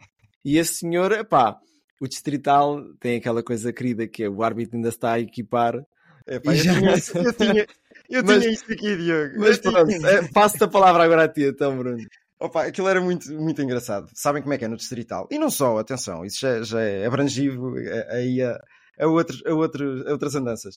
E 0.45 0.59
esse 0.59 0.75
senhor, 0.75 1.25
pá, 1.27 1.59
o 2.01 2.09
Distrital 2.09 2.83
tem 2.99 3.19
aquela 3.19 3.43
coisa 3.43 3.73
querida 3.73 4.09
que 4.09 4.25
é 4.25 4.29
o 4.29 4.43
árbitro 4.43 4.77
ainda 4.77 4.89
está 4.89 5.13
a 5.13 5.21
equipar. 5.21 5.75
Epá, 6.27 6.55
E 6.55 6.59
eu, 6.59 6.65
já- 6.65 6.75
tinha, 6.79 6.95
isso- 6.95 7.19
eu 7.19 7.33
tinha, 7.33 7.67
eu 8.09 8.25
Mas- 8.25 8.41
tinha 8.43 8.53
isto 8.55 8.73
aqui, 8.73 8.97
Diogo. 8.97 9.35
Mas 9.39 9.59
pronto, 9.59 9.91
eh, 9.91 10.29
passo-te 10.33 10.65
a 10.65 10.69
palavra 10.69 11.05
agora 11.05 11.25
a 11.25 11.29
ti, 11.29 11.45
então, 11.45 11.77
Bruno. 11.77 12.03
Opa, 12.39 12.65
aquilo 12.67 12.89
era 12.89 13.01
muito, 13.01 13.31
muito 13.35 13.61
engraçado. 13.61 14.09
Sabem 14.15 14.41
como 14.43 14.55
é 14.55 14.59
que 14.59 14.65
é 14.65 14.69
no 14.69 14.77
Distrital? 14.77 15.29
E 15.31 15.39
não 15.39 15.51
só, 15.51 15.79
atenção, 15.79 16.25
isso 16.25 16.41
já, 16.41 16.63
já 16.63 16.81
é 16.81 17.05
abrangivo 17.07 17.79
eh, 17.79 18.09
aí 18.11 18.43
a, 18.43 18.59
a, 18.99 19.07
outros, 19.07 19.43
a, 19.45 19.53
outros, 19.53 20.07
a 20.07 20.11
outras 20.13 20.35
andanças. 20.35 20.75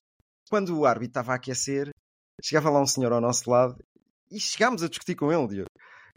Quando 0.49 0.77
o 0.77 0.86
árbitro 0.86 1.12
estava 1.12 1.31
a 1.31 1.36
aquecer, 1.36 1.89
chegava 2.43 2.69
lá 2.69 2.81
um 2.81 2.86
senhor 2.88 3.13
ao 3.13 3.21
nosso 3.21 3.49
lado 3.49 3.75
e 4.31 4.39
chegámos 4.39 4.83
a 4.83 4.89
discutir 4.89 5.15
com 5.15 5.31
ele, 5.31 5.47
Diogo. 5.47 5.69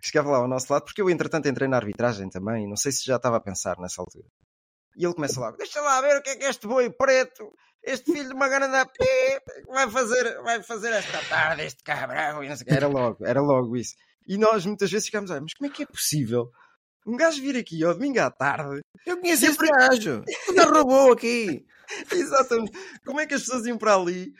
Chegava 0.02 0.30
lá 0.30 0.38
ao 0.38 0.48
nosso 0.48 0.72
lado, 0.72 0.84
porque 0.84 1.00
eu 1.00 1.08
entretanto 1.08 1.46
entrei 1.48 1.68
na 1.68 1.76
arbitragem 1.76 2.28
também, 2.28 2.68
não 2.68 2.76
sei 2.76 2.90
se 2.92 3.04
já 3.04 3.16
estava 3.16 3.36
a 3.36 3.40
pensar 3.40 3.76
nessa 3.78 4.00
altura. 4.02 4.24
E 4.96 5.04
ele 5.04 5.14
começa 5.14 5.38
logo, 5.38 5.56
deixa 5.58 5.80
lá 5.80 6.00
ver 6.00 6.16
o 6.16 6.22
que 6.22 6.30
é 6.30 6.36
que 6.36 6.44
este 6.44 6.66
boi 6.66 6.88
preto, 6.90 7.52
este 7.84 8.12
filho 8.12 8.28
de 8.28 8.34
uma 8.34 8.48
grande 8.48 8.90
pé, 8.98 9.42
vai 9.68 9.90
fazer, 9.90 10.42
vai 10.42 10.62
fazer 10.62 10.92
esta 10.92 11.18
tarde, 11.28 11.62
este 11.62 11.82
cabrão, 11.84 12.42
e 12.42 12.48
não 12.48 12.56
sei. 12.56 12.66
Era 12.68 12.86
logo, 12.86 13.24
era 13.24 13.40
logo 13.40 13.76
isso. 13.76 13.94
E 14.26 14.38
nós 14.38 14.64
muitas 14.64 14.90
vezes 14.90 15.06
ficámos 15.06 15.30
a 15.30 15.40
mas 15.40 15.52
como 15.54 15.70
é 15.70 15.74
que 15.74 15.82
é 15.82 15.86
possível 15.86 16.50
um 17.06 17.16
gajo 17.16 17.40
vir 17.40 17.56
aqui 17.56 17.84
ao 17.84 17.94
domingo 17.94 18.18
à 18.20 18.30
tarde? 18.30 18.80
Eu 19.06 19.20
conheço 19.20 19.46
este 19.46 19.64
gajo, 19.64 20.24
ainda 20.48 20.64
roubou 20.64 21.12
aqui. 21.12 21.64
Exatamente. 22.10 22.72
Como 23.04 23.20
é 23.20 23.26
que 23.26 23.34
as 23.34 23.42
pessoas 23.42 23.66
iam 23.66 23.78
para 23.78 23.94
ali? 23.94 24.32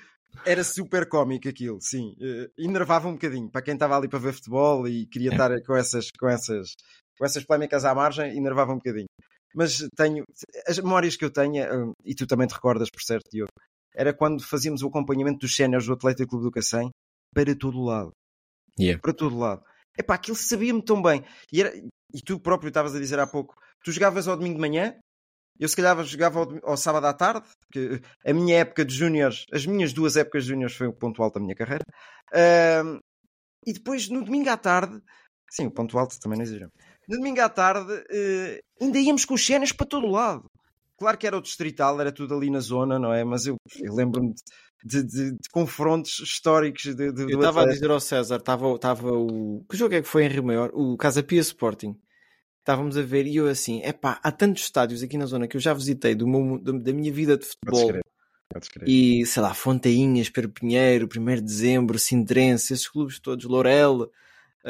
Era 0.45 0.65
super 0.65 1.09
cómico 1.09 1.49
aquilo, 1.49 1.81
sim. 1.81 2.15
Eh, 2.21 2.51
enervava 2.59 3.09
um 3.09 3.13
bocadinho 3.13 3.51
para 3.51 3.63
quem 3.63 3.75
estava 3.75 3.97
ali 3.97 4.09
para 4.09 4.19
ver 4.19 4.33
futebol 4.33 4.87
e 4.89 5.07
queria 5.07 5.31
estar 5.31 5.51
com 5.65 5.77
essas, 5.77 6.11
com 6.11 6.29
essas, 6.29 6.75
com 7.17 7.25
essas 7.25 7.45
polémicas 7.45 7.85
à 7.85 7.95
margem, 7.95 8.37
enervava 8.37 8.73
um 8.73 8.77
bocadinho. 8.77 9.07
Mas 9.57 9.79
tenho 9.97 10.23
as 10.69 10.79
memórias 10.79 11.17
que 11.17 11.25
eu 11.25 11.31
tenho, 11.31 11.57
eh, 11.57 11.93
e 12.05 12.15
tu 12.15 12.27
também 12.27 12.47
te 12.47 12.55
recordas, 12.55 12.91
por 12.91 13.01
certo, 13.01 13.31
Diogo, 13.33 13.51
era 13.95 14.13
quando 14.13 14.43
fazíamos 14.45 14.83
o 14.83 14.89
acompanhamento 14.89 15.39
dos 15.39 15.57
séniores 15.57 15.87
do 15.87 15.95
Atlético 15.95 16.31
Clube 16.31 16.45
do 16.45 16.51
Cacém 16.51 16.91
para 17.35 17.57
todo 17.57 17.79
o 17.79 17.85
lado. 17.85 18.13
Yeah. 18.79 19.01
Para 19.01 19.15
todo 19.15 19.35
o 19.35 19.39
lado. 19.39 19.65
Epá, 19.99 20.15
aquilo 20.15 20.37
sabia-me 20.37 20.83
tão 20.83 21.01
bem. 21.01 21.25
E, 21.51 21.63
era, 21.63 21.75
e 21.75 22.21
tu 22.23 22.39
próprio 22.39 22.69
estavas 22.69 22.95
a 22.95 22.99
dizer 22.99 23.19
há 23.19 23.27
pouco, 23.27 23.55
tu 23.83 23.91
jogavas 23.91 24.29
ao 24.29 24.37
domingo 24.37 24.57
de 24.57 24.61
manhã, 24.61 24.95
eu 25.59 25.69
se 25.69 25.75
calhar 25.75 26.03
jogava 26.05 26.41
ao, 26.41 26.71
ao 26.71 26.77
sábado 26.77 27.07
à 27.07 27.15
tarde, 27.15 27.49
porque 27.61 28.03
a 28.27 28.33
minha 28.35 28.59
época 28.59 28.85
de 28.85 28.95
júniores, 28.95 29.45
as 29.51 29.65
minhas 29.65 29.95
duas 29.95 30.17
épocas 30.17 30.45
de 30.45 30.51
júniores 30.51 30.77
foi 30.77 30.87
o 30.87 30.93
ponto 30.93 31.23
alto 31.23 31.35
da 31.35 31.41
minha 31.41 31.55
carreira. 31.55 31.85
Ahm, 32.35 32.99
e 33.67 33.73
depois 33.73 34.09
no 34.11 34.23
domingo 34.23 34.51
à 34.51 34.57
tarde, 34.57 35.01
sim, 35.51 35.67
o 35.67 35.71
ponto 35.71 35.99
alto 35.99 36.19
também 36.21 36.37
não 36.39 36.45
exageramos. 36.45 36.75
No 37.09 37.17
domingo 37.19 37.41
à 37.41 37.49
tarde, 37.49 37.93
eh, 38.11 38.61
ainda 38.81 38.99
íamos 38.99 39.25
com 39.25 39.35
os 39.35 39.45
cenas 39.47 39.73
para 39.73 39.87
todo 39.87 40.07
o 40.07 40.11
lado. 40.11 40.45
Claro 40.99 41.19
que 41.19 41.27
era 41.27 41.37
o 41.37 41.43
distrital, 41.43 42.01
era 42.01 42.11
tudo 42.11 42.35
ali 42.35 42.51
na 42.51 42.61
zona, 42.61 42.99
não 42.99 43.13
é? 43.13 43.23
Mas 43.23 43.47
eu, 43.47 43.57
eu 43.81 43.95
lembro-me 43.95 44.35
de, 44.85 45.03
de- 45.03 45.31
de 45.33 45.49
confrontos 45.53 46.19
históricos 46.21 46.83
de, 46.95 47.13
de, 47.13 47.23
Eu 47.23 47.39
estava 47.39 47.63
a 47.63 47.67
dizer 47.67 47.91
ao 47.91 48.01
César, 48.01 48.37
estava 48.37 48.67
o. 48.67 49.65
Que 49.69 49.77
jogo 49.77 49.95
é 49.95 50.03
que 50.03 50.09
foi 50.09 50.25
em 50.25 50.29
Rio 50.29 50.43
Maior? 50.45 50.71
O 50.75 50.97
Casa 50.97 51.23
Pia 51.23 51.41
Sporting. 51.41 51.95
Estávamos 52.61 52.97
a 52.97 53.03
ver 53.03 53.27
e 53.27 53.37
eu 53.37 53.47
assim, 53.47 53.81
epá, 53.85 54.19
há 54.23 54.33
tantos 54.33 54.65
estádios 54.65 55.01
aqui 55.03 55.17
na 55.17 55.27
zona 55.27 55.47
que 55.47 55.57
eu 55.57 55.61
já 55.61 55.73
visitei 55.73 56.15
do 56.17 56.27
meu- 56.27 56.59
do- 56.59 56.83
da 56.83 56.93
minha 56.93 57.13
vida 57.13 57.37
de 57.37 57.45
futebol. 57.47 57.87
E 58.87 59.25
sei 59.27 59.43
lá, 59.43 59.53
Fontainhas, 59.55 60.31
Pedro 60.31 60.51
Pinheiro, 60.51 61.07
1 61.09 61.37
de 61.37 61.43
Dezembro, 61.43 61.99
Sindrense, 61.99 62.73
esses 62.73 62.89
clubes 62.89 63.21
todos, 63.21 63.45
Lourel, 63.45 64.11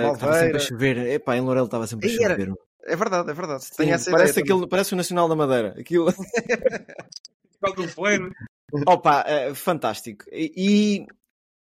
estava 0.01 0.17
sempre 0.17 0.27
Malveira. 0.29 0.57
a 0.57 0.61
chover. 0.61 0.97
Epá, 0.99 1.37
em 1.37 1.41
Lourel 1.41 1.65
estava 1.67 1.87
sempre 1.87 2.09
a 2.09 2.11
Aí 2.11 2.19
era- 2.25 2.35
chover. 2.39 2.55
É 2.89 2.95
verdade, 2.95 3.31
é 3.31 3.35
verdade. 3.35 3.65
Sim, 3.65 3.73
parece, 3.77 4.11
ideia 4.11 4.31
aquele, 4.45 4.69
parece 4.69 4.93
o 4.93 4.97
Nacional 4.97 5.29
da 5.29 5.35
Madeira. 5.35 5.75
Aquilo. 5.79 6.07
Pleno? 7.97 8.31
Opa, 8.87 9.25
é 9.27 9.55
fantástico. 9.55 10.25
E, 10.31 11.07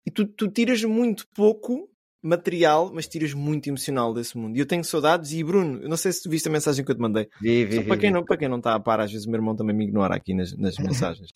e- 0.07 0.11
tu, 0.11 0.27
tu 0.27 0.49
tiras 0.49 0.83
muito 0.85 1.27
pouco 1.35 1.89
material, 2.25 2.91
mas 2.95 3.09
tiras 3.09 3.35
muito 3.35 3.69
emocional 3.69 4.15
desse 4.15 4.39
mundo. 4.39 4.57
E 4.57 4.61
eu 4.61 4.67
tenho 4.67 4.85
saudades. 4.85 5.33
E 5.33 5.43
Bruno, 5.43 5.83
eu 5.83 5.89
não 5.89 5.97
sei 5.97 6.13
se 6.13 6.23
tu 6.23 6.31
viste 6.31 6.49
a 6.49 6.53
mensagem 6.53 6.85
que 6.85 6.91
eu 6.91 6.95
te 6.95 7.01
mandei. 7.01 7.29
Vi, 7.41 7.65
vi, 7.65 7.75
Só 7.77 7.83
vi, 7.83 7.89
para, 7.89 7.97
quem 7.99 8.11
vi. 8.11 8.15
não, 8.15 8.25
para 8.25 8.37
quem 8.37 8.49
não 8.49 8.59
está 8.59 8.75
a 8.75 8.81
par, 8.81 9.01
às 9.01 9.11
vezes 9.11 9.27
o 9.27 9.31
meu 9.31 9.39
irmão 9.39 9.57
também 9.57 9.75
me 9.75 9.85
ignora 9.85 10.15
aqui 10.15 10.33
nas, 10.33 10.57
nas 10.57 10.77
mensagens. 10.79 11.31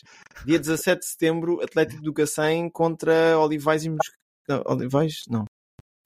Dia 0.44 0.58
17 0.58 1.00
de 1.00 1.06
setembro, 1.06 1.60
Atlético 1.62 2.00
do 2.02 2.12
Cacém 2.12 2.70
contra 2.70 3.36
Olivais 3.38 3.84
e 3.84 3.90
Mos... 3.90 3.98
não, 4.48 4.62
Olivais? 4.66 5.22
Não. 5.28 5.44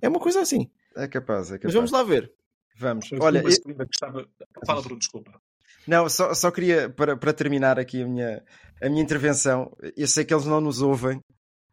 É 0.02 0.08
uma 0.08 0.20
coisa 0.20 0.40
assim. 0.40 0.70
É 0.96 1.06
capaz, 1.08 1.48
é 1.50 1.58
capaz. 1.58 1.64
Mas 1.64 1.74
vamos 1.74 1.90
lá 1.90 2.02
ver. 2.02 2.32
Vamos. 2.76 3.08
Mas 3.10 3.20
Olha, 3.20 3.40
uma 3.40 3.50
eu- 3.50 3.86
estava... 3.90 4.28
Fala, 4.66 4.82
Bruno, 4.82 4.98
desculpa. 4.98 5.40
não, 5.86 6.08
só, 6.08 6.32
só 6.34 6.50
queria, 6.50 6.88
para, 6.90 7.16
para 7.16 7.32
terminar 7.32 7.78
aqui 7.78 8.02
a 8.02 8.06
minha, 8.06 8.44
a 8.82 8.88
minha 8.88 9.02
intervenção, 9.02 9.76
eu 9.96 10.06
sei 10.08 10.24
que 10.24 10.32
eles 10.32 10.46
não 10.46 10.60
nos 10.60 10.80
ouvem, 10.80 11.20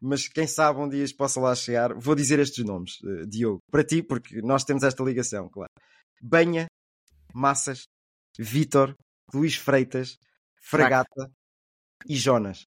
mas 0.00 0.28
quem 0.28 0.46
sabe 0.46 0.78
um 0.80 0.88
dia 0.88 1.04
possa 1.16 1.40
lá 1.40 1.54
chegar, 1.54 1.94
vou 1.94 2.14
dizer 2.14 2.38
estes 2.38 2.64
nomes, 2.64 2.98
eh, 3.04 3.26
Diogo, 3.26 3.60
para 3.70 3.82
ti, 3.84 4.02
porque 4.02 4.40
nós 4.42 4.64
temos 4.64 4.82
esta 4.82 5.02
ligação, 5.02 5.48
claro. 5.48 5.70
Banha, 6.20 6.66
Massas, 7.34 7.84
Vítor, 8.38 8.94
Luís 9.34 9.56
Freitas, 9.56 10.18
Fragata 10.62 11.30
e 12.08 12.14
Jonas. 12.16 12.64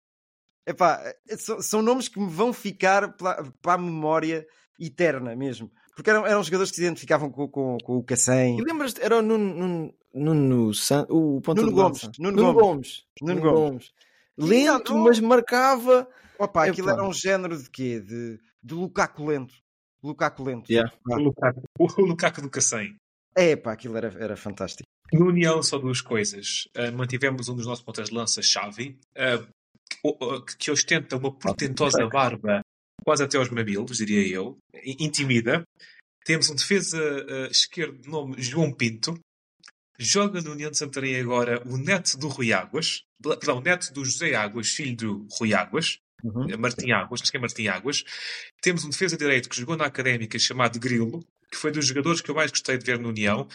Epá, 0.66 1.02
eh, 1.28 1.38
são, 1.38 1.62
são 1.62 1.82
nomes 1.82 2.08
que 2.08 2.20
me 2.20 2.30
vão 2.30 2.54
ficar 2.54 3.14
pela- 3.18 3.44
para 3.62 3.74
a 3.74 3.78
memória 3.78 4.48
eterna 4.80 5.36
mesmo. 5.36 5.72
Porque 5.96 6.10
eram, 6.10 6.26
eram 6.26 6.44
jogadores 6.44 6.72
que 6.72 6.78
se 6.78 6.84
identificavam 6.84 7.30
com, 7.30 7.48
com, 7.48 7.78
com 7.84 7.98
o 7.98 8.04
Cacém. 8.04 8.58
E 8.58 8.62
lembras-te, 8.64 9.02
era 9.02 9.18
o 9.18 9.22
Nuno, 9.22 9.54
Nuno, 9.54 9.94
Nuno 10.14 10.74
San- 10.74 11.06
o 11.10 11.42
ponta 11.42 11.62
Nuno 11.62 11.74
Gomes. 11.74 12.10
Nuno 12.18 12.36
Nuno 12.38 12.54
Gomes. 12.54 12.64
Gomes. 12.64 13.06
Nuno 13.22 13.36
Nuno 13.36 13.52
Gomes. 13.52 13.92
Gomes. 14.38 14.52
Lento, 14.52 14.98
mas 14.98 15.20
marcava. 15.20 16.08
Opa, 16.38 16.66
aquilo 16.66 16.90
era 16.90 17.04
um 17.04 17.12
género 17.12 17.62
de 17.62 17.70
quê? 17.70 18.00
De, 18.00 18.40
de 18.64 18.74
Lukaku 18.74 19.26
lento. 19.26 19.54
Lukaku 20.02 20.44
lento. 20.44 20.70
Yeah. 20.72 20.90
O 21.06 21.16
Lukaku, 21.16 21.62
o 21.80 22.02
Lukaku 22.02 22.42
do 22.42 22.50
Cacém. 22.50 22.96
É, 23.36 23.56
pá, 23.58 23.74
aquilo 23.74 23.98
era, 23.98 24.08
era 24.18 24.38
fantástico. 24.38 24.88
No 25.12 25.28
União, 25.28 25.62
só 25.62 25.78
duas 25.78 26.00
coisas. 26.02 26.70
Uh, 26.78 26.96
mantivemos 26.96 27.50
um 27.50 27.56
dos 27.56 27.66
nossos 27.66 27.84
pontas 27.84 28.08
de 28.10 28.16
lança, 28.16 28.42
Xavi, 28.42 28.98
uh, 29.18 29.46
que, 29.90 29.98
o- 30.04 30.42
que- 30.46 30.58
que 30.58 30.72
ostenta 30.72 31.18
uma 31.18 31.32
portentosa 31.38 32.08
barba 32.08 32.62
quase 33.04 33.24
até 33.24 33.38
aos 33.38 33.50
mamilos, 33.50 33.98
diria 33.98 34.28
eu. 34.28 34.58
Intimida. 35.00 35.64
Temos 36.26 36.50
um 36.50 36.56
defesa 36.56 36.98
uh, 37.00 37.52
esquerdo 37.52 37.98
de 38.02 38.10
nome 38.10 38.42
João 38.42 38.72
Pinto. 38.72 39.20
Joga 39.98 40.42
no 40.42 40.52
União 40.52 40.72
de 40.72 40.78
Santarém 40.78 41.20
agora 41.20 41.62
o 41.68 41.78
neto 41.78 42.18
do 42.18 42.28
Rui 42.28 42.54
Águas. 42.54 43.04
Perdão, 43.22 43.58
o 43.58 43.62
neto 43.62 43.92
do 43.94 44.06
José 44.06 44.34
Águas, 44.34 44.70
filho 44.70 44.96
do 44.96 45.28
Rui 45.38 45.54
Águas. 45.54 46.00
Uhum. 46.24 46.50
Eh, 46.50 46.58
Martim 46.58 46.92
Águas, 46.92 47.22
acho 47.22 47.32
que 47.32 47.38
é 47.38 47.40
Martim 47.40 47.68
Águas. 47.68 48.04
Temos 48.62 48.84
um 48.86 48.90
defesa 48.90 49.18
direito 49.18 49.50
que 49.50 49.58
jogou 49.60 49.76
na 49.76 49.86
Académica 49.86 50.38
chamado 50.40 50.80
Grilo, 50.80 51.20
que 51.52 51.58
foi 51.58 51.72
dos 51.72 51.86
jogadores 51.86 52.22
que 52.22 52.30
eu 52.32 52.36
mais 52.36 52.52
gostei 52.52 52.78
de 52.78 52.86
ver 52.86 53.00
no 53.00 53.10
União. 53.10 53.48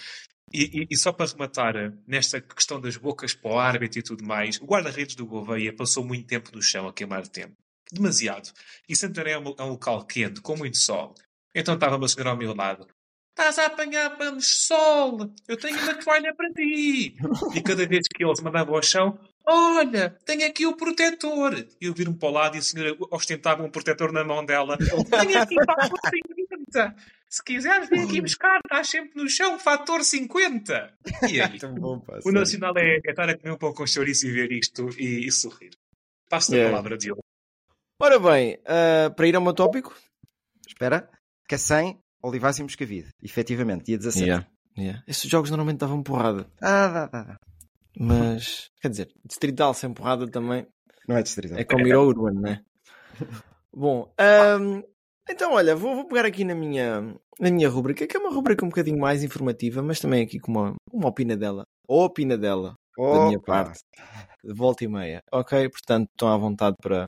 E, 0.52 0.83
e- 0.83 0.87
e 0.90 0.96
só 0.96 1.12
para 1.12 1.30
rematar 1.30 1.76
eh, 1.76 1.92
nesta 2.07 2.40
questão 2.40 2.78
das 2.80 2.96
bocas 2.96 3.35
para 3.35 3.50
o 3.50 3.59
árbitro 3.59 3.98
e 3.98 4.02
tudo 4.02 4.24
mais, 4.24 4.59
o 4.61 4.66
guarda-redes 4.66 5.14
do 5.16 5.26
Gouveia 5.26 5.74
passou 5.74 6.04
muito 6.04 6.26
tempo 6.26 6.50
no 6.54 6.62
chão 6.62 6.87
a 6.87 6.92
queimar 6.92 7.26
tempo. 7.26 7.54
Demasiado. 7.92 8.51
E 8.88 8.97
Santarém 8.97 9.35
é 9.35 9.38
um, 9.38 9.55
é 9.59 9.62
um 9.62 9.70
local 9.70 10.05
quente, 10.05 10.41
com 10.41 10.57
muito 10.57 10.76
sol. 10.76 11.14
Então 11.55 11.74
estava 11.74 11.97
uma 11.97 12.09
senhora 12.09 12.30
ao 12.30 12.37
meu 12.37 12.55
lado. 12.55 12.87
Estás 13.30 13.59
a 13.59 13.66
apanhar 13.66 14.16
panos 14.16 14.47
sol. 14.66 15.18
Eu 15.49 15.57
tenho 15.57 15.76
uma 15.80 15.95
toalha 15.95 16.32
para 16.35 16.51
ti. 16.53 17.16
E 17.55 17.61
cada 17.62 17.87
vez 17.87 18.07
que 18.09 18.24
eles 18.24 18.41
mandavam 18.41 18.76
ao 18.76 18.82
chão, 18.82 19.18
olha, 19.45 20.11
tenho 20.24 20.47
aqui 20.47 20.66
o 20.66 20.76
protetor. 20.76 21.53
E 21.80 21.87
eu 21.87 21.93
viro-me 21.95 22.16
para 22.16 22.28
o 22.28 22.32
lado 22.32 22.55
e 22.57 22.59
a 22.59 22.62
senhora 22.62 22.97
ostentava 23.11 23.62
um 23.64 23.70
protetor 23.70 24.12
na 24.12 24.22
mão 24.24 24.45
dela. 24.45 24.78
Tenho 24.78 25.43
aqui 25.43 25.57
fator 25.66 25.99
50. 26.11 26.97
Se 27.28 27.43
quiseres, 27.43 27.89
vem 27.89 28.05
aqui 28.05 28.20
buscar. 28.20 28.61
Estás 28.64 28.89
sempre 28.89 29.20
no 29.20 29.28
chão, 29.28 29.59
fator 29.59 30.05
50. 30.05 30.95
E 31.28 31.41
aí? 31.41 31.59
Bom, 31.80 31.99
pá, 31.99 32.20
O. 32.24 32.30
Nacional 32.30 32.72
é, 32.76 33.01
é 33.05 33.11
estar 33.11 33.28
a 33.28 33.37
comer 33.37 33.53
um 33.53 33.59
pão 33.59 33.74
com 33.74 33.85
chouriço 33.85 34.28
e 34.28 34.30
ver 34.32 34.53
isto 34.53 34.89
e, 34.97 35.26
e 35.26 35.32
sorrir. 35.32 35.70
Passo-te 36.30 36.55
a 36.55 36.59
Yeah. 36.59 36.70
palavra, 36.76 36.97
Diogo. 36.97 37.20
Ora 38.01 38.18
bem, 38.18 38.59
ah, 38.66 39.11
para 39.14 39.26
ir 39.28 39.36
ao 39.36 39.42
meu 39.42 39.55
tópico. 39.55 39.95
Espera. 40.66 41.09
Cacém, 41.49 41.99
Olivais 42.22 42.59
e 42.59 42.62
Moscavide. 42.62 43.11
Efetivamente, 43.22 43.84
dia 43.84 43.99
17. 43.99 44.24
Yeah. 44.24 44.49
Yeah. 44.76 45.05
Esses 45.07 45.30
jogos 45.30 45.51
normalmente 45.51 45.78
davam 45.78 46.03
porrada. 46.03 46.51
Ah, 46.61 46.88
dá, 46.88 47.07
dá, 47.07 47.22
dá. 47.22 47.36
Mas, 47.97 48.68
quer 48.80 48.88
dizer, 48.88 49.12
distrital 49.24 49.72
sem 49.72 49.95
porrada 49.95 50.28
também 50.28 50.66
Não 51.07 51.16
é 51.16 51.22
distrital. 51.22 51.57
é 51.59 51.64
como 51.64 51.86
ir 51.86 51.95
ao 51.95 52.05
Urban, 52.07 52.32
né? 52.40 52.64
Bom, 53.72 54.12
ahm, 54.18 54.82
então 55.30 55.53
olha, 55.53 55.76
vou, 55.76 55.95
vou 55.95 56.09
pegar 56.09 56.24
aqui 56.26 56.45
na 56.45 56.55
minha, 56.57 57.01
na 57.38 57.51
minha 57.51 57.68
rubrica, 57.68 58.07
que 58.07 58.16
é 58.16 58.20
uma 58.20 58.32
rubrica 58.34 58.64
um 58.64 58.68
bocadinho 58.68 58.99
mais 58.99 59.22
informativa, 59.22 59.80
mas 59.82 60.01
também 60.01 60.24
aqui 60.24 60.40
com 60.40 60.51
uma, 60.51 60.74
uma 60.92 61.09
opina 61.09 61.36
dela, 61.36 61.64
ou 61.86 62.05
opina 62.05 62.36
dela, 62.36 62.74
da 62.99 63.26
minha 63.26 63.38
Opa. 63.38 63.47
parte, 63.47 63.80
de 64.42 64.53
volta 64.53 64.82
e 64.84 64.88
meia. 64.88 65.20
Ok? 65.32 65.68
Portanto, 65.68 66.09
estão 66.11 66.28
à 66.32 66.36
vontade 66.36 66.76
para, 66.82 67.07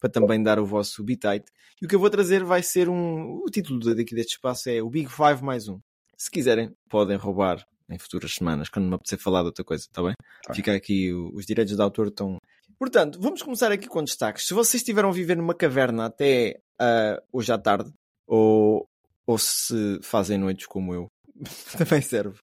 para 0.00 0.10
também 0.10 0.42
dar 0.42 0.58
o 0.58 0.66
vosso 0.66 1.04
bitite. 1.04 1.44
E 1.80 1.84
o 1.84 1.88
que 1.88 1.94
eu 1.94 2.00
vou 2.00 2.10
trazer 2.10 2.42
vai 2.42 2.62
ser 2.62 2.88
um. 2.88 3.42
O 3.44 3.50
título 3.50 3.94
daqui 3.94 4.14
deste 4.14 4.32
espaço 4.32 4.70
é 4.70 4.82
o 4.82 4.88
Big 4.88 5.08
Five 5.08 5.44
mais 5.44 5.68
um. 5.68 5.78
Se 6.16 6.30
quiserem, 6.30 6.74
podem 6.88 7.16
roubar 7.16 7.64
em 7.88 7.98
futuras 7.98 8.34
semanas, 8.34 8.68
quando 8.68 8.88
me 8.88 8.94
apetecer 8.94 9.18
falar 9.18 9.40
de 9.40 9.46
outra 9.46 9.64
coisa, 9.64 9.84
está 9.84 10.02
bem? 10.02 10.14
Tá. 10.44 10.54
Fica 10.54 10.74
aqui, 10.74 11.12
os 11.12 11.44
direitos 11.44 11.74
de 11.74 11.82
autor 11.82 12.08
estão. 12.08 12.38
Portanto, 12.78 13.18
vamos 13.20 13.42
começar 13.42 13.70
aqui 13.70 13.88
com 13.88 14.02
destaques. 14.02 14.46
Se 14.46 14.54
vocês 14.54 14.80
estiveram 14.80 15.10
a 15.10 15.12
viver 15.12 15.36
numa 15.36 15.54
caverna 15.54 16.06
até 16.06 16.60
ah, 16.78 17.20
hoje 17.32 17.52
à 17.52 17.58
tarde, 17.58 17.92
ou, 18.26 18.88
ou 19.26 19.38
se 19.38 19.98
fazem 20.02 20.38
noites 20.38 20.66
como 20.66 20.94
eu, 20.94 21.08
também 21.76 22.00
serve. 22.00 22.38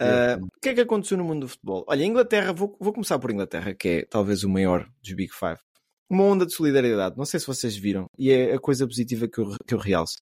Ah, 0.00 0.36
o 0.40 0.60
que 0.60 0.70
é 0.70 0.74
que 0.74 0.80
aconteceu 0.80 1.16
no 1.16 1.24
mundo 1.24 1.42
do 1.42 1.48
futebol? 1.48 1.84
Olha, 1.86 2.02
a 2.02 2.06
Inglaterra, 2.06 2.52
vou, 2.52 2.76
vou 2.80 2.92
começar 2.92 3.18
por 3.18 3.30
Inglaterra, 3.30 3.74
que 3.74 3.88
é 3.88 4.04
talvez 4.04 4.42
o 4.42 4.48
maior 4.48 4.88
dos 5.02 5.12
Big 5.14 5.32
Five. 5.32 5.60
Uma 6.08 6.24
onda 6.24 6.44
de 6.44 6.52
solidariedade, 6.52 7.16
não 7.16 7.24
sei 7.24 7.40
se 7.40 7.46
vocês 7.46 7.74
viram, 7.76 8.06
e 8.18 8.30
é 8.30 8.54
a 8.54 8.58
coisa 8.58 8.86
positiva 8.86 9.26
que 9.26 9.38
eu, 9.38 9.56
que 9.66 9.74
eu 9.74 9.78
realço. 9.78 10.18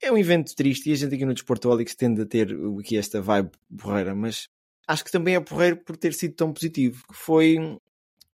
É 0.00 0.10
um 0.12 0.18
evento 0.18 0.54
triste 0.54 0.90
e 0.90 0.92
a 0.92 0.96
gente 0.96 1.14
aqui 1.14 1.24
no 1.24 1.34
Desportólicos 1.34 1.94
tende 1.94 2.22
a 2.22 2.26
ter 2.26 2.54
aqui 2.78 2.96
esta 2.96 3.20
vibe 3.20 3.50
porreira, 3.78 4.14
mas 4.14 4.48
acho 4.86 5.04
que 5.04 5.10
também 5.10 5.34
é 5.34 5.40
porreiro 5.40 5.76
por 5.78 5.96
ter 5.96 6.12
sido 6.12 6.34
tão 6.34 6.52
positivo. 6.52 7.02
Que 7.08 7.14
foi 7.14 7.58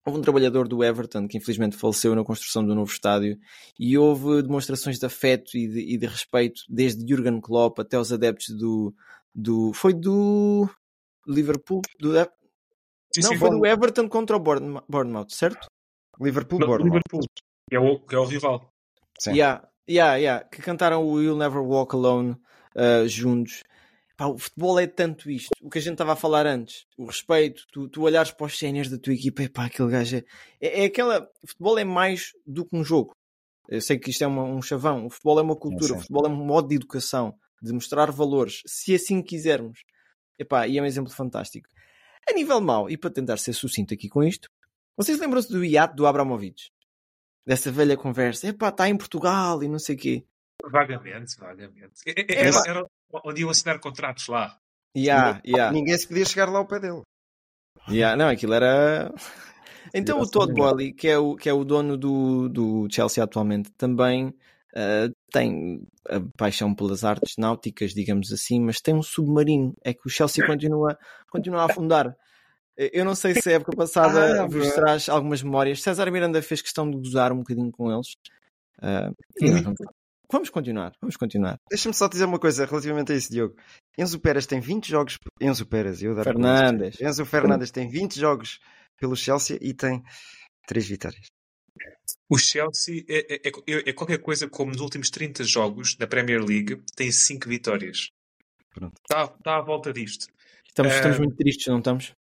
houve 0.06 0.20
um 0.20 0.22
trabalhador 0.22 0.68
do 0.68 0.84
Everton 0.84 1.28
que 1.28 1.38
infelizmente 1.38 1.78
faleceu 1.78 2.16
na 2.16 2.24
construção 2.24 2.66
do 2.66 2.74
novo 2.74 2.92
estádio 2.92 3.38
e 3.80 3.98
houve 3.98 4.42
demonstrações 4.42 4.98
de 4.98 5.06
afeto 5.06 5.56
e 5.56 5.68
de, 5.68 5.94
e 5.94 5.98
de 5.98 6.08
respeito 6.08 6.64
desde 6.68 7.08
Jurgen 7.08 7.40
Klopp 7.40 7.80
até 7.80 8.00
os 8.00 8.12
adeptos 8.12 8.50
do, 8.56 8.94
do 9.34 9.72
foi 9.74 9.94
do 9.94 10.68
Liverpool 11.28 11.82
do, 12.00 12.12
Sim, 13.14 13.22
não, 13.22 13.30
sim, 13.32 13.38
foi 13.38 13.50
do 13.50 13.66
Everton 13.66 14.08
contra 14.08 14.38
o 14.38 14.40
Bournemouth, 14.40 15.30
certo? 15.30 15.68
Liverpool, 16.22 16.60
Bournemouth. 16.60 16.84
Liverpool, 16.86 17.22
que 17.70 17.76
é 17.76 17.80
o, 17.80 18.00
que 18.00 18.16
é 18.16 18.20
o 18.20 18.26
rival. 18.26 18.72
Sim. 19.20 19.32
Yeah, 19.32 19.68
yeah, 19.90 20.16
yeah, 20.16 20.44
que 20.46 20.62
cantaram 20.62 21.04
o 21.06 21.22
You'll 21.22 21.38
Never 21.38 21.62
Walk 21.62 21.96
Alone 21.96 22.32
uh, 22.76 23.08
juntos. 23.08 23.64
Pá, 24.18 24.28
o 24.28 24.38
futebol 24.38 24.80
é 24.80 24.86
tanto 24.86 25.32
isto. 25.32 25.50
O 25.62 25.70
que 25.70 25.80
a 25.80 25.82
gente 25.82 25.94
estava 25.94 26.14
a 26.14 26.16
falar 26.16 26.46
antes, 26.46 26.86
o 26.98 27.06
respeito, 27.06 27.64
tu, 27.72 27.90
tu 27.90 28.04
olhares 28.04 28.32
para 28.32 28.46
os 28.46 28.58
séniores 28.58 28.92
da 28.92 28.98
tua 28.98 29.14
equipa, 29.14 29.50
pá, 29.52 29.66
aquele 29.66 29.90
gajo 29.90 30.18
é, 30.18 30.24
é, 30.60 30.82
é 30.84 30.86
aquela. 30.86 31.28
O 31.42 31.48
futebol 31.48 31.80
é 31.80 31.84
mais 31.84 32.32
do 32.46 32.66
que 32.66 32.76
um 32.76 32.84
jogo. 32.84 33.14
Eu 33.68 33.82
sei 33.82 33.98
que 33.98 34.10
isto 34.12 34.24
é 34.24 34.28
uma- 34.28 34.44
um 34.44 34.62
chavão. 34.62 35.06
O 35.06 35.10
futebol 35.10 35.40
é 35.40 35.42
uma 35.42 35.56
cultura, 35.56 35.94
sim. 35.94 35.98
o 35.98 36.00
futebol 36.00 36.26
é 36.26 36.30
um 36.30 36.46
modo 36.46 36.68
de 36.68 36.76
educação, 36.76 37.34
de 37.62 37.72
mostrar 37.72 38.12
valores, 38.12 38.62
se 38.66 38.94
assim 38.94 39.22
quisermos. 39.22 39.80
Epá, 40.38 40.68
e 40.68 40.78
é 40.78 40.82
um 40.82 40.86
exemplo 40.86 41.12
fantástico. 41.12 41.68
A 42.30 42.34
nível 42.34 42.60
mau, 42.62 42.90
e 42.90 42.98
para 42.98 43.10
tentar 43.10 43.38
ser 43.38 43.54
sucinto 43.54 43.94
aqui 43.94 44.10
com 44.10 44.24
isto, 44.24 44.50
vocês 44.98 45.20
lembram-se 45.20 45.52
do 45.52 45.64
iate 45.64 45.96
do 45.96 46.06
Abramovich? 46.06 46.72
Dessa 47.46 47.72
velha 47.72 47.98
conversa, 47.98 48.48
epá, 48.48 48.70
está 48.70 48.88
em 48.88 48.98
Portugal 48.98 49.64
e 49.64 49.68
não 49.68 49.80
sei 49.80 49.96
o 49.96 50.00
quê. 50.00 50.26
Vagamente, 50.64 51.36
vagamente. 51.40 51.94
É- 52.06 52.12
é- 52.12 52.26
É, 52.36 52.48
Era, 52.48 52.64
era 52.68 52.86
onde 53.26 53.42
iam 53.42 53.50
assinar 53.50 53.80
contratos 53.80 54.28
lá. 54.28 54.58
Yeah, 54.96 55.42
yeah, 55.46 55.72
Ninguém 55.72 55.98
se 55.98 56.08
podia 56.08 56.26
chegar 56.26 56.50
lá 56.50 56.60
ao 56.60 56.68
pé 56.68 56.80
dele. 56.80 57.02
yeah. 57.90 58.16
Não, 58.16 58.28
aquilo 58.30 58.54
era. 58.54 59.12
Então 59.94 60.22
o 60.22 60.30
Todd 60.30 60.54
Boehly, 60.54 60.94
que 60.94 61.08
é 61.08 61.18
o, 61.18 61.36
que 61.36 61.50
é 61.50 61.54
o 61.54 61.66
dono 61.66 61.98
do, 61.98 62.48
do 62.48 62.88
Chelsea 62.90 63.22
atualmente, 63.22 63.72
também 63.72 64.34
ah, 64.74 65.10
tem 65.32 65.82
a 66.08 66.22
paixão 66.38 66.74
pelas 66.74 67.04
artes 67.04 67.36
náuticas, 67.38 67.92
digamos 67.94 68.32
assim, 68.32 68.62
mas 68.62 68.80
tem 68.80 68.94
um 68.96 69.02
submarino. 69.02 69.74
É 69.84 69.94
que 69.94 70.06
o 70.06 70.10
Chelsea 70.10 70.46
continua, 70.46 70.98
continua 71.30 71.64
a 71.64 71.66
afundar. 71.66 72.16
Eu 72.78 73.04
não 73.06 73.14
sei 73.16 73.34
se 73.36 73.50
a 73.50 73.54
época 73.54 73.76
passada 73.76 74.44
Ah, 74.44 74.46
vos 74.48 74.66
bro. 74.68 74.76
traz 74.76 75.10
algumas 75.10 75.44
memórias. 75.44 75.82
César 75.82 76.10
Miranda 76.12 76.42
fez 76.42 76.62
questão 76.62 76.90
de 76.90 76.98
gozar 76.98 77.32
um 77.32 77.38
bocadinho 77.40 77.72
com 77.72 77.92
eles. 77.92 78.16
Nós 78.82 79.62
vamos, 79.62 79.78
vamos 80.32 80.50
continuar, 80.50 80.94
vamos 81.02 81.16
continuar. 81.18 81.58
Deixa-me 81.70 81.94
só 81.94 82.08
dizer 82.08 82.26
uma 82.26 82.40
coisa 82.40 82.66
relativamente 82.66 83.12
a 83.12 83.16
isso, 83.16 83.32
Diogo. 83.32 83.56
Enzo 83.98 84.20
Pérez 84.20 84.46
tem 84.48 84.60
20 84.60 84.90
jogos. 84.90 85.18
Enzo 85.40 85.66
Pérez, 85.66 86.02
eu 86.02 86.12
adoro 86.12 86.24
Fernandes. 86.30 87.00
Enzo 87.02 87.26
Fernandes 87.26 87.72
tem 87.72 87.90
20 87.90 88.20
jogos 88.20 88.60
pelo 88.98 89.16
Chelsea 89.16 89.58
e 89.62 89.74
tem 89.74 90.02
3 90.68 90.88
vitórias. 90.88 91.28
O 92.30 92.38
Chelsea 92.38 93.04
é, 93.10 93.36
é- 93.36 93.50
é- 93.50 93.90
é 93.90 93.94
qualquer 93.94 94.18
coisa 94.20 94.48
como 94.50 94.72
nos 94.72 94.82
últimos 94.82 95.10
30 95.10 95.44
jogos 95.44 95.96
da 95.96 96.08
Premier 96.08 96.42
League 96.44 96.82
tem 96.96 97.12
5 97.12 97.48
vitórias. 97.48 98.10
Pronto. 98.74 98.94
Está, 99.02 99.26
está 99.26 99.58
à 99.58 99.62
volta 99.62 99.92
disto. 99.92 100.28
Estamos, 100.66 100.94
Ah, 100.94 100.96
estamos 100.96 101.18
muito 101.20 101.36
tristes, 101.36 101.68
não 101.68 101.80
estamos? 101.80 102.14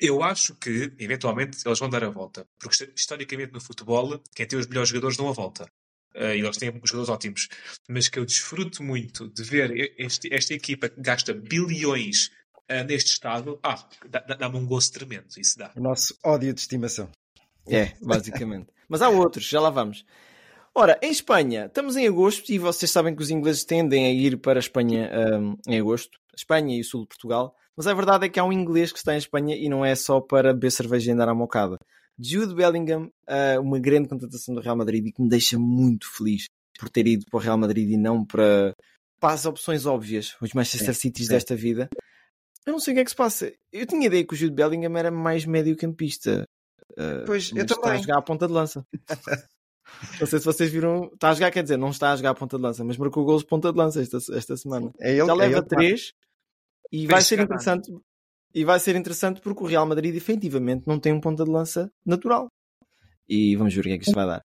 Eu 0.00 0.22
acho 0.22 0.54
que, 0.56 0.92
eventualmente, 0.98 1.58
eles 1.66 1.78
vão 1.78 1.88
dar 1.90 2.02
a 2.04 2.08
volta. 2.10 2.46
Porque, 2.58 2.90
historicamente, 2.96 3.52
no 3.52 3.60
futebol, 3.60 4.18
quem 4.34 4.46
tem 4.46 4.58
os 4.58 4.66
melhores 4.66 4.88
jogadores 4.88 5.16
dão 5.16 5.28
a 5.28 5.32
volta. 5.32 5.66
Eh, 6.14 6.36
e 6.36 6.40
eles 6.40 6.56
têm 6.56 6.70
jogadores 6.84 7.08
ótimos. 7.08 7.48
Mas 7.88 8.08
que 8.08 8.18
eu 8.18 8.24
desfruto 8.24 8.82
muito 8.82 9.28
de 9.28 9.42
ver 9.42 9.94
este- 9.98 10.32
esta 10.32 10.54
equipa 10.54 10.88
que 10.88 11.00
gasta 11.00 11.32
bilhões 11.34 12.30
eh, 12.68 12.84
neste 12.84 13.10
estado, 13.12 13.58
ah, 13.62 13.86
dá- 14.08 14.20
dá- 14.20 14.34
dá-me 14.36 14.56
um 14.56 14.66
gosto 14.66 14.92
tremendo. 14.94 15.26
Isso 15.36 15.58
dá. 15.58 15.70
O 15.76 15.80
nosso 15.80 16.16
ódio 16.24 16.54
de 16.54 16.60
estimação. 16.60 17.10
É, 17.68 17.92
basicamente. 18.00 18.68
Mas 18.88 19.02
há 19.02 19.08
outros, 19.08 19.44
já 19.46 19.60
lá 19.60 19.68
vamos. 19.70 20.04
Ora, 20.74 20.98
em 21.02 21.10
Espanha, 21.10 21.66
estamos 21.66 21.96
em 21.96 22.06
agosto 22.08 22.50
e 22.50 22.58
vocês 22.58 22.90
sabem 22.90 23.14
que 23.14 23.22
os 23.22 23.30
ingleses 23.30 23.64
tendem 23.64 24.06
a 24.06 24.10
ir 24.12 24.38
para 24.38 24.58
a 24.58 24.60
Espanha 24.60 25.10
hum, 25.38 25.56
em 25.66 25.78
agosto. 25.78 26.18
Espanha 26.34 26.74
e 26.76 26.80
o 26.80 26.84
sul 26.84 27.02
de 27.02 27.08
Portugal. 27.08 27.54
Mas 27.76 27.86
a 27.86 27.94
verdade 27.94 28.26
é 28.26 28.28
que 28.28 28.38
há 28.38 28.44
um 28.44 28.52
inglês 28.52 28.92
que 28.92 28.98
está 28.98 29.14
em 29.14 29.18
Espanha 29.18 29.56
e 29.56 29.68
não 29.68 29.84
é 29.84 29.94
só 29.94 30.20
para 30.20 30.52
beber 30.52 30.70
cerveja 30.70 31.10
e 31.10 31.14
andar 31.14 31.28
à 31.28 31.34
mocada. 31.34 31.76
Jude 32.18 32.54
Bellingham, 32.54 33.10
ah, 33.26 33.58
uma 33.60 33.78
grande 33.78 34.08
contratação 34.08 34.54
do 34.54 34.60
Real 34.60 34.76
Madrid 34.76 35.06
e 35.06 35.12
que 35.12 35.22
me 35.22 35.28
deixa 35.28 35.58
muito 35.58 36.06
feliz 36.12 36.44
por 36.78 36.88
ter 36.90 37.06
ido 37.06 37.24
para 37.30 37.38
o 37.38 37.40
Real 37.40 37.56
Madrid 37.56 37.90
e 37.90 37.96
não 37.96 38.24
para, 38.24 38.74
para 39.18 39.34
as 39.34 39.46
opções 39.46 39.86
óbvias, 39.86 40.36
os 40.40 40.52
Manchester 40.52 40.94
Cities 40.94 41.28
sim. 41.28 41.32
desta 41.32 41.56
vida. 41.56 41.88
Eu 42.66 42.72
não 42.72 42.80
sei 42.80 42.92
o 42.92 42.96
que 42.96 43.00
é 43.00 43.04
que 43.04 43.10
se 43.10 43.16
passa. 43.16 43.52
Eu 43.72 43.86
tinha 43.86 44.06
ideia 44.06 44.24
que 44.24 44.34
o 44.34 44.36
Jude 44.36 44.54
Bellingham 44.54 44.96
era 44.96 45.10
mais 45.10 45.44
médio-campista. 45.44 46.46
Ah, 46.96 47.22
Pois, 47.26 47.50
eu 47.50 47.56
mas 47.56 47.64
está 47.64 47.74
a 47.74 47.80
também. 47.80 48.02
jogar 48.02 48.18
à 48.18 48.22
ponta 48.22 48.46
de 48.46 48.52
lança. 48.52 48.86
não 50.20 50.26
sei 50.26 50.38
se 50.38 50.44
vocês 50.44 50.70
viram. 50.70 51.10
Está 51.14 51.30
a 51.30 51.34
jogar, 51.34 51.50
quer 51.50 51.62
dizer, 51.62 51.76
não 51.76 51.90
está 51.90 52.12
a 52.12 52.16
jogar 52.16 52.30
à 52.30 52.34
ponta 52.34 52.56
de 52.56 52.62
lança, 52.62 52.84
mas 52.84 52.96
marcou 52.96 53.24
gols 53.24 53.42
de 53.42 53.48
ponta 53.48 53.72
de 53.72 53.78
lança 53.78 54.00
esta, 54.00 54.18
esta 54.36 54.56
semana. 54.56 54.92
É 55.00 55.10
ele, 55.10 55.26
Já 55.26 55.32
é 55.32 55.36
leva 55.36 55.58
ele 55.58 55.66
que 55.66 55.74
marca. 55.74 55.88
3 55.88 56.12
e 56.92 57.06
vai 57.06 57.22
ser 57.22 57.28
chegado 57.28 57.46
interessante. 57.46 57.92
E 58.54 58.64
vai 58.64 58.78
ser 58.78 58.94
interessante 58.96 59.40
porque 59.40 59.64
o 59.64 59.66
Real 59.66 59.86
Madrid 59.86 60.14
efetivamente 60.14 60.86
não 60.86 61.00
tem 61.00 61.12
um 61.12 61.20
ponta 61.20 61.42
de 61.42 61.50
lança 61.50 61.90
natural. 62.04 62.48
E 63.26 63.56
vamos 63.56 63.74
ver 63.74 63.80
o 63.80 63.84
que 63.84 63.92
é 63.92 63.98
que 63.98 64.04
isto 64.04 64.14
vai 64.14 64.26
dar. 64.26 64.42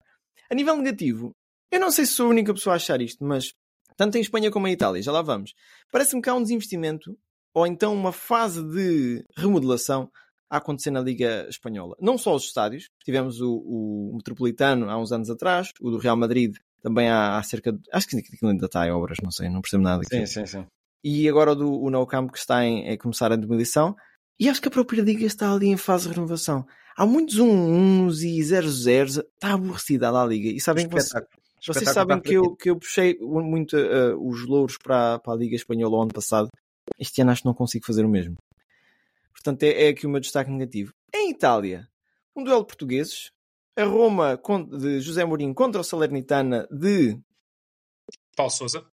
A 0.49 0.55
nível 0.55 0.77
negativo, 0.77 1.35
eu 1.69 1.79
não 1.79 1.91
sei 1.91 2.05
se 2.05 2.13
sou 2.13 2.27
a 2.27 2.29
única 2.29 2.53
pessoa 2.53 2.75
a 2.75 2.77
achar 2.77 3.01
isto, 3.01 3.23
mas 3.25 3.53
tanto 3.97 4.17
em 4.17 4.21
Espanha 4.21 4.49
como 4.49 4.67
em 4.67 4.71
Itália, 4.71 5.01
já 5.01 5.11
lá 5.11 5.21
vamos. 5.21 5.53
Parece-me 5.91 6.21
que 6.21 6.29
há 6.29 6.33
um 6.33 6.41
desinvestimento 6.41 7.17
ou 7.53 7.67
então 7.67 7.93
uma 7.93 8.13
fase 8.13 8.63
de 8.63 9.25
remodelação 9.35 10.09
a 10.49 10.57
acontecer 10.57 10.91
na 10.91 11.01
Liga 11.01 11.45
Espanhola. 11.49 11.97
Não 11.99 12.17
só 12.17 12.33
os 12.33 12.45
estádios, 12.45 12.89
tivemos 13.03 13.41
o, 13.41 13.51
o 13.51 14.11
Metropolitano 14.15 14.89
há 14.89 14.97
uns 14.97 15.11
anos 15.11 15.29
atrás, 15.29 15.73
o 15.81 15.91
do 15.91 15.97
Real 15.97 16.15
Madrid 16.15 16.55
também 16.81 17.09
há, 17.09 17.37
há 17.37 17.43
cerca 17.43 17.73
de. 17.73 17.79
Acho 17.91 18.07
que 18.07 18.17
aquilo 18.17 18.51
ainda 18.51 18.67
está 18.67 18.87
em 18.87 18.91
obras, 18.91 19.17
não 19.21 19.31
sei, 19.31 19.49
não 19.49 19.61
percebo 19.61 19.83
nada. 19.83 20.03
Sim, 20.05 20.25
sim, 20.25 20.45
sim. 20.45 20.65
E 21.09 21.29
agora 21.29 21.53
o 21.53 21.55
do 21.55 21.71
o 21.71 21.89
No 21.89 22.05
Camp 22.05 22.29
que 22.33 22.37
está 22.37 22.65
em, 22.65 22.89
a 22.89 22.97
começar 22.97 23.31
a 23.31 23.37
demolição. 23.37 23.95
E 24.37 24.49
acho 24.49 24.61
que 24.61 24.67
a 24.67 24.71
própria 24.71 25.01
Liga 25.01 25.25
está 25.25 25.53
ali 25.53 25.67
em 25.67 25.77
fase 25.77 26.09
de 26.09 26.13
renovação. 26.13 26.67
Há 26.97 27.05
muitos 27.05 27.39
1-1s 27.39 28.23
e 28.23 28.41
0-0. 28.41 29.23
Está 29.23 29.53
aborrecida 29.53 30.11
lá 30.11 30.23
a 30.23 30.25
Liga. 30.25 30.49
E 30.49 30.59
sabem 30.59 30.85
que 30.85 30.93
vocês, 30.93 31.23
vocês 31.65 31.91
sabem 31.91 32.19
que 32.19 32.33
eu, 32.33 32.53
que 32.57 32.69
eu 32.69 32.75
puxei 32.75 33.17
muito 33.21 33.77
uh, 33.77 34.29
os 34.29 34.45
louros 34.45 34.77
para, 34.77 35.17
para 35.19 35.31
a 35.31 35.37
Liga 35.37 35.55
Espanhola 35.55 35.97
o 35.97 36.01
ano 36.01 36.13
passado. 36.13 36.49
Este 36.99 37.21
ano 37.21 37.31
acho 37.31 37.41
que 37.43 37.47
não 37.47 37.53
consigo 37.53 37.85
fazer 37.85 38.03
o 38.03 38.09
mesmo. 38.09 38.35
Portanto, 39.31 39.63
é, 39.63 39.85
é 39.85 39.87
aqui 39.87 40.05
o 40.05 40.09
meu 40.09 40.19
destaque 40.19 40.51
negativo. 40.51 40.91
Em 41.15 41.31
Itália, 41.31 41.87
um 42.35 42.43
duelo 42.43 42.63
de 42.63 42.67
portugueses. 42.67 43.31
A 43.77 43.85
Roma 43.85 44.37
de 44.77 44.99
José 44.99 45.23
Mourinho 45.23 45.55
contra 45.55 45.79
o 45.79 45.85
Salernitana 45.85 46.67
de 46.69 47.17
Paulo 48.35 48.51
Souza. 48.51 48.85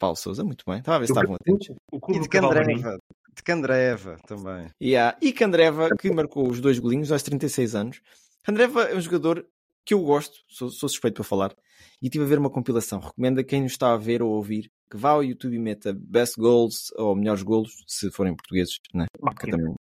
Paulo 0.00 0.16
Sousa. 0.16 0.42
Muito 0.42 0.64
bem. 0.66 0.78
Estava 0.78 0.96
a 0.96 0.98
ver 0.98 1.06
se 1.06 1.12
estavam 1.12 1.36
atentos. 1.36 1.68
O 1.92 2.00
E 2.08 2.18
de. 2.18 2.28
Candreva. 2.28 2.98
De 3.36 3.42
Candreva 3.44 4.16
também. 4.26 4.68
Yeah. 4.82 5.16
E 5.22 5.32
Candreva, 5.32 5.90
que 5.96 6.10
marcou 6.10 6.48
os 6.48 6.60
dois 6.60 6.78
golinhos 6.80 7.12
aos 7.12 7.22
36 7.22 7.74
anos. 7.76 8.00
Candreva 8.42 8.82
é 8.84 8.96
um 8.96 9.00
jogador 9.00 9.46
que 9.84 9.94
eu 9.94 10.02
gosto, 10.02 10.38
sou, 10.48 10.68
sou 10.70 10.88
suspeito 10.88 11.16
para 11.16 11.24
falar, 11.24 11.54
e 12.02 12.06
estive 12.06 12.24
a 12.24 12.26
ver 12.26 12.38
uma 12.38 12.50
compilação. 12.50 12.98
Recomendo 12.98 13.38
a 13.38 13.44
quem 13.44 13.62
nos 13.62 13.72
está 13.72 13.92
a 13.92 13.96
ver 13.96 14.22
ou 14.22 14.32
a 14.32 14.36
ouvir 14.36 14.70
que 14.90 14.96
vá 14.96 15.10
ao 15.10 15.22
YouTube 15.22 15.54
e 15.54 15.58
meta 15.58 15.96
Best 15.96 16.34
Goals 16.36 16.90
ou 16.96 17.14
melhores 17.14 17.42
golos, 17.42 17.70
se 17.86 18.10
forem 18.10 18.34
portugueses, 18.34 18.80
né? 18.92 19.06
Também. 19.38 19.74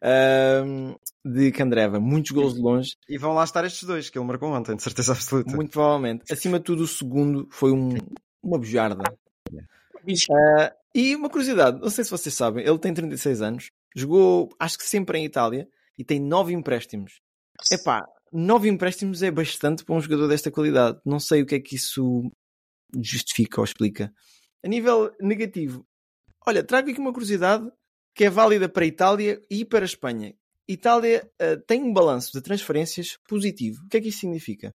Ahm, 0.00 0.94
de 1.24 1.50
Candreva, 1.50 1.98
muitos 1.98 2.30
gols 2.30 2.54
de 2.54 2.60
longe, 2.60 2.96
E 3.08 3.18
vão 3.18 3.32
lá 3.32 3.42
estar 3.42 3.64
estes 3.64 3.82
dois 3.82 4.08
que 4.08 4.18
ele 4.18 4.26
marcou 4.26 4.50
ontem, 4.50 4.76
de 4.76 4.82
certeza 4.82 5.12
absoluta. 5.12 5.54
muito 5.54 5.72
provavelmente. 5.72 6.32
Acima 6.32 6.58
de 6.58 6.64
tudo, 6.64 6.84
o 6.84 6.88
segundo 6.88 7.48
foi 7.50 7.72
um, 7.72 7.96
uma 8.42 8.58
bujarda. 8.58 9.02
Ah, 10.30 10.72
e 10.94 11.16
uma 11.16 11.30
curiosidade, 11.30 11.80
não 11.80 11.90
sei 11.90 12.04
se 12.04 12.10
vocês 12.10 12.34
sabem, 12.34 12.64
ele 12.66 12.78
tem 12.78 12.92
36 12.92 13.40
anos, 13.40 13.70
jogou 13.96 14.50
acho 14.58 14.76
que 14.76 14.84
sempre 14.84 15.18
em 15.18 15.24
Itália 15.24 15.66
e 15.98 16.04
tem 16.04 16.20
9 16.20 16.52
empréstimos. 16.52 17.20
Epá, 17.70 18.04
9 18.32 18.68
empréstimos 18.68 19.22
é 19.22 19.30
bastante 19.30 19.84
para 19.84 19.94
um 19.94 20.00
jogador 20.00 20.28
desta 20.28 20.50
qualidade. 20.50 20.98
Não 21.04 21.20
sei 21.20 21.42
o 21.42 21.46
que 21.46 21.54
é 21.54 21.60
que 21.60 21.76
isso 21.76 22.30
justifica 23.00 23.60
ou 23.60 23.64
explica. 23.64 24.12
A 24.64 24.68
nível 24.68 25.10
negativo, 25.20 25.86
olha, 26.46 26.62
trago 26.62 26.90
aqui 26.90 27.00
uma 27.00 27.12
curiosidade 27.12 27.68
que 28.14 28.24
é 28.24 28.30
válida 28.30 28.68
para 28.68 28.84
a 28.84 28.86
Itália 28.86 29.42
e 29.50 29.64
para 29.64 29.80
a 29.80 29.86
Espanha. 29.86 30.34
Itália 30.68 31.30
ah, 31.40 31.56
tem 31.66 31.82
um 31.82 31.92
balanço 31.92 32.32
de 32.32 32.42
transferências 32.42 33.18
positivo. 33.28 33.82
O 33.84 33.88
que 33.88 33.96
é 33.96 34.00
que 34.00 34.08
isso 34.08 34.20
significa? 34.20 34.72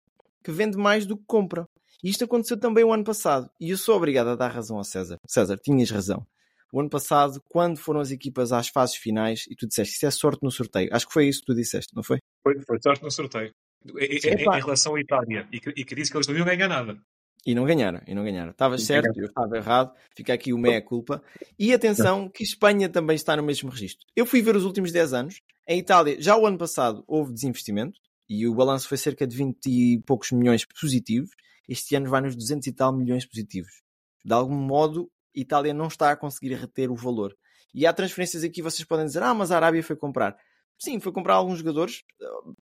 Que 0.45 0.53
vende 0.53 0.77
mais 0.77 1.07
do 1.07 1.17
que 1.17 1.25
compra. 1.27 1.67
E 2.03 2.11
isto 2.11 2.25
aconteceu 2.25 2.59
também 2.61 2.85
o 2.85 2.93
ano 2.93 3.03
passado. 3.05 3.49
E 3.59 3.71
eu 3.71 3.79
sou 3.79 3.97
obrigado 3.97 4.29
a 4.29 4.37
dar 4.37 4.49
razão 4.49 4.77
ao 4.77 4.85
César. 4.85 5.19
César, 5.27 5.57
tinhas 5.57 5.91
razão. 5.91 6.25
O 6.73 6.81
ano 6.81 6.91
passado, 6.91 7.41
quando 7.49 7.79
foram 7.79 8.01
as 8.01 8.11
equipas 8.11 8.53
às 8.53 8.69
fases 8.69 8.97
finais, 8.97 9.45
e 9.49 9.55
tu 9.55 9.67
disseste 9.67 9.95
isso 9.95 10.07
é 10.07 10.11
sorte 10.11 10.41
no 10.43 10.51
sorteio. 10.51 10.91
Acho 10.93 11.07
que 11.07 11.13
foi 11.13 11.27
isso 11.29 11.41
que 11.41 11.47
tu 11.47 11.55
disseste, 11.55 11.95
não 11.95 12.03
foi? 12.03 12.19
Foi, 12.43 12.61
foi 12.67 12.79
sorte 12.83 13.03
no 13.03 13.11
sorteio. 13.11 13.53
Em, 13.87 14.05
em- 14.17 14.41
Epá. 14.43 14.59
em 14.59 14.63
relação 14.63 14.97
à 14.97 15.01
Itália, 15.01 15.49
e 15.53 15.61
que, 15.61 15.71
e 15.71 15.85
que 15.85 15.95
disse 15.95 16.11
que 16.11 16.17
eles 16.17 16.27
não 16.27 16.37
iam 16.37 16.45
ganhar 16.45 16.69
nada. 16.69 16.99
E 17.47 17.55
não 17.55 17.65
ganharam, 17.65 18.01
e 18.07 18.15
não 18.15 18.25
ganharam. 18.25 18.51
Estavas 18.51 18.83
certo, 18.83 19.05
ganharam. 19.05 19.23
eu 19.23 19.27
estava 19.29 19.57
errado. 19.57 19.93
Fica 20.17 20.33
aqui 20.35 20.53
o 20.53 20.59
meia-culpa. 20.59 21.23
E 21.59 21.73
atenção, 21.73 22.29
que 22.29 22.43
Espanha 22.43 22.89
também 22.89 23.15
está 23.15 23.37
no 23.37 23.43
mesmo 23.43 23.71
registro. 23.71 24.05
Eu 24.17 24.25
fui 24.27 24.41
ver 24.43 24.57
os 24.57 24.65
últimos 24.65 24.91
10 24.91 25.13
anos. 25.13 25.41
Em 25.69 25.79
Itália, 25.79 26.17
já 26.21 26.37
o 26.37 26.47
ano 26.47 26.57
passado, 26.59 27.05
houve 27.07 27.33
desinvestimento. 27.33 27.99
E 28.29 28.47
o 28.47 28.55
balanço 28.55 28.89
foi 28.89 28.97
cerca 28.97 29.27
de 29.27 29.37
20 29.37 29.67
e 29.67 30.03
poucos 30.03 30.33
milhões 30.33 30.65
positivos. 30.65 31.31
Este 31.69 31.95
ano 31.95 32.09
vai 32.09 32.21
nos 32.21 32.35
200 32.37 32.67
e 32.67 32.73
tal 32.73 32.93
milhões 32.93 33.27
positivos. 33.27 33.83
De 34.25 34.33
algum 34.33 34.55
modo, 34.55 35.11
Itália 35.35 35.75
não 35.75 35.89
está 35.89 36.11
a 36.11 36.17
conseguir 36.17 36.55
reter 36.55 36.91
o 36.91 36.95
valor. 36.97 37.37
E 37.75 37.87
há 37.87 37.93
transferências 37.93 38.45
aqui, 38.45 38.63
vocês 38.63 38.87
podem 38.87 39.05
dizer, 39.07 39.23
ah, 39.23 39.35
mas 39.35 39.51
a 39.51 39.57
Arábia 39.57 39.83
foi 39.83 39.97
comprar. 39.97 40.37
Sim, 40.79 41.01
foi 41.01 41.13
comprar 41.13 41.35
alguns 41.35 41.59
jogadores, 41.59 42.03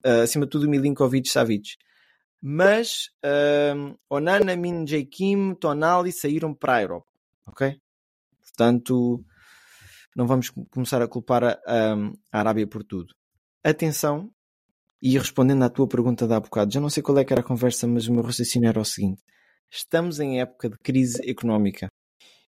ah, 0.05 0.23
acima 0.23 0.47
de 0.47 0.51
tudo 0.51 0.69
Milinkovic 0.69 1.29
Savic. 1.29 1.77
Mas 2.41 3.11
ahm, 3.23 3.95
Onana, 4.11 4.57
Min 4.57 4.87
Jae 4.87 5.05
Kim, 5.05 5.55
Tonali 5.55 6.11
saíram 6.11 6.53
para 6.55 6.75
a 6.75 6.83
Europa. 6.83 7.07
Ok? 7.47 7.81
Portanto, 8.41 9.25
não 10.17 10.27
vamos 10.27 10.51
com- 10.51 10.65
começar 10.67 11.01
a 11.01 11.09
culpar 11.09 11.45
a, 11.45 11.59
a 12.33 12.39
Arábia 12.39 12.67
por 12.67 12.83
tudo. 12.83 13.15
Atenção, 13.63 14.33
e 15.03 15.19
respondendo 15.19 15.65
à 15.65 15.69
tua 15.69 15.89
pergunta 15.89 16.27
de 16.27 16.33
há 16.33 16.41
bocado, 16.41 16.73
já 16.73 16.81
não 16.81 16.89
sei 16.89 17.03
qual 17.03 17.19
é 17.19 17.25
que 17.25 17.33
era 17.33 17.41
a 17.41 17.45
conversa, 17.45 17.87
mas 17.89 18.07
o 18.07 18.13
meu 18.13 18.23
raciocínio 18.23 18.69
era 18.69 18.81
o 18.81 18.85
seguinte: 18.85 19.21
estamos 19.71 20.21
em 20.21 20.41
época 20.41 20.71
de 20.71 20.79
crise 20.79 21.19
económica. 21.29 21.89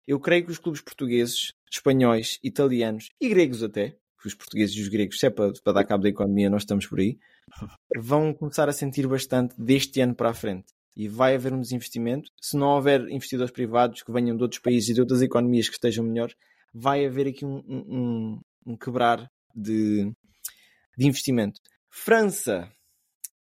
Eu 0.07 0.21
creio 0.21 0.45
que 0.45 0.53
os 0.53 0.59
clubes 0.59 0.81
portugueses, 0.83 1.53
espanhóis, 1.73 2.39
italianos 2.43 3.09
e 3.21 3.29
gregos 3.29 3.63
até, 3.63 3.97
os 4.25 4.35
portugueses 4.35 4.77
e 4.77 4.81
os 4.83 4.89
gregos, 4.89 5.19
se 5.19 5.27
é 5.27 5.31
para, 5.31 5.53
para 5.63 5.73
dar 5.73 5.85
cabo 5.85 6.03
da 6.03 6.09
economia, 6.11 6.49
nós 6.51 6.63
estamos 6.63 6.87
por 6.87 7.01
aí, 7.01 7.19
vão 7.99 8.33
começar 8.33 8.69
a 8.69 8.73
sentir 8.73 9.07
bastante 9.07 9.55
deste 9.59 10.01
ano 10.01 10.15
para 10.15 10.31
a 10.31 10.35
frente. 10.35 10.67
E 10.97 11.09
vai 11.09 11.35
haver 11.35 11.53
um 11.53 11.61
desinvestimento. 11.61 12.31
Se 12.41 12.57
não 12.57 12.69
houver 12.69 13.01
investidores 13.09 13.53
privados 13.53 14.03
que 14.03 14.13
venham 14.13 14.37
de 14.37 14.43
outros 14.45 14.61
países 14.61 14.91
e 14.91 14.95
de 14.95 15.01
outras 15.01 15.23
economias 15.23 15.69
que 15.69 15.75
estejam 15.75 16.05
melhores, 16.05 16.35
vai 16.73 17.05
haver 17.05 17.27
aqui 17.27 17.45
um, 17.45 17.57
um- 17.67 17.97
um- 17.97 18.41
um 18.67 18.77
quebrar 18.77 19.27
de, 19.55 20.05
de 20.97 21.07
investimento. 21.07 21.61
França. 21.97 22.69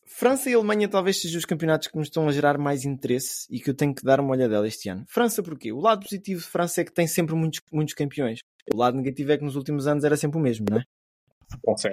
França 0.06 0.48
e 0.48 0.54
Alemanha 0.54 0.88
talvez 0.88 1.20
sejam 1.20 1.38
os 1.38 1.44
campeonatos 1.44 1.88
que 1.88 1.96
me 1.96 2.04
estão 2.04 2.28
a 2.28 2.32
gerar 2.32 2.56
mais 2.56 2.84
interesse 2.84 3.46
e 3.50 3.60
que 3.60 3.68
eu 3.68 3.74
tenho 3.74 3.92
que 3.92 4.04
dar 4.04 4.20
uma 4.20 4.30
olhadela 4.30 4.66
este 4.66 4.88
ano. 4.88 5.04
França 5.08 5.42
porquê? 5.42 5.72
O 5.72 5.80
lado 5.80 6.04
positivo 6.04 6.40
de 6.40 6.46
França 6.46 6.80
é 6.80 6.84
que 6.84 6.92
tem 6.92 7.06
sempre 7.06 7.34
muitos, 7.34 7.60
muitos 7.72 7.94
campeões. 7.94 8.38
O 8.72 8.76
lado 8.76 8.96
negativo 8.96 9.32
é 9.32 9.38
que 9.38 9.44
nos 9.44 9.56
últimos 9.56 9.88
anos 9.88 10.04
era 10.04 10.16
sempre 10.16 10.38
o 10.38 10.40
mesmo, 10.40 10.66
não 10.70 10.78
é? 10.78 10.84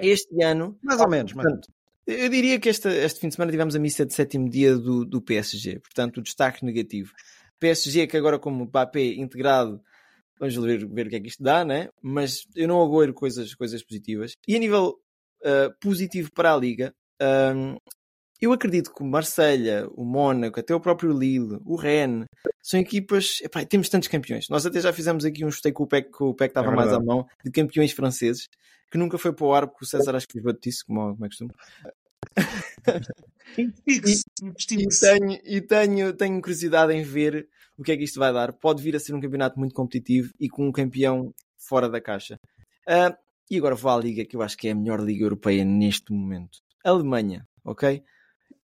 Este 0.02 0.42
ano, 0.42 0.78
Mais 0.82 1.00
ou 1.00 1.08
menos, 1.08 1.32
mas 1.32 1.46
eu 2.06 2.28
diria 2.28 2.60
que 2.60 2.68
este, 2.68 2.88
este 2.88 3.18
fim 3.20 3.28
de 3.28 3.34
semana 3.34 3.50
tivemos 3.50 3.74
a 3.74 3.80
missa 3.80 4.06
de 4.06 4.14
sétimo 4.14 4.48
dia 4.48 4.76
do, 4.76 5.04
do 5.04 5.20
PSG. 5.20 5.80
Portanto, 5.80 6.18
o 6.18 6.22
destaque 6.22 6.64
negativo. 6.64 7.12
PSG 7.58 8.06
que 8.06 8.16
agora 8.16 8.38
como 8.38 8.64
Mbappé 8.66 9.14
integrado, 9.14 9.80
vamos 10.38 10.54
ver, 10.56 10.86
ver 10.86 11.06
o 11.08 11.10
que 11.10 11.16
é 11.16 11.20
que 11.20 11.28
isto 11.28 11.42
dá, 11.42 11.64
né? 11.64 11.88
Mas 12.00 12.46
eu 12.54 12.68
não 12.68 12.80
agouro 12.80 13.12
coisas, 13.12 13.52
coisas 13.54 13.82
positivas. 13.82 14.34
E 14.46 14.54
a 14.54 14.58
nível 14.58 15.00
uh, 15.42 15.74
positivo 15.80 16.30
para 16.32 16.52
a 16.52 16.56
Liga, 16.56 16.94
um, 17.54 17.76
eu 18.40 18.52
acredito 18.52 18.92
que 18.92 19.02
o 19.02 19.06
Marselha, 19.06 19.88
o 19.94 20.04
Mónaco, 20.04 20.60
até 20.60 20.74
o 20.74 20.80
próprio 20.80 21.12
Lille, 21.12 21.58
o 21.64 21.74
Rennes, 21.74 22.26
são 22.62 22.78
equipas. 22.78 23.40
Epá, 23.42 23.64
temos 23.64 23.88
tantos 23.88 24.08
campeões. 24.08 24.48
Nós 24.50 24.66
até 24.66 24.80
já 24.80 24.92
fizemos 24.92 25.24
aqui 25.24 25.44
um 25.44 25.50
chutei 25.50 25.72
com 25.72 25.84
o 25.84 25.86
PEC, 25.86 26.10
que 26.10 26.22
o 26.22 26.34
PEC 26.34 26.50
estava 26.50 26.70
É 26.70 26.74
mais 26.74 26.92
à 26.92 27.00
mão, 27.00 27.26
de 27.44 27.50
campeões 27.50 27.92
franceses, 27.92 28.48
que 28.90 28.98
nunca 28.98 29.16
foi 29.16 29.32
para 29.32 29.46
o 29.46 29.54
ar, 29.54 29.66
porque 29.66 29.84
o 29.84 29.88
César 29.88 30.14
acho 30.14 30.28
que 30.28 30.36
lhes 30.36 30.44
batisse, 30.44 30.84
como, 30.84 31.14
como 31.14 31.24
é 31.24 31.28
costume. 31.28 31.50
E 33.56 33.62
investigue-se. 34.42 35.00
tenho, 35.00 35.40
e 35.44 35.60
tenho, 35.60 36.12
tenho 36.12 36.40
curiosidade 36.40 36.92
em 36.92 37.02
ver 37.02 37.48
o 37.78 37.82
que 37.82 37.92
é 37.92 37.96
que 37.96 38.04
isto 38.04 38.18
vai 38.18 38.32
dar. 38.32 38.52
Pode 38.52 38.82
vir 38.82 38.96
a 38.96 39.00
ser 39.00 39.14
um 39.14 39.20
campeonato 39.20 39.58
muito 39.58 39.74
competitivo 39.74 40.32
e 40.38 40.48
com 40.48 40.66
um 40.66 40.72
campeão 40.72 41.32
fora 41.56 41.88
da 41.88 42.00
caixa. 42.00 42.38
Ah, 42.86 43.16
e 43.50 43.56
agora 43.56 43.74
vou 43.74 43.90
à 43.90 43.96
liga 43.98 44.24
que 44.24 44.36
eu 44.36 44.42
acho 44.42 44.56
que 44.56 44.68
é 44.68 44.72
a 44.72 44.74
melhor 44.74 45.00
liga 45.00 45.24
europeia 45.24 45.64
neste 45.64 46.12
momento. 46.12 46.58
Alemanha, 46.84 47.46
ok? 47.64 48.02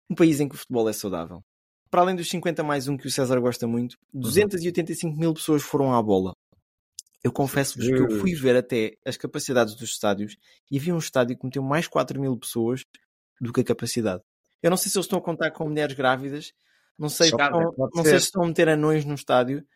Um 0.08 0.14
país 0.14 0.40
em 0.40 0.48
que 0.48 0.54
o 0.54 0.58
futebol 0.58 0.88
é 0.88 0.92
saudável. 0.92 1.42
Para 1.90 2.02
além 2.02 2.16
dos 2.16 2.28
50 2.28 2.62
mais 2.62 2.86
um 2.88 2.96
que 2.96 3.06
o 3.06 3.10
César 3.10 3.40
gosta 3.40 3.66
muito, 3.66 3.96
285 4.12 5.16
mil 5.16 5.34
pessoas 5.34 5.62
foram 5.62 5.94
à 5.94 6.02
bola. 6.02 6.34
Eu 7.22 7.32
confesso-vos 7.32 7.86
que 7.86 7.92
eu 8.14 8.20
fui 8.20 8.34
ver 8.34 8.56
até 8.56 8.96
as 9.04 9.16
capacidades 9.16 9.74
dos 9.74 9.90
estádios 9.90 10.36
e 10.70 10.78
havia 10.78 10.94
um 10.94 10.98
estádio 10.98 11.36
que 11.36 11.44
meteu 11.44 11.62
mais 11.62 11.86
4 11.86 12.18
mil 12.20 12.36
pessoas 12.36 12.84
do 13.40 13.52
que 13.52 13.60
a 13.60 13.64
capacidade. 13.64 14.22
Eu 14.62 14.70
não 14.70 14.76
sei 14.76 14.90
se 14.90 14.96
eles 14.96 15.04
estão 15.06 15.18
a 15.18 15.22
contar 15.22 15.50
com 15.50 15.68
mulheres 15.68 15.94
grávidas, 15.94 16.52
não 16.98 17.08
sei, 17.08 17.28
Só 17.30 17.36
estão, 17.36 17.74
não 17.94 18.02
sei 18.04 18.18
se 18.18 18.26
estão 18.26 18.42
a 18.44 18.46
meter 18.46 18.68
anões 18.68 19.04
no 19.04 19.14
estádio 19.14 19.66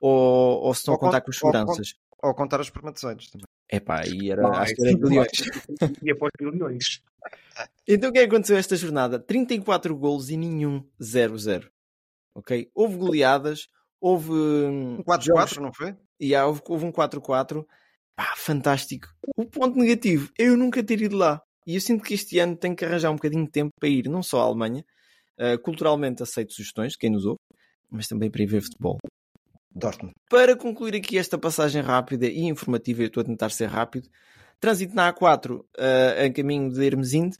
ou, 0.00 0.60
ou 0.62 0.74
se 0.74 0.80
estão 0.80 0.94
Ou 0.94 0.96
a 0.96 1.00
contar 1.00 1.20
con- 1.20 1.26
com 1.26 1.32
con- 1.32 1.32
seguranças. 1.38 1.94
Ou 2.24 2.34
contar 2.34 2.60
os 2.60 2.68
espermatozoides 2.68 3.30
também. 3.30 3.44
Epá, 3.70 4.02
e 4.06 4.30
era, 4.30 4.48
Vai, 4.48 4.62
acho 4.62 4.74
que 4.74 4.86
era 4.86 4.96
bilhões. 4.96 5.30
E 6.02 6.10
após 6.10 6.30
bilhões. 6.38 7.02
Então 7.86 8.10
o 8.10 8.12
que 8.12 8.18
é 8.18 8.22
que 8.22 8.28
aconteceu 8.28 8.56
esta 8.56 8.76
jornada? 8.76 9.18
34 9.18 9.96
golos 9.96 10.28
e 10.28 10.36
nenhum 10.36 10.84
0-0. 11.00 11.66
Ok? 12.34 12.70
Houve 12.74 12.96
goleadas, 12.96 13.68
houve 14.00 14.30
hum, 14.32 14.96
Um 14.98 15.02
4-4, 15.02 15.22
jogos- 15.22 15.56
não 15.58 15.72
foi? 15.72 15.96
e 16.20 16.34
há, 16.34 16.46
houve, 16.46 16.60
houve 16.68 16.84
um 16.84 16.92
4-4. 16.92 17.64
Pá, 18.16 18.34
fantástico. 18.36 19.08
O 19.36 19.44
ponto 19.46 19.78
negativo 19.78 20.30
é 20.38 20.44
eu 20.48 20.56
nunca 20.56 20.82
ter 20.82 21.00
ido 21.00 21.16
lá. 21.16 21.40
E 21.66 21.74
eu 21.76 21.80
sinto 21.80 22.04
que 22.04 22.14
este 22.14 22.38
ano 22.38 22.56
tenho 22.56 22.76
que 22.76 22.84
arranjar 22.84 23.10
um 23.10 23.16
bocadinho 23.16 23.44
de 23.46 23.50
tempo 23.50 23.70
para 23.80 23.88
ir, 23.88 24.08
não 24.08 24.22
só 24.22 24.40
à 24.40 24.44
Alemanha. 24.44 24.84
Uh, 25.38 25.58
culturalmente 25.62 26.22
aceito 26.22 26.52
sugestões, 26.52 26.92
de 26.92 26.98
quem 26.98 27.10
nos 27.10 27.24
ouve, 27.24 27.38
mas 27.90 28.06
também 28.06 28.30
para 28.30 28.42
ir 28.42 28.46
ver 28.46 28.60
futebol. 28.62 28.98
Dortmund. 29.74 30.14
Para 30.30 30.56
concluir 30.56 30.94
aqui 30.94 31.18
esta 31.18 31.36
passagem 31.36 31.82
rápida 31.82 32.26
e 32.26 32.42
informativa, 32.44 33.02
eu 33.02 33.08
estou 33.08 33.22
a 33.22 33.24
tentar 33.24 33.50
ser 33.50 33.66
rápido. 33.66 34.08
Trânsito 34.60 34.94
na 34.94 35.12
A4 35.12 35.58
uh, 35.60 35.64
em 36.24 36.32
caminho 36.32 36.70
de 36.72 36.84
Hermesinde? 36.84 37.36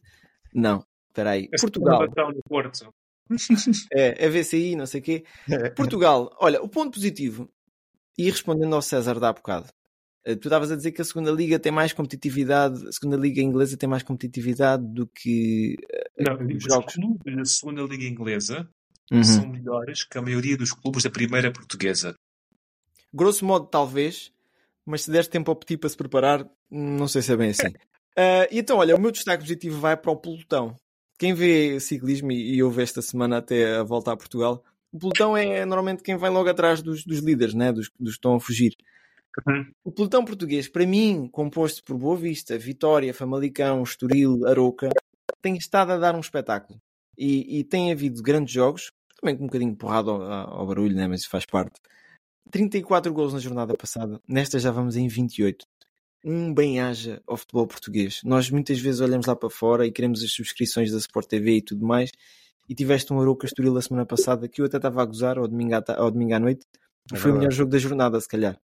Não, 0.52 0.84
espera 1.08 1.30
aí. 1.30 1.48
Portugal. 1.60 2.06
No 2.06 2.42
Porto. 2.42 2.92
É, 3.90 4.26
a 4.26 4.28
VCI, 4.28 4.76
não 4.76 4.84
sei 4.84 5.00
o 5.00 5.02
quê. 5.02 5.24
Portugal, 5.74 6.30
olha, 6.38 6.60
o 6.62 6.68
ponto 6.68 6.92
positivo, 6.92 7.48
e 8.18 8.30
respondendo 8.30 8.74
ao 8.74 8.82
César 8.82 9.18
da 9.18 9.30
há 9.30 9.32
bocado, 9.32 9.66
eh, 10.26 10.34
tu 10.34 10.48
estavas 10.48 10.70
a 10.70 10.76
dizer 10.76 10.92
que 10.92 11.00
a 11.00 11.04
segunda 11.04 11.30
liga 11.30 11.58
tem 11.58 11.72
mais 11.72 11.94
competitividade, 11.94 12.86
a 12.86 12.92
segunda 12.92 13.16
liga 13.16 13.40
inglesa 13.40 13.78
tem 13.78 13.88
mais 13.88 14.02
competitividade 14.02 14.84
do 14.86 15.06
que 15.06 15.74
eh, 15.90 16.22
Não, 16.22 16.32
eu 16.34 16.46
digo 16.46 16.58
os 16.58 16.64
jogos. 16.64 16.92
clubes 16.92 17.36
da 17.36 17.44
segunda 17.46 17.82
liga 17.82 18.04
inglesa 18.04 18.68
Uhum. 19.12 19.22
são 19.22 19.46
melhores 19.46 20.02
que 20.04 20.16
a 20.16 20.22
maioria 20.22 20.56
dos 20.56 20.72
clubes 20.72 21.02
da 21.02 21.10
primeira 21.10 21.52
portuguesa. 21.52 22.14
Grosso 23.14 23.44
modo, 23.44 23.66
talvez, 23.66 24.32
mas 24.84 25.02
se 25.02 25.10
deres 25.10 25.28
tempo 25.28 25.50
ao 25.50 25.56
Petit 25.56 25.78
para 25.78 25.88
se 25.88 25.96
preparar, 25.96 26.48
não 26.68 27.06
sei 27.06 27.22
se 27.22 27.32
é 27.32 27.36
bem 27.36 27.50
assim. 27.50 27.72
Ah, 28.16 28.46
e 28.48 28.60
então, 28.60 28.76
olha, 28.78 28.94
o 28.94 29.00
meu 29.00 29.10
destaque 29.10 29.42
positivo 29.42 29.80
vai 29.80 29.96
para 29.96 30.12
o 30.12 30.16
pelotão. 30.16 30.76
Quem 31.18 31.34
vê 31.34 31.80
ciclismo 31.80 32.30
e, 32.30 32.54
e 32.54 32.62
ouve 32.62 32.80
esta 32.80 33.02
semana 33.02 33.38
até 33.38 33.74
a 33.74 33.82
volta 33.82 34.12
a 34.12 34.16
Portugal, 34.16 34.62
o 34.92 34.98
pelotão 35.00 35.36
é 35.36 35.64
normalmente 35.64 36.00
quem 36.00 36.16
vai 36.16 36.30
logo 36.30 36.48
atrás 36.48 36.80
dos, 36.80 37.04
dos 37.04 37.18
líderes, 37.18 37.54
né? 37.54 37.72
dos, 37.72 37.90
dos 37.98 38.12
que 38.12 38.18
estão 38.18 38.36
a 38.36 38.40
fugir. 38.40 38.76
Uhum. 39.44 39.66
O 39.82 39.90
pelotão 39.90 40.24
português, 40.24 40.68
para 40.68 40.86
mim, 40.86 41.28
composto 41.32 41.82
por 41.82 41.98
Boa 41.98 42.16
Vista, 42.16 42.56
Vitória, 42.56 43.12
Famalicão, 43.12 43.82
Estoril, 43.82 44.46
Aroca, 44.46 44.90
tem 45.42 45.56
estado 45.56 45.90
a 45.90 45.98
dar 45.98 46.14
um 46.14 46.20
espetáculo. 46.20 46.80
E, 47.18 47.58
e 47.58 47.64
tem 47.64 47.90
havido 47.90 48.22
grandes 48.22 48.54
jogos, 48.54 48.92
também 49.20 49.36
com 49.36 49.42
um 49.42 49.46
bocadinho 49.48 49.72
de 49.72 49.76
porrada 49.76 50.12
ao, 50.12 50.22
ao 50.22 50.66
barulho, 50.68 50.94
né? 50.94 51.08
mas 51.08 51.24
faz 51.24 51.44
parte. 51.44 51.80
34 52.50 53.12
gols 53.12 53.32
na 53.32 53.38
jornada 53.38 53.74
passada, 53.74 54.20
nesta 54.28 54.58
já 54.58 54.70
vamos 54.70 54.96
em 54.96 55.08
28. 55.08 55.66
Um 56.24 56.54
bem-aja 56.54 57.22
ao 57.26 57.36
futebol 57.36 57.66
português. 57.66 58.20
Nós 58.24 58.48
muitas 58.50 58.78
vezes 58.78 59.00
olhamos 59.00 59.26
lá 59.26 59.36
para 59.36 59.50
fora 59.50 59.86
e 59.86 59.92
queremos 59.92 60.22
as 60.22 60.30
subscrições 60.32 60.90
da 60.90 60.98
Sport 60.98 61.26
TV 61.28 61.56
e 61.56 61.62
tudo 61.62 61.86
mais. 61.86 62.10
E 62.68 62.74
tiveste 62.74 63.12
um 63.12 63.20
Arouca 63.20 63.44
Estoril 63.46 63.76
a 63.76 63.82
semana 63.82 64.06
passada 64.06 64.48
que 64.48 64.62
eu 64.62 64.64
até 64.64 64.78
estava 64.78 65.02
a 65.02 65.04
gozar 65.04 65.36
ao 65.36 65.46
domingo 65.46 65.74
à, 65.74 65.84
ao 65.98 66.10
domingo 66.10 66.34
à 66.34 66.40
noite. 66.40 66.66
E 67.12 67.14
É 67.14 67.18
foi 67.18 67.30
o 67.30 67.34
melhor 67.34 67.52
jogo 67.52 67.70
da 67.70 67.78
jornada, 67.78 68.18
se 68.18 68.28
calhar. 68.28 68.58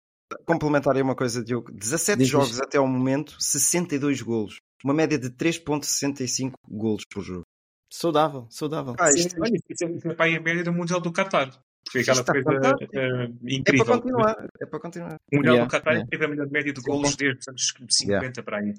Complementar 0.45 0.97
aí 0.97 1.03
uma 1.03 1.15
coisa, 1.15 1.43
Diogo. 1.43 1.73
17 1.73 2.19
Diz, 2.19 2.29
jogos 2.29 2.51
diz. 2.51 2.61
até 2.61 2.77
ao 2.77 2.87
momento, 2.87 3.37
62 3.41 4.21
golos. 4.21 4.61
Uma 4.85 4.93
média 4.93 5.19
de 5.19 5.31
3.65 5.31 6.53
golos 6.69 7.05
por 7.11 7.23
jogo. 7.23 7.45
Saudável, 7.91 8.47
saudável. 8.51 8.95
Ah, 8.99 9.11
Sim, 9.13 9.21
isto, 9.21 9.37
isso 9.71 9.85
é 10.09 10.15
para 10.15 10.27
aí 10.27 10.37
a 10.37 10.41
média 10.41 10.65
do 10.65 10.73
Mundial 10.73 11.01
do 11.01 11.13
Qatar. 11.13 11.51
Foi 11.91 12.01
aquela 12.01 12.21
está 12.21 12.33
coisa 12.33 12.51
fantástico. 12.53 12.91
eh, 12.99 13.25
é 13.25 13.55
incrível. 13.55 13.85
para 13.85 13.95
continuar. 13.97 14.49
É 14.61 14.67
para 14.67 14.81
continuar. 14.81 15.15
O 15.33 15.37
Mundial 15.37 15.55
Yeah, 15.55 15.65
do 15.69 15.71
Qatar 15.71 15.93
yeah. 15.95 16.09
teve 16.11 16.25
a 16.25 16.29
melhor 16.29 16.51
média 16.51 16.73
de 16.73 16.81
golos 16.81 17.17
desde 17.17 17.39
os 17.41 17.49
anos 17.49 17.73
50 17.91 18.43
para 18.43 18.59
aí. 18.59 18.75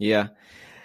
Yeah. 0.00 0.34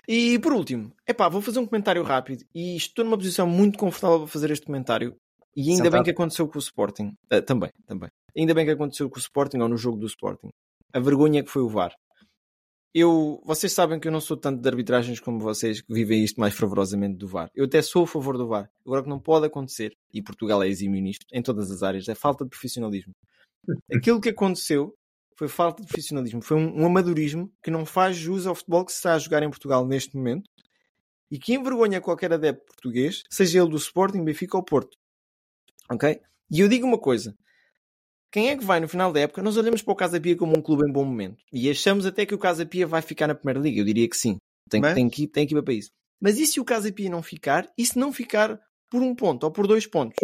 E 0.07 0.39
por 0.39 0.53
último, 0.53 0.93
epá, 1.05 1.27
vou 1.27 1.41
fazer 1.41 1.59
um 1.59 1.65
comentário 1.65 2.01
rápido 2.03 2.43
e 2.55 2.75
estou 2.77 3.03
numa 3.03 3.17
posição 3.17 3.45
muito 3.45 3.77
confortável 3.77 4.19
para 4.19 4.27
fazer 4.27 4.51
este 4.51 4.65
comentário. 4.65 5.15
E 5.55 5.71
ainda 5.71 5.83
bem 5.83 5.85
Sentado. 5.85 6.03
que 6.05 6.11
aconteceu 6.11 6.47
com 6.47 6.57
o 6.57 6.61
Sporting. 6.61 7.13
Ah, 7.29 7.41
também, 7.41 7.71
também. 7.85 8.09
Ainda 8.37 8.53
bem 8.53 8.65
que 8.65 8.71
aconteceu 8.71 9.09
com 9.09 9.17
o 9.17 9.19
Sporting 9.19 9.57
ou 9.57 9.67
no 9.67 9.75
jogo 9.77 9.97
do 9.97 10.05
Sporting. 10.05 10.49
A 10.93 10.99
vergonha 10.99 11.43
que 11.43 11.49
foi 11.49 11.61
o 11.63 11.67
VAR. 11.69 11.93
Eu, 12.93 13.41
vocês 13.45 13.71
sabem 13.73 13.99
que 13.99 14.07
eu 14.07 14.11
não 14.11 14.21
sou 14.21 14.35
tanto 14.35 14.61
de 14.61 14.67
arbitragens 14.67 15.19
como 15.19 15.39
vocês 15.39 15.81
que 15.81 15.93
vivem 15.93 16.23
isto 16.23 16.39
mais 16.39 16.55
fervorosamente 16.55 17.17
do 17.17 17.27
VAR. 17.27 17.49
Eu 17.53 17.65
até 17.65 17.81
sou 17.81 18.03
a 18.03 18.07
favor 18.07 18.37
do 18.37 18.47
VAR. 18.47 18.69
Agora 18.85 19.01
o 19.01 19.03
que 19.03 19.09
não 19.09 19.19
pode 19.19 19.45
acontecer, 19.45 19.95
e 20.13 20.21
Portugal 20.21 20.63
é 20.63 20.67
exímio 20.67 21.01
nisto, 21.01 21.25
em 21.31 21.41
todas 21.41 21.69
as 21.69 21.83
áreas, 21.83 22.07
é 22.07 22.15
falta 22.15 22.43
de 22.43 22.49
profissionalismo. 22.49 23.13
Aquilo 23.93 24.21
que 24.21 24.29
aconteceu 24.29 24.95
foi 25.35 25.47
falta 25.47 25.83
de 25.83 25.87
profissionalismo, 25.87 26.41
foi 26.41 26.57
um, 26.57 26.81
um 26.81 26.85
amadorismo 26.87 27.51
que 27.61 27.69
não 27.69 27.85
faz 27.85 28.17
jus 28.17 28.47
ao 28.47 28.55
futebol 28.55 28.83
que 28.83 28.91
se 28.91 28.97
está 28.97 29.13
a 29.13 29.19
jogar 29.19 29.43
em 29.43 29.49
Portugal 29.49 29.85
neste 29.85 30.15
momento 30.15 30.49
e 31.29 31.37
que 31.37 31.53
envergonha 31.53 32.01
qualquer 32.01 32.33
adepto 32.33 32.65
português, 32.65 33.21
seja 33.29 33.59
ele 33.59 33.69
do 33.69 33.77
Sporting, 33.77 34.23
Benfica 34.23 34.57
ou 34.57 34.63
Porto. 34.63 34.97
Ok? 35.91 36.19
E 36.49 36.59
eu 36.59 36.67
digo 36.67 36.87
uma 36.87 36.97
coisa: 36.97 37.35
quem 38.31 38.49
é 38.49 38.57
que 38.57 38.63
vai 38.65 38.79
no 38.79 38.87
final 38.87 39.11
da 39.11 39.21
época? 39.21 39.41
Nós 39.41 39.57
olhamos 39.57 39.81
para 39.81 39.91
o 39.91 39.95
Casa 39.95 40.19
Pia 40.19 40.35
como 40.35 40.57
um 40.57 40.61
clube 40.61 40.83
em 40.87 40.91
bom 40.91 41.05
momento 41.05 41.37
e 41.51 41.69
achamos 41.69 42.05
até 42.05 42.25
que 42.25 42.35
o 42.35 42.39
Casa 42.39 42.65
Pia 42.65 42.85
vai 42.85 43.01
ficar 43.01 43.27
na 43.27 43.35
Primeira 43.35 43.59
Liga. 43.59 43.79
Eu 43.81 43.85
diria 43.85 44.07
que 44.09 44.17
sim, 44.17 44.37
tem, 44.69 44.81
Mas- 44.81 44.95
tem, 44.95 45.09
que, 45.09 45.27
tem 45.27 45.47
que 45.47 45.55
ir 45.55 45.61
para 45.63 45.73
isso. 45.73 45.89
Mas 46.19 46.37
e 46.37 46.47
se 46.47 46.59
o 46.59 46.65
Casa 46.65 46.91
Pia 46.91 47.09
não 47.09 47.21
ficar? 47.21 47.69
E 47.77 47.85
se 47.85 47.97
não 47.97 48.11
ficar 48.11 48.59
por 48.89 49.01
um 49.01 49.13
ponto 49.15 49.43
ou 49.43 49.51
por 49.51 49.67
dois 49.67 49.85
pontos? 49.85 50.15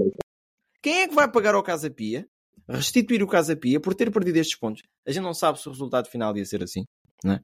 Quem 0.81 1.01
é 1.01 1.07
que 1.07 1.13
vai 1.15 1.31
pagar 1.31 1.55
ao 1.55 1.63
Casa 1.63 1.89
Pia, 1.89 2.27
restituir 2.67 3.23
o 3.23 3.27
Casa 3.27 3.55
Pia 3.55 3.79
por 3.79 3.93
ter 3.93 4.11
perdido 4.11 4.37
estes 4.37 4.57
pontos? 4.57 4.81
A 5.07 5.11
gente 5.11 5.23
não 5.23 5.33
sabe 5.33 5.59
se 5.61 5.67
o 5.67 5.71
resultado 5.71 6.09
final 6.09 6.35
ia 6.35 6.45
ser 6.45 6.63
assim, 6.63 6.83
não 7.23 7.33
é? 7.33 7.39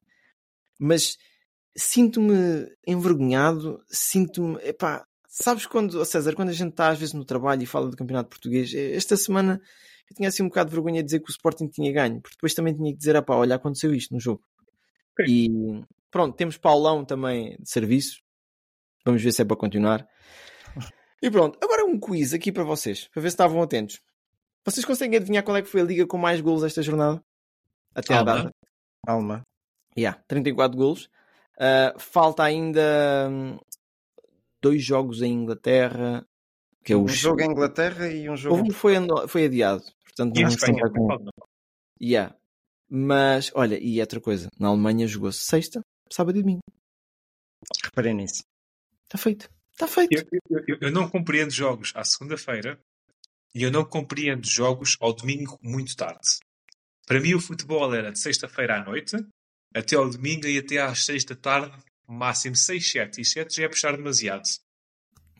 Mas 0.78 1.16
sinto-me 1.76 2.66
envergonhado, 2.86 3.80
sinto-me. 3.88 4.56
Epá, 4.62 5.04
sabes 5.28 5.64
quando, 5.66 6.04
César, 6.04 6.34
quando 6.34 6.48
a 6.48 6.54
gente 6.54 6.70
está 6.70 6.88
às 6.90 6.98
vezes 6.98 7.14
no 7.14 7.24
trabalho 7.24 7.62
e 7.62 7.66
fala 7.66 7.88
do 7.90 7.96
campeonato 7.96 8.30
português, 8.30 8.74
esta 8.74 9.16
semana 9.16 9.60
eu 10.10 10.16
tinha 10.16 10.28
assim 10.28 10.42
um 10.42 10.48
bocado 10.48 10.70
de 10.70 10.76
vergonha 10.76 11.02
de 11.02 11.06
dizer 11.06 11.20
que 11.20 11.30
o 11.30 11.32
Sporting 11.32 11.68
tinha 11.68 11.92
ganho, 11.92 12.20
porque 12.20 12.36
depois 12.36 12.52
também 12.52 12.74
tinha 12.74 12.92
que 12.92 12.98
dizer, 12.98 13.16
ah 13.16 13.22
pá, 13.22 13.36
olha, 13.36 13.54
aconteceu 13.54 13.94
isto 13.94 14.12
no 14.12 14.20
jogo. 14.20 14.42
E 15.28 15.48
pronto, 16.10 16.36
temos 16.36 16.56
Paulão 16.56 17.04
também 17.04 17.56
de 17.60 17.70
serviço, 17.70 18.20
vamos 19.04 19.22
ver 19.22 19.32
se 19.32 19.42
é 19.42 19.44
para 19.44 19.56
continuar. 19.56 20.06
E 21.22 21.30
pronto, 21.30 21.58
agora 21.62 21.84
um 21.84 22.00
quiz 22.00 22.32
aqui 22.32 22.50
para 22.50 22.64
vocês, 22.64 23.06
para 23.08 23.20
ver 23.20 23.28
se 23.28 23.34
estavam 23.34 23.62
atentos. 23.62 24.00
Vocês 24.64 24.84
conseguem 24.84 25.18
adivinhar 25.18 25.44
qual 25.44 25.56
é 25.56 25.62
que 25.62 25.68
foi 25.68 25.82
a 25.82 25.84
liga 25.84 26.06
com 26.06 26.16
mais 26.16 26.40
golos 26.40 26.64
esta 26.64 26.82
jornada? 26.82 27.22
Até 27.94 28.14
à 28.14 28.18
Alma. 28.18 28.34
data? 28.36 28.50
Alma. 29.06 29.42
Yeah, 29.96 30.22
34 30.28 30.76
golos. 30.78 31.10
Uh, 31.56 31.98
falta 31.98 32.42
ainda 32.42 33.28
hum, 33.30 33.58
dois 34.62 34.82
jogos 34.82 35.22
em 35.22 35.32
Inglaterra. 35.32 36.26
Que 36.82 36.94
é 36.94 36.96
o 36.96 37.02
Um 37.02 37.08
jogo 37.08 37.42
em 37.42 37.50
Inglaterra 37.50 38.08
e 38.08 38.28
um 38.28 38.36
jogo. 38.36 38.62
Um 38.62 38.70
foi, 38.70 38.94
foi 39.28 39.44
adiado. 39.44 39.82
Portanto, 40.16 40.36
E 40.38 40.42
não 40.42 40.48
Espanha? 40.48 40.82
cá 40.82 40.90
com... 40.90 41.30
Yeah. 42.00 42.36
Mas, 42.88 43.50
olha, 43.54 43.78
e 43.80 44.00
outra 44.00 44.20
coisa. 44.20 44.48
Na 44.58 44.68
Alemanha 44.68 45.06
jogou-se 45.06 45.38
sexta, 45.44 45.80
sábado 46.10 46.38
e 46.38 46.42
domingo. 46.42 46.60
Reparei 47.84 48.14
nisso. 48.14 48.42
Está 49.04 49.18
feito. 49.18 49.48
Está 49.72 49.86
feito. 49.86 50.12
Eu, 50.12 50.40
eu- 50.50 50.64
eu- 50.68 50.78
eu 50.80 50.90
não 50.92 51.08
compreendo 51.08 51.50
jogos 51.52 51.92
à 51.94 52.04
segunda-feira 52.04 52.80
e 53.54 53.62
eu 53.62 53.70
não 53.70 53.84
compreendo 53.84 54.46
jogos 54.48 54.96
ao 55.00 55.12
domingo 55.12 55.58
muito 55.62 55.94
tarde. 55.96 56.38
Para 57.06 57.20
mim, 57.20 57.34
o 57.34 57.40
futebol 57.40 57.92
era 57.94 58.12
de 58.12 58.18
sexta-feira 58.18 58.80
à 58.80 58.84
noite 58.84 59.16
até 59.74 59.96
ao 59.96 60.08
domingo 60.08 60.46
e 60.46 60.58
até 60.58 60.78
às 60.78 61.04
seis 61.04 61.24
da 61.24 61.34
tarde, 61.36 61.76
máximo 62.06 62.56
6, 62.56 62.90
7. 62.90 63.20
E 63.20 63.24
7 63.24 63.54
já 63.56 63.64
é 63.64 63.68
puxar 63.68 63.96
demasiado. 63.96 64.42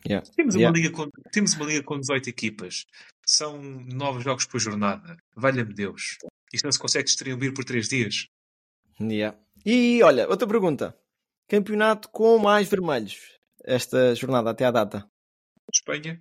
Yeah. 0.07 0.25
Temos, 0.35 0.55
uma 0.55 0.61
Yeah. 0.61 0.77
liga 0.79 0.91
com, 0.91 1.09
temos 1.31 1.53
uma 1.53 1.65
liga 1.65 1.83
com 1.83 1.99
18 1.99 2.29
equipas. 2.29 2.85
São 3.25 3.61
9 3.61 4.21
jogos 4.23 4.45
por 4.45 4.59
jornada. 4.59 5.15
Valha-me 5.35 5.73
Deus. 5.73 6.17
Isto 6.53 6.65
não 6.65 6.71
se 6.71 6.79
consegue 6.79 7.05
distribuir 7.05 7.53
por 7.53 7.63
3 7.63 7.87
dias. 7.87 8.27
Yeah. 8.99 9.37
E 9.65 10.01
olha, 10.03 10.27
outra 10.27 10.47
pergunta. 10.47 10.97
Campeonato 11.47 12.09
com 12.09 12.37
mais 12.39 12.69
vermelhos 12.69 13.37
esta 13.63 14.15
jornada 14.15 14.49
até 14.49 14.65
à 14.65 14.71
data? 14.71 15.05
Espanha, 15.71 16.19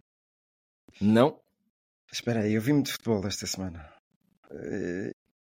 Não. 1.01 1.41
Espera 2.13 2.41
aí, 2.43 2.55
eu 2.55 2.61
vi 2.61 2.73
muito 2.73 2.93
futebol 2.93 3.25
esta 3.27 3.47
semana. 3.47 3.89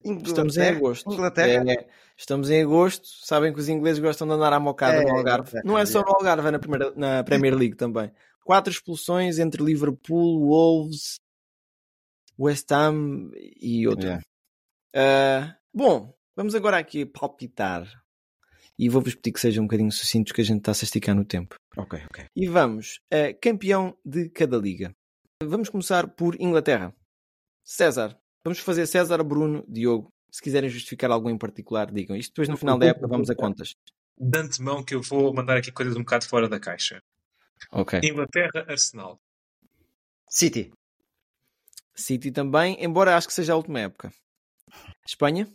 Estamos 0.04 0.56
em 0.56 0.68
agosto. 0.68 1.12
Inglaterra? 1.12 1.64
É, 1.72 1.86
estamos 2.16 2.50
em 2.50 2.62
agosto. 2.62 3.06
Sabem 3.24 3.52
que 3.52 3.60
os 3.60 3.68
ingleses 3.68 3.98
gostam 4.00 4.26
de 4.26 4.34
andar 4.34 4.52
à 4.52 4.60
mocada 4.60 4.96
É, 4.96 5.02
no 5.02 5.16
Algarve. 5.16 5.48
Inglaterra, 5.48 5.62
Não 5.64 5.78
é 5.78 5.86
só 5.86 6.00
no 6.02 6.10
Algarve, 6.10 6.48
é 6.48 6.50
na, 6.50 6.58
primeira, 6.58 6.92
na 6.94 7.24
Premier 7.24 7.54
League 7.54 7.76
também. 7.76 8.10
Quatro 8.44 8.70
expulsões 8.70 9.38
entre 9.38 9.62
Liverpool, 9.64 10.46
Wolves, 10.46 11.18
West 12.38 12.70
Ham 12.72 13.30
e 13.60 13.88
outro. 13.88 14.18
Ah, 14.94 15.56
bom, 15.72 16.14
vamos 16.36 16.54
agora 16.54 16.76
aqui 16.78 17.06
palpitar. 17.06 17.86
E 18.78 18.88
vou-vos 18.88 19.14
pedir 19.14 19.32
que 19.32 19.40
sejam 19.40 19.62
um 19.64 19.66
bocadinho 19.66 19.90
sucintos 19.92 20.32
que 20.32 20.40
a 20.40 20.44
gente 20.44 20.58
está-se 20.58 20.84
a 20.84 20.86
esticar 20.86 21.14
no 21.14 21.24
tempo. 21.24 21.56
Ok, 21.76 22.00
ok. 22.10 22.26
E 22.34 22.48
vamos, 22.48 23.00
a 23.10 23.32
campeão 23.32 23.96
de 24.04 24.28
cada 24.30 24.56
liga. 24.58 24.94
Vamos 25.42 25.68
começar 25.68 26.08
por 26.08 26.34
Inglaterra. 26.40 26.92
César. 27.62 28.18
Vamos 28.44 28.58
fazer 28.58 28.86
César, 28.86 29.22
Bruno, 29.24 29.64
Diogo. 29.66 30.12
Se 30.30 30.42
quiserem 30.42 30.68
justificar 30.68 31.10
algo 31.10 31.30
em 31.30 31.38
particular, 31.38 31.90
digam. 31.90 32.16
Isto 32.16 32.32
depois 32.32 32.48
no 32.48 32.56
final 32.56 32.76
da 32.78 32.86
época 32.86 33.06
vamos 33.08 33.30
a 33.30 33.34
contas. 33.34 33.74
de 34.18 34.38
antemão 34.38 34.84
que 34.84 34.94
eu 34.94 35.00
vou 35.02 35.32
mandar 35.32 35.56
aqui 35.56 35.72
coisas 35.72 35.96
um 35.96 36.00
bocado 36.00 36.26
fora 36.26 36.48
da 36.48 36.60
caixa. 36.60 37.00
Ok. 37.70 38.00
Inglaterra, 38.02 38.66
Arsenal. 38.68 39.18
City. 40.28 40.72
City 41.94 42.30
também, 42.32 42.76
embora 42.84 43.16
acho 43.16 43.28
que 43.28 43.34
seja 43.34 43.52
a 43.52 43.56
última 43.56 43.80
época. 43.80 44.12
Espanha, 45.06 45.48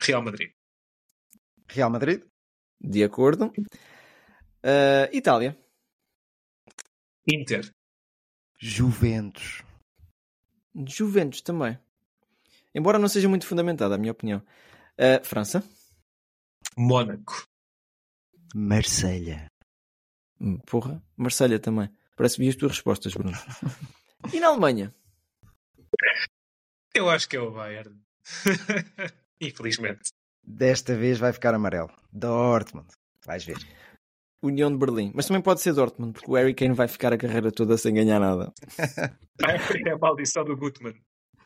Real 0.00 0.22
Madrid. 0.22 0.50
Real 1.68 1.90
Madrid. 1.90 2.22
de 2.80 3.02
acordo. 3.02 3.52
Ah, 4.62 5.08
Itália, 5.12 5.58
Inter. 7.26 7.72
Juventus. 8.58 9.62
Juventus 10.74 11.40
também. 11.40 11.78
Embora 12.74 12.98
não 12.98 13.08
seja 13.08 13.28
muito 13.28 13.46
fundamentada, 13.46 13.94
a 13.94 13.98
minha 13.98 14.12
opinião. 14.12 14.42
Ah, 14.98 15.22
França, 15.22 15.62
Mónaco. 16.76 17.46
Marselha. 18.54 19.46
Hum, 20.40 20.58
porra, 20.58 21.02
Marselha 21.16 21.58
também. 21.58 21.88
Parece 22.16 22.36
que 22.36 22.42
vi 22.42 22.48
as 22.48 22.56
tuas 22.56 22.72
respostas, 22.72 23.14
Bruno. 23.14 23.36
E 24.32 24.40
na 24.40 24.48
Alemanha? 24.48 24.94
Eu 26.94 27.08
acho 27.08 27.28
que 27.28 27.36
é 27.36 27.40
o 27.40 27.50
Bayern. 27.50 27.98
Infelizmente. 29.40 30.10
Desta 30.42 30.94
vez 30.94 31.18
vai 31.18 31.32
ficar 31.32 31.54
amarelo. 31.54 31.90
Dortmund. 32.12 32.88
Vais 33.24 33.44
ver. 33.44 33.58
União 34.42 34.70
de 34.70 34.76
Berlim. 34.76 35.12
Mas 35.14 35.26
também 35.26 35.40
pode 35.40 35.60
ser 35.60 35.72
Dortmund, 35.72 36.12
porque 36.12 36.30
o 36.30 36.34
Harry 36.34 36.52
Kane 36.52 36.74
vai 36.74 36.88
ficar 36.88 37.12
a 37.12 37.16
carreira 37.18 37.52
toda 37.52 37.76
sem 37.78 37.94
ganhar 37.94 38.18
nada. 38.20 38.52
É 39.86 39.90
a 39.90 39.98
maldição 39.98 40.44
do 40.44 40.56
Gutmann. 40.56 40.94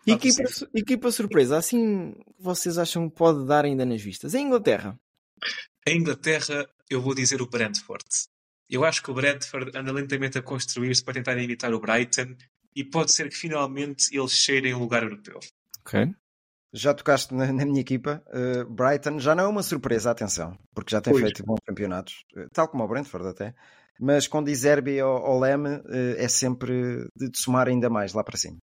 Equipa, 0.06 0.42
equipa 0.74 1.10
surpresa, 1.10 1.56
assim 1.56 2.14
vocês 2.38 2.76
acham 2.78 3.08
que 3.08 3.16
pode 3.16 3.46
dar 3.46 3.64
ainda 3.64 3.86
nas 3.86 4.02
vistas? 4.02 4.34
Em 4.34 4.46
Inglaterra, 4.46 4.98
A 5.86 5.90
Inglaterra, 5.90 6.68
eu 6.90 7.00
vou 7.00 7.14
dizer 7.14 7.40
o 7.40 7.48
Brentford. 7.48 8.04
Eu 8.68 8.84
acho 8.84 9.02
que 9.02 9.10
o 9.10 9.14
Brentford 9.14 9.70
anda 9.74 9.92
lentamente 9.92 10.36
a 10.36 10.42
construir-se 10.42 11.02
para 11.02 11.14
tentar 11.14 11.38
imitar 11.38 11.72
o 11.72 11.80
Brighton 11.80 12.36
e 12.74 12.84
pode 12.84 13.12
ser 13.12 13.28
que 13.30 13.36
finalmente 13.36 14.14
eles 14.16 14.32
cheirem 14.32 14.74
um 14.74 14.80
lugar 14.80 15.02
europeu. 15.02 15.40
ok. 15.80 16.12
Já 16.76 16.92
tocaste 16.92 17.34
na, 17.34 17.50
na 17.52 17.64
minha 17.64 17.80
equipa. 17.80 18.22
Uh, 18.28 18.68
Brighton 18.68 19.18
já 19.18 19.34
não 19.34 19.44
é 19.44 19.48
uma 19.48 19.62
surpresa, 19.62 20.10
atenção, 20.10 20.58
porque 20.74 20.90
já 20.90 21.00
tem 21.00 21.12
Pois. 21.12 21.22
feito 21.22 21.44
bons 21.44 21.60
campeonatos, 21.64 22.24
uh, 22.36 22.48
tal 22.52 22.68
como 22.68 22.84
o 22.84 22.88
Brentford 22.88 23.28
até. 23.28 23.54
Mas 23.98 24.28
com 24.28 24.44
Dizerbi 24.44 25.00
ao, 25.00 25.24
ao 25.24 25.40
Leme 25.40 25.76
uh, 25.76 26.14
é 26.18 26.28
sempre 26.28 27.08
de, 27.16 27.30
de 27.30 27.38
somar 27.38 27.68
ainda 27.68 27.88
mais 27.88 28.12
lá 28.12 28.22
para 28.22 28.36
cima. 28.36 28.58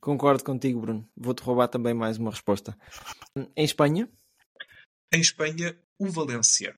Concordo 0.00 0.42
contigo, 0.42 0.80
Bruno. 0.80 1.06
Vou-te 1.16 1.42
roubar 1.42 1.68
também 1.68 1.94
mais 1.94 2.16
uma 2.16 2.30
resposta. 2.30 2.76
Em 3.36 3.64
Espanha? 3.64 4.08
Em 5.12 5.20
Espanha, 5.20 5.76
o 5.98 6.10
Valência. 6.10 6.74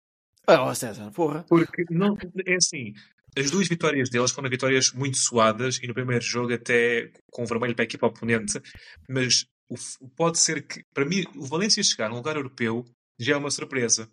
Oh, 0.47 0.75
César, 0.75 1.11
porra. 1.13 1.45
Porque 1.49 1.85
não, 1.89 2.19
é 2.45 2.57
assim, 2.57 2.93
as 3.37 3.51
duas 3.51 3.67
vitórias 3.67 4.11
deles 4.11 4.31
foram 4.31 4.49
vitórias 4.49 4.93
muito 4.93 5.17
suadas 5.17 5.79
e 5.83 5.87
no 5.87 5.95
primeiro 5.95 6.25
jogo 6.25 6.53
até 6.53 7.11
com 7.31 7.43
o 7.43 7.47
vermelho 7.47 7.75
para 7.75 7.85
a 7.85 7.87
equipa 7.87 8.07
oponente, 8.07 8.61
mas 9.09 9.47
o, 9.69 9.77
pode 10.17 10.39
ser 10.39 10.67
que, 10.67 10.85
para 10.93 11.05
mim, 11.05 11.25
o 11.35 11.45
Valência 11.45 11.83
chegar 11.83 12.09
num 12.09 12.17
lugar 12.17 12.37
europeu 12.37 12.85
já 13.19 13.35
é 13.35 13.37
uma 13.37 13.51
surpresa, 13.51 14.11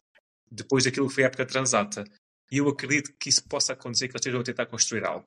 depois 0.50 0.84
daquilo 0.84 1.08
que 1.08 1.16
foi 1.16 1.24
a 1.24 1.28
época 1.28 1.46
transata. 1.46 2.04
E 2.52 2.58
eu 2.58 2.68
acredito 2.68 3.14
que 3.20 3.30
isso 3.30 3.48
possa 3.48 3.74
acontecer, 3.74 4.08
que 4.08 4.14
eles 4.14 4.22
estejam 4.22 4.42
a 4.42 4.44
tentar 4.44 4.66
construir 4.66 5.06
algo. 5.06 5.26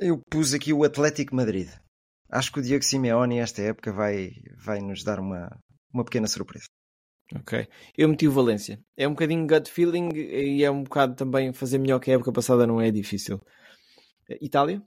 Eu 0.00 0.22
pus 0.30 0.54
aqui 0.54 0.72
o 0.72 0.84
Atlético 0.84 1.34
Madrid. 1.34 1.68
Acho 2.30 2.52
que 2.52 2.60
o 2.60 2.62
Diego 2.62 2.84
Simeone, 2.84 3.38
esta 3.38 3.62
época, 3.62 3.92
vai, 3.92 4.32
vai 4.56 4.80
nos 4.80 5.02
dar 5.02 5.18
uma, 5.18 5.50
uma 5.92 6.04
pequena 6.04 6.26
surpresa. 6.26 6.66
Ok. 7.34 7.68
Eu 7.96 8.08
meti 8.08 8.26
o 8.26 8.32
Valência. 8.32 8.80
É 8.96 9.06
um 9.06 9.12
bocadinho 9.12 9.46
gut 9.46 9.70
feeling 9.70 10.08
e 10.14 10.64
é 10.64 10.70
um 10.70 10.82
bocado 10.82 11.14
também 11.14 11.52
fazer 11.52 11.78
melhor 11.78 12.00
que 12.00 12.10
a 12.10 12.14
época 12.14 12.32
passada 12.32 12.66
não 12.66 12.80
é 12.80 12.90
difícil. 12.90 13.40
Itália? 14.40 14.82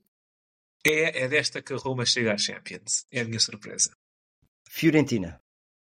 É, 0.85 1.23
é 1.23 1.27
desta 1.27 1.61
que 1.61 1.73
a 1.73 1.77
Roma 1.77 2.05
chega 2.05 2.33
à 2.33 2.37
Champions. 2.37 3.05
É 3.11 3.21
a 3.21 3.25
minha 3.25 3.39
surpresa. 3.39 3.91
Fiorentina. 4.73 5.37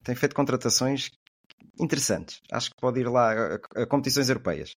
Tem 0.03 0.15
feito 0.15 0.35
contratações 0.35 1.11
interessantes. 1.79 2.41
Acho 2.51 2.71
que 2.71 2.81
pode 2.81 2.99
ir 2.99 3.07
lá 3.07 3.31
a, 3.31 3.83
a 3.83 3.85
competições 3.85 4.27
europeias. 4.27 4.75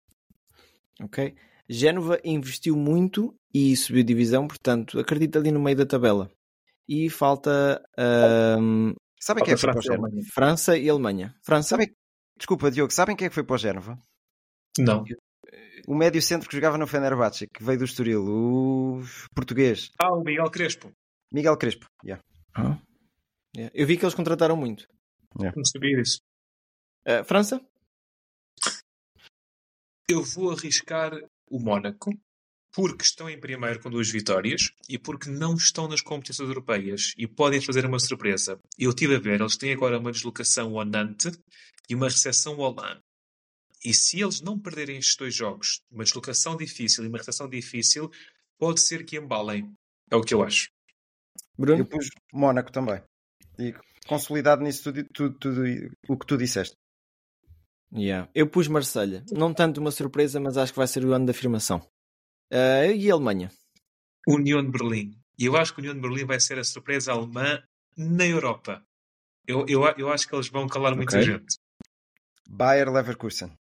Ok. 1.00 1.36
Génova 1.68 2.20
investiu 2.24 2.76
muito 2.76 3.32
e 3.54 3.76
subiu 3.76 4.02
divisão, 4.02 4.48
portanto, 4.48 4.98
acredito 4.98 5.38
ali 5.38 5.52
no 5.52 5.62
meio 5.62 5.76
da 5.76 5.86
tabela. 5.86 6.28
E 6.88 7.08
falta. 7.08 7.80
Um... 8.58 8.92
Sabem 9.20 9.44
quem 9.44 9.52
é 9.52 9.54
que 9.54 9.60
foi 9.60 9.70
para 9.70 9.78
o 9.78 9.82
Génova? 9.82 10.08
França 10.34 10.76
e 10.76 10.90
Alemanha. 10.90 11.32
França. 11.40 11.68
Sabem... 11.68 11.94
Desculpa, 12.36 12.72
Diogo, 12.72 12.92
sabem 12.92 13.14
quem 13.14 13.26
é 13.26 13.28
que 13.28 13.34
foi 13.34 13.44
para 13.44 13.54
o 13.54 13.58
Génova? 13.58 13.96
Não. 14.78 15.04
O 15.86 15.94
médio 15.94 16.20
centro 16.20 16.48
que 16.48 16.56
jogava 16.56 16.76
no 16.76 16.88
Fenerbahçe, 16.88 17.46
que 17.46 17.62
veio 17.62 17.78
do 17.78 17.84
Estoril, 17.84 18.24
o 18.24 19.02
português. 19.32 19.92
Ah, 20.00 20.12
o 20.12 20.24
Miguel 20.24 20.50
Crespo. 20.50 20.90
Miguel 21.32 21.56
Crespo, 21.56 21.86
yeah. 22.04 22.20
Ah. 22.54 22.76
Yeah. 23.56 23.72
Eu 23.74 23.86
vi 23.86 23.96
que 23.96 24.04
eles 24.04 24.14
contrataram 24.14 24.56
muito. 24.56 24.88
Yeah. 25.38 25.56
Não 25.56 25.64
sabia 25.64 25.96
disso. 25.96 26.20
Uh, 27.06 27.24
França? 27.24 27.60
Eu 30.08 30.22
vou 30.22 30.52
arriscar 30.52 31.12
o 31.48 31.58
Mónaco 31.58 32.12
porque 32.72 33.04
estão 33.04 33.28
em 33.28 33.38
primeiro 33.38 33.80
com 33.80 33.90
duas 33.90 34.10
vitórias 34.10 34.72
e 34.88 34.98
porque 34.98 35.28
não 35.28 35.54
estão 35.54 35.86
nas 35.86 36.00
competições 36.00 36.48
europeias 36.48 37.12
e 37.18 37.26
podem 37.26 37.60
fazer 37.60 37.84
uma 37.84 37.98
surpresa. 37.98 38.58
Eu 38.78 38.90
estive 38.90 39.16
a 39.16 39.18
ver, 39.18 39.40
eles 39.40 39.56
têm 39.56 39.72
agora 39.72 39.98
uma 39.98 40.10
deslocação 40.10 40.78
ao 40.78 40.84
Nantes 40.84 41.38
e 41.88 41.94
uma 41.94 42.08
recepção 42.08 42.60
ao 42.60 42.74
LAN. 42.74 43.00
E 43.84 43.92
se 43.92 44.20
eles 44.20 44.40
não 44.40 44.58
perderem 44.58 44.96
estes 44.96 45.16
dois 45.16 45.34
jogos, 45.34 45.82
uma 45.90 46.04
deslocação 46.04 46.56
difícil 46.56 47.04
e 47.04 47.08
uma 47.08 47.18
recepção 47.18 47.48
difícil, 47.48 48.10
pode 48.58 48.80
ser 48.80 49.04
que 49.04 49.18
embalem. 49.18 49.74
É 50.10 50.16
o 50.16 50.22
que 50.22 50.32
eu 50.32 50.42
acho. 50.42 50.70
Bruno? 51.58 51.80
Eu 51.80 51.86
pus 51.86 52.08
Mónaco 52.32 52.72
também. 52.72 53.02
E 53.62 53.74
consolidado 54.06 54.62
nisso 54.62 54.84
tudo, 54.84 55.04
tudo, 55.12 55.38
tudo 55.38 55.62
o 56.08 56.16
que 56.16 56.26
tu 56.26 56.36
disseste. 56.36 56.76
Yeah. 57.94 58.28
Eu 58.34 58.48
pus 58.48 58.68
Marselha. 58.68 59.24
Não 59.30 59.52
tanto 59.52 59.80
uma 59.80 59.90
surpresa, 59.90 60.40
mas 60.40 60.56
acho 60.56 60.72
que 60.72 60.78
vai 60.78 60.86
ser 60.86 61.04
o 61.04 61.12
ano 61.12 61.26
da 61.26 61.32
afirmação. 61.32 61.78
Uh, 62.50 62.92
e 62.96 63.10
a 63.10 63.14
Alemanha? 63.14 63.50
União 64.26 64.64
de 64.64 64.70
Berlim. 64.70 65.18
E 65.38 65.46
eu 65.46 65.56
acho 65.56 65.74
que 65.74 65.80
a 65.80 65.82
União 65.82 65.94
de 65.94 66.00
Berlim 66.00 66.24
vai 66.24 66.40
ser 66.40 66.58
a 66.58 66.64
surpresa 66.64 67.12
alemã 67.12 67.62
na 67.96 68.26
Europa. 68.26 68.84
Eu, 69.46 69.66
eu, 69.68 69.82
eu 69.98 70.10
acho 70.10 70.28
que 70.28 70.34
eles 70.34 70.48
vão 70.48 70.66
calar 70.66 70.94
muita 70.94 71.16
okay. 71.16 71.32
gente. 71.32 71.56
Bayer 72.48 72.90
Leverkusen. 72.90 73.52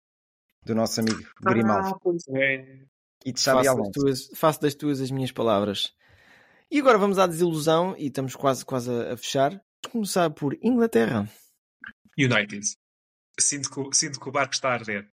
Do 0.64 0.74
nosso 0.74 1.00
amigo 1.00 1.22
Grimaldo. 1.40 1.88
Ah, 1.88 1.98
pois 2.00 2.22
é. 2.28 2.84
E 3.24 3.32
de 3.32 3.40
Xabi 3.40 3.66
faço, 3.66 3.78
das 3.78 3.90
tuas, 3.90 4.30
faço 4.34 4.60
das 4.60 4.74
tuas 4.74 5.00
as 5.00 5.10
minhas 5.10 5.32
palavras. 5.32 5.92
E 6.70 6.78
agora 6.78 6.98
vamos 6.98 7.18
à 7.18 7.26
desilusão 7.26 7.94
e 7.98 8.06
estamos 8.06 8.36
quase, 8.36 8.64
quase 8.64 8.90
a, 8.90 9.12
a 9.12 9.16
fechar. 9.16 9.60
Vamos 9.84 9.92
começar 9.92 10.30
por 10.30 10.56
Inglaterra. 10.62 11.28
United. 12.18 12.64
Sinto 13.38 13.70
que, 13.70 13.96
sinto 13.96 14.20
que 14.20 14.28
o 14.28 14.32
barco 14.32 14.54
está 14.54 14.70
a 14.70 14.74
arder. 14.74 15.08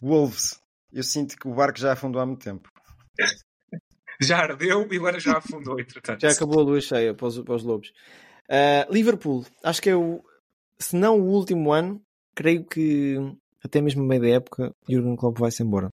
Wolves. 0.00 0.60
Eu 0.92 1.02
sinto 1.02 1.36
que 1.36 1.48
o 1.48 1.54
barco 1.54 1.78
já 1.78 1.92
afundou 1.92 2.20
há 2.20 2.26
muito 2.26 2.44
tempo. 2.44 2.70
já 4.20 4.38
ardeu 4.38 4.86
e 4.92 4.96
agora 4.96 5.18
já 5.18 5.38
afundou, 5.38 5.80
entretanto. 5.80 6.20
Já 6.20 6.30
acabou 6.30 6.60
a 6.60 6.64
lua 6.64 6.80
cheia 6.80 7.14
para 7.14 7.26
os, 7.26 7.40
para 7.40 7.54
os 7.54 7.62
lobos. 7.62 7.92
Uh, 8.48 8.92
Liverpool. 8.92 9.44
Acho 9.62 9.80
que 9.80 9.90
é 9.90 9.96
o. 9.96 10.22
Se 10.78 10.94
não 10.94 11.18
o 11.18 11.30
último 11.30 11.72
ano, 11.72 12.04
creio 12.34 12.64
que 12.64 13.16
até 13.64 13.80
mesmo 13.80 14.02
no 14.02 14.08
meio 14.08 14.20
da 14.20 14.28
época, 14.28 14.74
Jurgen 14.88 15.16
Klopp 15.16 15.38
vai-se 15.38 15.62
embora. 15.62 15.90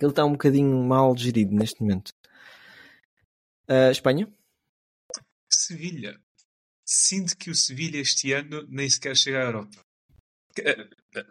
Ele 0.00 0.10
está 0.10 0.24
um 0.24 0.32
bocadinho 0.32 0.82
mal 0.82 1.16
gerido 1.16 1.54
neste 1.54 1.80
momento. 1.80 2.12
Uh, 3.68 3.90
Espanha? 3.90 4.28
Sevilha. 5.50 6.18
Sinto 6.90 7.36
que 7.36 7.50
o 7.50 7.54
Sevilha 7.54 7.98
este 7.98 8.32
ano 8.32 8.66
nem 8.66 8.88
sequer 8.88 9.14
chega 9.14 9.40
à 9.40 9.44
Europa. 9.44 9.78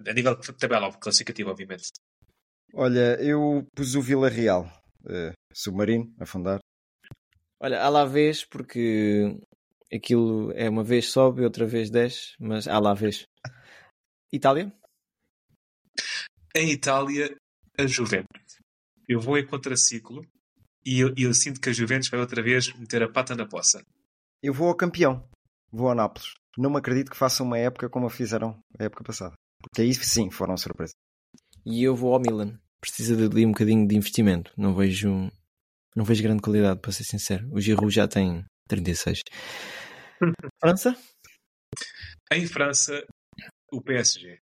A 0.08 0.14
nível 0.14 0.36
de 0.36 0.54
tabela 0.54 0.96
classificativa, 1.00 1.50
obviamente. 1.50 1.94
Olha, 2.76 3.20
eu 3.20 3.68
pus 3.76 3.96
o 3.96 4.02
Vila 4.02 4.30
Real, 4.30 4.66
uh, 5.02 5.34
submarino, 5.52 6.14
afundar. 6.20 6.60
Olha, 7.60 7.82
há 7.82 7.90
lá 7.90 8.06
vez, 8.06 8.46
porque 8.46 9.36
aquilo 9.92 10.52
é 10.52 10.70
uma 10.70 10.84
vez 10.84 11.10
sobe, 11.10 11.44
outra 11.44 11.66
vez 11.66 11.90
desce, 11.90 12.36
mas 12.40 12.68
há 12.68 12.78
lá 12.78 12.94
vez. 12.94 13.26
Itália? 14.32 14.72
Em 16.56 16.70
Itália, 16.70 17.36
a 17.80 17.88
Juventus. 17.88 18.60
Eu 19.08 19.20
vou 19.20 19.40
em 19.40 19.48
contraciclo 19.48 20.22
e 20.86 21.00
eu, 21.00 21.16
eu, 21.18 21.34
sinto 21.34 21.60
que 21.60 21.70
a 21.70 21.74
Juventus 21.74 22.10
vai 22.10 22.20
outra 22.20 22.44
vez 22.44 22.72
meter 22.78 23.02
a 23.02 23.12
pata 23.12 23.36
na 23.36 23.48
poça. 23.48 23.84
Eu 24.44 24.54
vou 24.54 24.68
ao 24.68 24.78
campeão. 24.78 25.28
Vou 25.72 25.90
ao 25.90 25.96
Nápoles. 25.96 26.34
Não 26.58 26.70
me 26.70 26.78
acredito 26.78 27.12
que 27.12 27.18
façam 27.18 27.46
uma 27.46 27.58
época 27.58 27.90
como 27.90 28.08
a 28.08 28.10
fizeram 28.10 28.60
a 28.80 28.84
época 28.86 29.04
passada. 29.04 29.34
Porque 29.62 29.82
aí 29.82 29.94
sim 29.94 30.30
foram 30.30 30.58
surpresa. 30.58 30.94
E 31.66 31.84
eu 31.84 31.96
vou 31.96 32.14
ao 32.14 32.20
Milan. 32.20 32.60
Precisa 32.80 33.16
de 33.16 33.26
ali 33.26 33.46
um 33.46 33.52
bocadinho 33.52 33.88
de 33.88 33.96
investimento. 33.96 34.52
Não 34.58 34.74
vejo, 34.74 35.32
não 35.96 36.06
vejo 36.06 36.24
grande 36.24 36.42
qualidade, 36.42 36.80
para 36.80 36.92
ser 36.92 37.04
sincero. 37.04 37.48
O 37.52 37.60
Giroud 37.60 37.94
já 37.94 38.08
tem 38.08 38.46
36. 38.68 39.22
França? 40.62 40.96
Em 42.32 42.48
França, 42.48 43.06
o 43.72 43.82
PSG. 43.82 44.40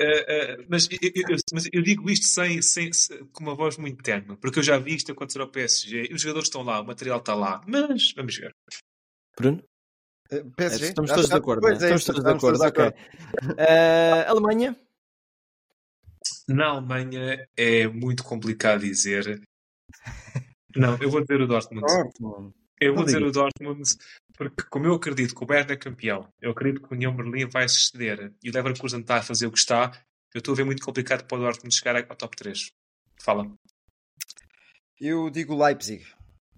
Uh, 0.00 0.60
uh, 0.60 0.66
mas, 0.68 0.88
eu, 0.90 0.98
eu, 1.14 1.36
mas, 1.52 1.68
eu, 1.72 1.82
digo 1.82 2.10
isto 2.10 2.26
sem, 2.26 2.60
sem, 2.60 2.90
com 3.32 3.44
uma 3.44 3.54
voz 3.54 3.76
muito 3.76 4.02
terna, 4.02 4.36
porque 4.36 4.58
eu 4.58 4.62
já 4.62 4.76
vi 4.76 4.94
isto 4.94 5.12
acontecer 5.12 5.40
ao 5.40 5.50
PSG. 5.50 6.10
Os 6.12 6.20
jogadores 6.20 6.48
estão 6.48 6.62
lá, 6.62 6.80
o 6.80 6.86
material 6.86 7.18
está 7.18 7.34
lá, 7.34 7.60
mas 7.66 8.12
vamos 8.12 8.36
ver. 8.36 8.52
Bruno? 9.36 9.62
Uh, 10.40 10.50
PSG? 10.52 10.86
Estamos 10.86 11.10
todos 11.10 11.28
de 11.28 11.36
acordo. 11.36 11.68
Né? 11.68 11.74
Estamos 11.74 12.04
todos 12.04 12.22
de 12.22 12.30
acordo. 12.30 12.64
Okay. 12.64 12.92
Alemanha? 14.26 14.76
Na 16.48 16.66
Alemanha 16.68 17.46
é 17.56 17.86
muito 17.86 18.24
complicado 18.24 18.80
dizer. 18.80 19.42
Não, 20.76 20.96
eu 21.00 21.10
vou 21.10 21.20
dizer 21.20 21.40
o 21.40 21.46
Dortmund. 21.46 21.86
Dortmund. 21.86 22.54
Eu 22.80 22.94
vou 22.94 23.04
dizer 23.04 23.22
o 23.22 23.30
Dortmund 23.30 23.82
porque, 24.36 24.64
como 24.64 24.86
eu 24.86 24.94
acredito 24.94 25.34
que 25.34 25.42
o 25.42 25.46
Bayern 25.46 25.72
é 25.72 25.76
campeão, 25.76 26.28
eu 26.40 26.50
acredito 26.50 26.82
que 26.82 26.92
o 26.92 26.96
União 26.96 27.14
Berlim 27.14 27.48
vai 27.48 27.68
se 27.68 27.90
ceder 27.90 28.32
e 28.42 28.50
o 28.50 28.52
Leverkusen 28.52 29.00
está 29.00 29.16
a 29.16 29.22
fazer 29.22 29.46
o 29.46 29.52
que 29.52 29.58
está, 29.58 29.92
eu 30.34 30.40
estou 30.40 30.52
a 30.52 30.56
ver 30.56 30.64
muito 30.64 30.84
complicado 30.84 31.24
para 31.24 31.38
o 31.38 31.40
Dortmund 31.40 31.74
chegar 31.74 31.96
ao 31.96 32.16
top 32.16 32.36
3. 32.36 32.72
Fala. 33.22 33.50
Eu 35.00 35.30
digo 35.30 35.56
Leipzig. 35.56 36.04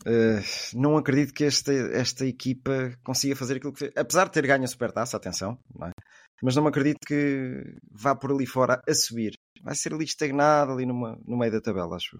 Uh, 0.02 0.40
não 0.74 0.96
acredito 0.96 1.32
que 1.32 1.44
esta, 1.44 1.72
esta 1.72 2.26
equipa 2.26 2.92
consiga 3.02 3.36
fazer 3.36 3.56
aquilo 3.56 3.72
que 3.72 3.80
fez. 3.80 3.92
Apesar 3.96 4.26
de 4.26 4.32
ter 4.32 4.46
ganho 4.46 4.64
a 4.64 4.68
supertaça, 4.68 5.16
atenção, 5.16 5.58
não 5.74 5.88
é? 5.88 5.90
mas 6.42 6.54
não 6.54 6.62
me 6.62 6.68
acredito 6.68 6.98
que 7.06 7.76
vá 7.90 8.14
por 8.14 8.30
ali 8.30 8.46
fora 8.46 8.82
a 8.86 8.94
subir. 8.94 9.34
Vai 9.62 9.74
ser 9.74 9.94
ali 9.94 10.04
estagnado, 10.04 10.72
ali 10.72 10.86
numa, 10.86 11.18
no 11.26 11.36
meio 11.38 11.50
da 11.50 11.60
tabela, 11.60 11.96
acho. 11.96 12.18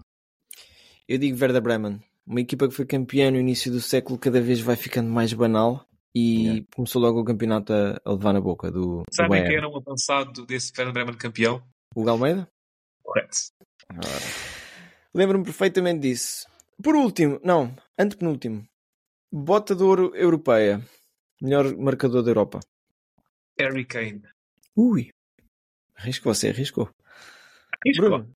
Eu 1.07 1.17
digo 1.17 1.39
Werder 1.39 1.61
Bremen 1.61 2.01
uma 2.27 2.41
equipa 2.41 2.67
que 2.67 2.73
foi 2.73 2.85
campeã 2.85 3.31
no 3.31 3.37
início 3.37 3.71
do 3.71 3.79
século 3.79 4.19
cada 4.19 4.41
vez 4.41 4.59
vai 4.59 4.75
ficando 4.75 5.09
mais 5.09 5.31
banal 5.31 5.87
e 6.13 6.43
yeah. 6.43 6.65
começou 6.75 7.01
logo 7.01 7.21
o 7.21 7.23
campeonato 7.23 7.71
a, 7.71 8.01
a 8.03 8.11
levar 8.11 8.33
na 8.33 8.41
boca 8.41 8.69
do. 8.69 9.03
Sabem 9.13 9.43
quem 9.45 9.55
era 9.55 9.69
um 9.69 9.77
avançado 9.77 10.45
desse 10.45 10.73
Werder 10.77 10.93
Bremen 10.93 11.15
campeão? 11.15 11.63
O 11.95 12.03
Galmeida? 12.03 12.47
Correto. 13.01 13.37
Lembro-me 15.13 15.45
perfeitamente 15.45 16.01
disso. 16.01 16.45
Por 16.81 16.95
último, 16.95 17.39
não, 17.43 17.75
antepenúltimo, 17.97 18.67
bota 19.31 19.75
de 19.75 19.83
ouro 19.83 20.15
europeia, 20.15 20.81
melhor 21.41 21.75
marcador 21.75 22.23
da 22.23 22.29
Europa. 22.29 22.59
Harry 23.59 23.85
Kane. 23.85 24.21
Ui, 24.75 25.09
arriscou 25.95 26.33
você, 26.33 26.49
arriscou. 26.49 26.89
Arriscou. 27.83 28.09
Bruno, 28.09 28.33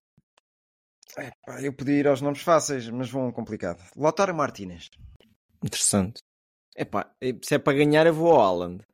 eu 1.62 1.72
podia 1.72 2.00
ir 2.00 2.08
aos 2.08 2.20
nomes 2.20 2.42
fáceis, 2.42 2.88
mas 2.88 3.10
vão 3.10 3.30
complicado. 3.30 3.82
Lautaro 3.96 4.34
Martínez. 4.34 4.90
Interessante. 5.62 6.20
Epá, 6.76 7.14
se 7.42 7.54
é 7.54 7.58
para 7.58 7.76
ganhar, 7.76 8.06
eu 8.06 8.14
vou 8.14 8.32
ao 8.32 8.40
Haaland. 8.40 8.84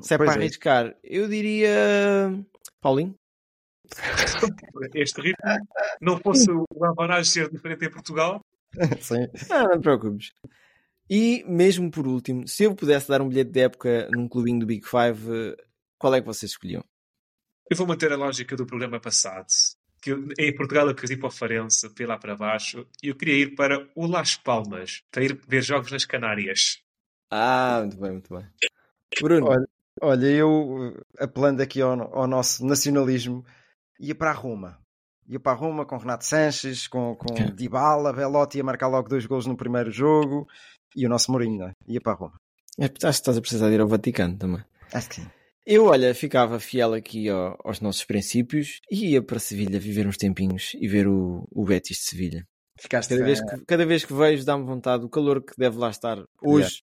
Se 0.00 0.14
é 0.14 0.18
Pois 0.18 0.30
para 0.30 0.40
é. 0.40 0.44
arriscar, 0.44 0.96
eu 1.02 1.28
diria. 1.28 2.30
Paulinho? 2.80 3.14
Este 4.94 5.20
ritmo 5.20 5.66
não 6.00 6.18
fosse 6.18 6.50
o 6.50 6.64
Lavanage 6.74 7.30
ser 7.30 7.50
diferente 7.50 7.84
em 7.84 7.90
Portugal. 7.90 8.40
Sim. 9.00 9.28
Ah, 9.50 9.64
não 9.64 9.78
te 9.78 9.82
preocupes. 9.82 10.32
E 11.10 11.44
mesmo 11.46 11.90
por 11.90 12.06
último, 12.06 12.46
se 12.48 12.64
eu 12.64 12.74
pudesse 12.74 13.08
dar 13.08 13.20
um 13.20 13.28
bilhete 13.28 13.50
de 13.50 13.60
época 13.60 14.08
num 14.10 14.28
clubinho 14.28 14.60
do 14.60 14.66
Big 14.66 14.86
Five, 14.86 15.56
qual 15.98 16.14
é 16.14 16.20
que 16.20 16.26
vocês 16.26 16.52
escolhiam? 16.52 16.84
Eu 17.70 17.76
vou 17.76 17.86
manter 17.86 18.12
a 18.12 18.16
lógica 18.16 18.56
do 18.56 18.66
programa 18.66 19.00
passado. 19.00 19.46
Que 20.00 20.10
eu- 20.12 20.28
em 20.38 20.54
Portugal 20.54 20.88
eu 20.88 20.94
quis 20.94 21.10
ir 21.10 21.16
para 21.16 21.28
o 21.28 21.30
Farense, 21.30 21.88
para 21.94 22.04
ir 22.04 22.06
lá 22.06 22.18
para 22.18 22.34
baixo, 22.36 22.86
e 23.02 23.08
eu 23.08 23.14
queria 23.14 23.34
ir 23.44 23.54
para 23.54 23.88
o 23.94 24.06
Las 24.06 24.36
Palmas, 24.36 25.02
para 25.10 25.22
ir 25.24 25.38
ver 25.46 25.62
jogos 25.62 25.92
nas 25.92 26.04
Canárias. 26.04 26.82
Ah, 27.30 27.78
muito 27.82 27.98
bem, 28.00 28.10
muito 28.12 28.34
bem. 28.34 28.46
Bruno, 29.20 29.46
Olha, 29.46 29.66
olha, 30.02 30.26
eu 30.26 30.94
eh, 31.18 31.24
apelando 31.24 31.62
aqui 31.62 31.80
ao, 31.80 31.92
ao 32.14 32.26
nosso 32.26 32.66
nacionalismo, 32.66 33.44
ia 34.00 34.14
para 34.14 34.30
a 34.30 34.34
Roma. 34.34 34.81
Ia 35.28 35.40
para 35.40 35.52
a 35.52 35.54
Roma 35.54 35.86
com 35.86 35.96
Renato 35.96 36.24
Sanches, 36.24 36.86
com, 36.88 37.14
com 37.16 37.32
Ok. 37.32 37.50
Dybala, 37.52 38.12
Velotti 38.12 38.58
ia 38.58 38.64
marcar 38.64 38.88
logo 38.88 39.08
dois 39.08 39.24
golos 39.26 39.46
no 39.46 39.56
primeiro 39.56 39.90
jogo 39.90 40.46
e 40.96 41.06
o 41.06 41.08
nosso 41.08 41.30
Mourinho, 41.30 41.58
não 41.58 41.68
é? 41.68 41.72
Ia 41.86 42.00
para 42.00 42.12
a 42.12 42.16
Roma. 42.16 42.34
acho 42.78 42.90
que 42.92 43.06
estás 43.06 43.36
a 43.36 43.40
precisar 43.40 43.68
de 43.68 43.74
ir 43.74 43.80
ao 43.80 43.88
Vaticano 43.88 44.36
também. 44.36 44.62
Acho 44.92 45.08
que 45.08 45.14
sim. 45.16 45.26
Eu, 45.64 45.86
olha, 45.86 46.12
ficava 46.12 46.58
fiel 46.58 46.92
aqui 46.92 47.28
ao- 47.28 47.56
aos 47.64 47.80
nossos 47.80 48.04
princípios 48.04 48.80
e 48.90 49.12
ia 49.12 49.22
para 49.22 49.38
Sevilha 49.38 49.78
viver 49.78 50.06
uns 50.08 50.16
tempinhos 50.16 50.72
e 50.74 50.88
ver 50.88 51.06
o, 51.06 51.46
o 51.52 51.64
Betis 51.64 51.98
de 51.98 52.02
Sevilha. 52.04 52.44
Ficaste 52.80 53.10
Cada 53.10 53.24
vez 53.24 53.40
que, 53.40 53.64
cada 53.64 53.86
vez 53.86 54.04
que 54.04 54.12
vejo 54.12 54.44
dá-me 54.44 54.64
vontade, 54.64 55.04
o 55.04 55.08
calor 55.08 55.40
que 55.40 55.52
deve 55.56 55.78
lá 55.78 55.88
estar 55.88 56.18
hoje, 56.42 56.82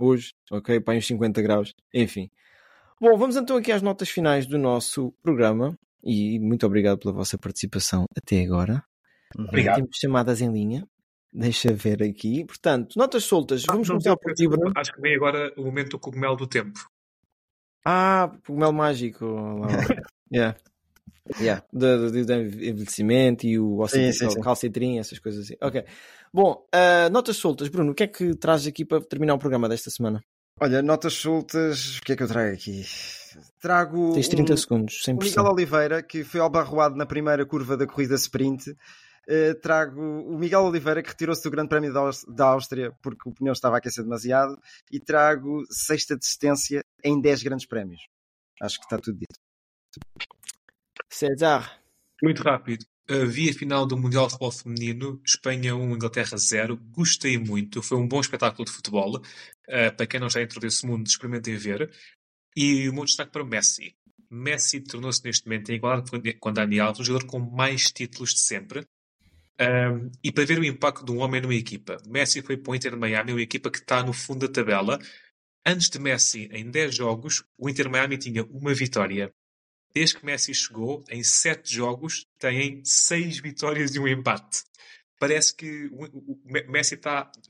hoje, 0.00 0.32
ok, 0.50 0.80
para 0.80 0.96
uns 0.96 1.06
50 1.06 1.42
graus, 1.42 1.74
enfim. 1.92 2.30
Bom, 3.00 3.16
vamos 3.18 3.36
então 3.36 3.56
aqui 3.58 3.70
às 3.70 3.82
notas 3.82 4.08
finais 4.08 4.46
do 4.46 4.56
nosso 4.58 5.12
programa 5.22 5.78
e 6.04 6.38
muito 6.38 6.64
obrigado 6.66 6.98
pela 6.98 7.12
vossa 7.12 7.36
participação 7.38 8.04
até 8.16 8.42
agora. 8.42 8.82
Obrigado. 9.36 9.76
Temos 9.76 9.96
chamadas 9.96 10.40
em 10.40 10.50
linha. 10.52 10.86
Deixa 11.32 11.72
ver 11.74 12.02
aqui. 12.02 12.44
Portanto, 12.44 12.94
notas 12.96 13.24
soltas. 13.24 13.62
Vamos 13.66 13.86
Não, 13.88 13.96
começar 13.96 14.16
por 14.16 14.32
ti, 14.32 14.48
Bruno. 14.48 14.72
Acho 14.76 14.92
que 14.92 15.00
vem 15.00 15.14
agora 15.14 15.52
o 15.56 15.64
momento 15.64 15.90
do 15.90 15.98
cogumelo 15.98 16.36
do 16.36 16.46
tempo. 16.46 16.78
Ah, 17.84 18.32
cogumelo 18.46 18.72
mágico. 18.72 19.26
yeah. 20.32 20.56
Yeah. 21.38 21.62
Do, 21.72 22.10
do- 22.10 22.24
do 22.24 22.32
envelhecimento 22.32 23.46
e 23.46 23.58
o 23.58 23.86
Sim, 23.88 24.10
sim, 24.12 24.30
sim. 24.30 24.40
calcitrim, 24.40 24.98
essas 24.98 25.18
coisas 25.18 25.44
assim. 25.44 25.54
Ok. 25.60 25.84
Bom, 26.32 26.66
ah, 26.72 27.10
notas 27.10 27.36
soltas. 27.36 27.68
Bruno, 27.68 27.92
o 27.92 27.94
que 27.94 28.04
é 28.04 28.06
que 28.06 28.34
trazes 28.34 28.66
aqui 28.68 28.84
para 28.84 29.00
terminar 29.02 29.34
o 29.34 29.38
programa 29.38 29.68
desta 29.68 29.90
semana? 29.90 30.22
Olha, 30.60 30.82
notas 30.82 31.12
soltas, 31.12 31.98
o 31.98 32.02
que 32.02 32.12
é 32.12 32.16
que 32.16 32.22
eu 32.22 32.26
trago 32.28 32.52
aqui? 32.52 32.82
Trago 33.60 34.12
Tens 34.14 34.28
30 34.28 34.52
um, 34.52 34.56
segundos, 34.56 35.02
o. 35.08 35.14
Miguel 35.14 35.44
Oliveira, 35.44 36.02
que 36.02 36.24
foi 36.24 36.40
albarroado 36.40 36.96
na 36.96 37.06
primeira 37.06 37.44
curva 37.46 37.76
da 37.76 37.86
corrida 37.86 38.14
sprint. 38.14 38.74
Eh, 39.30 39.52
trago 39.54 40.00
o 40.00 40.38
Miguel 40.38 40.62
Oliveira, 40.62 41.02
que 41.02 41.10
retirou-se 41.10 41.42
do 41.42 41.50
Grande 41.50 41.68
Prémio 41.68 41.92
da 41.92 42.00
Aus- 42.00 42.24
da 42.24 42.46
Áustria 42.46 42.92
porque 43.02 43.28
o 43.28 43.32
pneu 43.32 43.52
estava 43.52 43.74
a 43.76 43.78
aquecer 43.78 44.02
demasiado. 44.02 44.58
E 44.90 44.98
trago 44.98 45.64
sexta 45.70 46.16
desistência 46.16 46.82
em 47.04 47.20
10 47.20 47.42
grandes 47.42 47.66
prémios. 47.66 48.00
Acho 48.62 48.78
que 48.78 48.84
está 48.86 48.96
tudo 48.98 49.18
dito. 49.18 49.38
César. 51.10 51.78
Muito 52.22 52.42
rápido. 52.42 52.84
Uh, 53.10 53.26
vi 53.26 53.48
a 53.48 53.54
final 53.54 53.86
do 53.86 53.96
Mundial 53.96 54.26
de 54.26 54.32
Futebol 54.32 54.52
Feminino, 54.52 55.20
Espanha 55.24 55.74
1, 55.74 55.92
Inglaterra 55.94 56.36
0. 56.36 56.76
Gostei 56.90 57.38
muito. 57.38 57.82
Foi 57.82 57.96
um 57.96 58.06
bom 58.06 58.20
espetáculo 58.20 58.66
de 58.66 58.72
futebol. 58.72 59.16
Uh, 59.16 59.94
para 59.96 60.06
quem 60.06 60.20
não 60.20 60.26
está 60.26 60.40
dentro 60.40 60.60
desse 60.60 60.86
mundo, 60.86 61.06
experimentem 61.06 61.56
ver. 61.56 61.90
E 62.56 62.88
o 62.88 62.92
meu 62.94 63.04
destaque 63.04 63.32
para 63.32 63.42
o 63.42 63.46
Messi. 63.46 63.94
Messi 64.30 64.80
tornou-se 64.80 65.24
neste 65.24 65.46
momento, 65.46 65.70
em 65.70 65.76
igualdade 65.76 66.34
com- 66.34 66.52
Dani 66.52 66.80
Alves, 66.80 67.00
o 67.00 67.04
jogador 67.04 67.26
com 67.26 67.38
mais 67.38 67.84
títulos 67.84 68.30
de 68.34 68.40
sempre. 68.40 68.84
Um, 69.60 70.10
e 70.22 70.30
para 70.30 70.44
ver 70.44 70.58
o 70.58 70.64
impacto 70.64 71.04
de 71.04 71.10
um 71.10 71.18
homem 71.18 71.40
numa 71.40 71.54
equipa. 71.54 71.96
Messi 72.06 72.42
foi 72.42 72.56
para 72.56 72.70
o 72.70 72.74
Inter 72.76 72.92
de 72.92 72.98
Miami, 72.98 73.32
uma 73.32 73.42
equipa 73.42 73.70
que 73.70 73.78
está 73.78 74.02
no 74.02 74.12
fundo 74.12 74.46
da 74.46 74.52
tabela. 74.52 74.98
Antes 75.66 75.88
de 75.90 75.98
Messi, 75.98 76.48
em 76.52 76.70
10 76.70 76.94
jogos, 76.94 77.42
o 77.58 77.68
Inter 77.68 77.86
de 77.86 77.90
Miami 77.92 78.18
tinha 78.18 78.44
uma 78.44 78.72
vitória. 78.72 79.32
Desde 79.94 80.16
que 80.18 80.24
Messi 80.24 80.54
chegou, 80.54 81.02
em 81.10 81.24
7 81.24 81.74
jogos, 81.74 82.26
têm 82.38 82.84
6 82.84 83.40
vitórias 83.40 83.94
e 83.94 83.98
um 83.98 84.06
empate. 84.06 84.62
Parece 85.18 85.56
que 85.56 85.86
o, 85.86 86.04
o- 86.04 86.32
o 86.34 86.40
Me- 86.44 86.62
Messi 86.68 86.98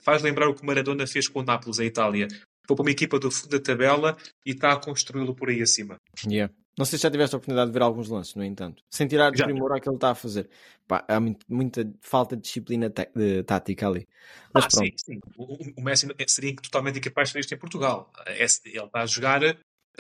faz 0.02 0.22
lembrar 0.22 0.48
o 0.48 0.54
que 0.54 0.64
Maradona 0.64 1.06
fez 1.06 1.28
com 1.28 1.40
o 1.40 1.44
Nápoles, 1.44 1.78
a 1.78 1.84
Itália. 1.84 2.26
Foi 2.68 2.76
para 2.76 2.82
uma 2.82 2.90
equipa 2.90 3.18
do 3.18 3.30
fundo 3.30 3.50
da 3.58 3.60
tabela 3.64 4.16
e 4.44 4.50
está 4.50 4.72
a 4.72 4.76
construí-lo 4.76 5.34
por 5.34 5.48
aí 5.48 5.62
acima. 5.62 5.96
Yeah. 6.26 6.52
Não 6.78 6.84
sei 6.84 6.98
se 6.98 7.02
já 7.04 7.10
tiveste 7.10 7.34
a 7.34 7.38
oportunidade 7.38 7.70
de 7.70 7.72
ver 7.72 7.82
alguns 7.82 8.08
lances, 8.08 8.34
no 8.36 8.44
entanto. 8.44 8.84
Sem 8.90 9.08
tirar 9.08 9.32
de 9.32 9.42
primor 9.42 9.72
ao 9.72 9.80
que 9.80 9.88
ele 9.88 9.96
está 9.96 10.10
a 10.10 10.14
fazer. 10.14 10.48
Pá, 10.86 11.04
há 11.08 11.18
muito- 11.18 11.44
muita 11.48 11.90
falta 12.00 12.36
de 12.36 12.42
disciplina 12.42 12.88
de 13.16 13.42
tática 13.42 13.88
ali. 13.88 14.06
Mas 14.54 14.66
Ah, 14.66 14.68
pronto. 14.70 14.86
sim, 14.86 14.92
sim. 15.14 15.20
O, 15.36 15.54
o- 15.80 15.82
Messi 15.82 16.06
seria 16.28 16.54
totalmente 16.56 16.98
incapaz 16.98 17.28
de 17.28 17.32
fazer 17.32 17.40
isto 17.40 17.54
em 17.54 17.58
Portugal. 17.58 18.12
É- 18.26 18.36
Ele 18.36 18.44
está 18.44 19.00
a 19.00 19.06
jogar 19.06 19.42
uh, 19.42 19.48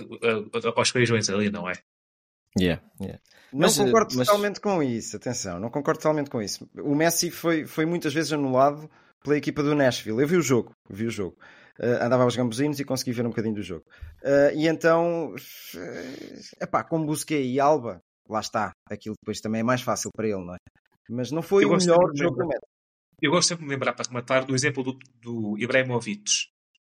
uh, 0.04 0.72
aos 0.76 0.90
feijões 0.90 1.28
ali, 1.30 1.50
não 1.50 1.68
é? 1.68 1.72
Yeah, 2.58 2.82
yeah. 3.00 3.20
Não 3.52 3.60
Mas, 3.60 3.78
eh, 3.78 3.84
concordo 3.84 4.14
mas- 4.16 4.26
totalmente 4.28 4.60
com 4.60 4.82
isso, 4.82 5.16
atenção, 5.16 5.58
não 5.58 5.70
concordo 5.70 5.98
totalmente 6.00 6.30
com 6.30 6.40
isso. 6.42 6.68
O 6.76 6.94
Messi 6.94 7.30
foi, 7.30 7.66
foi 7.66 7.86
muitas 7.86 8.12
vezes 8.14 8.32
anulado 8.32 8.88
pela 9.24 9.36
equipa 9.36 9.62
do 9.62 9.74
Nashville. 9.74 10.20
Eu 10.20 10.28
vi 10.28 10.36
o 10.36 10.42
jogo, 10.42 10.72
vi 10.88 11.06
o 11.06 11.10
jogo. 11.10 11.36
Eh, 11.80 12.04
andava 12.04 12.24
aos 12.24 12.34
gambuzinos 12.34 12.80
e 12.80 12.84
consegui 12.84 13.12
ver 13.12 13.24
um 13.24 13.30
bocadinho 13.30 13.54
do 13.54 13.62
jogo. 13.62 13.84
Eh, 14.22 14.52
e 14.56 14.68
então, 14.68 15.34
é 16.60 16.64
epá, 16.64 16.82
com 16.82 17.04
Busquets 17.04 17.46
e 17.46 17.60
Alba, 17.60 18.02
lá 18.28 18.40
está. 18.40 18.72
Aquilo 18.90 19.14
depois 19.20 19.40
também 19.40 19.60
é 19.60 19.64
mais 19.64 19.82
fácil 19.82 20.10
para 20.14 20.26
ele, 20.26 20.44
não 20.44 20.54
é? 20.54 20.58
Mas 21.08 21.30
não 21.30 21.40
foi 21.40 21.64
Eu 21.64 21.70
o 21.70 21.76
melhor 21.76 22.10
jogo 22.14 22.36
do. 22.36 22.48
Eu 23.20 23.32
gosto 23.32 23.48
sempre 23.48 23.64
de 23.64 23.70
lembrar, 23.70 23.94
para 23.94 24.06
rematar, 24.06 24.44
do 24.44 24.54
exemplo 24.54 24.82
do, 24.82 24.98
do 25.20 25.58
Ibrahimovic, 25.58 26.22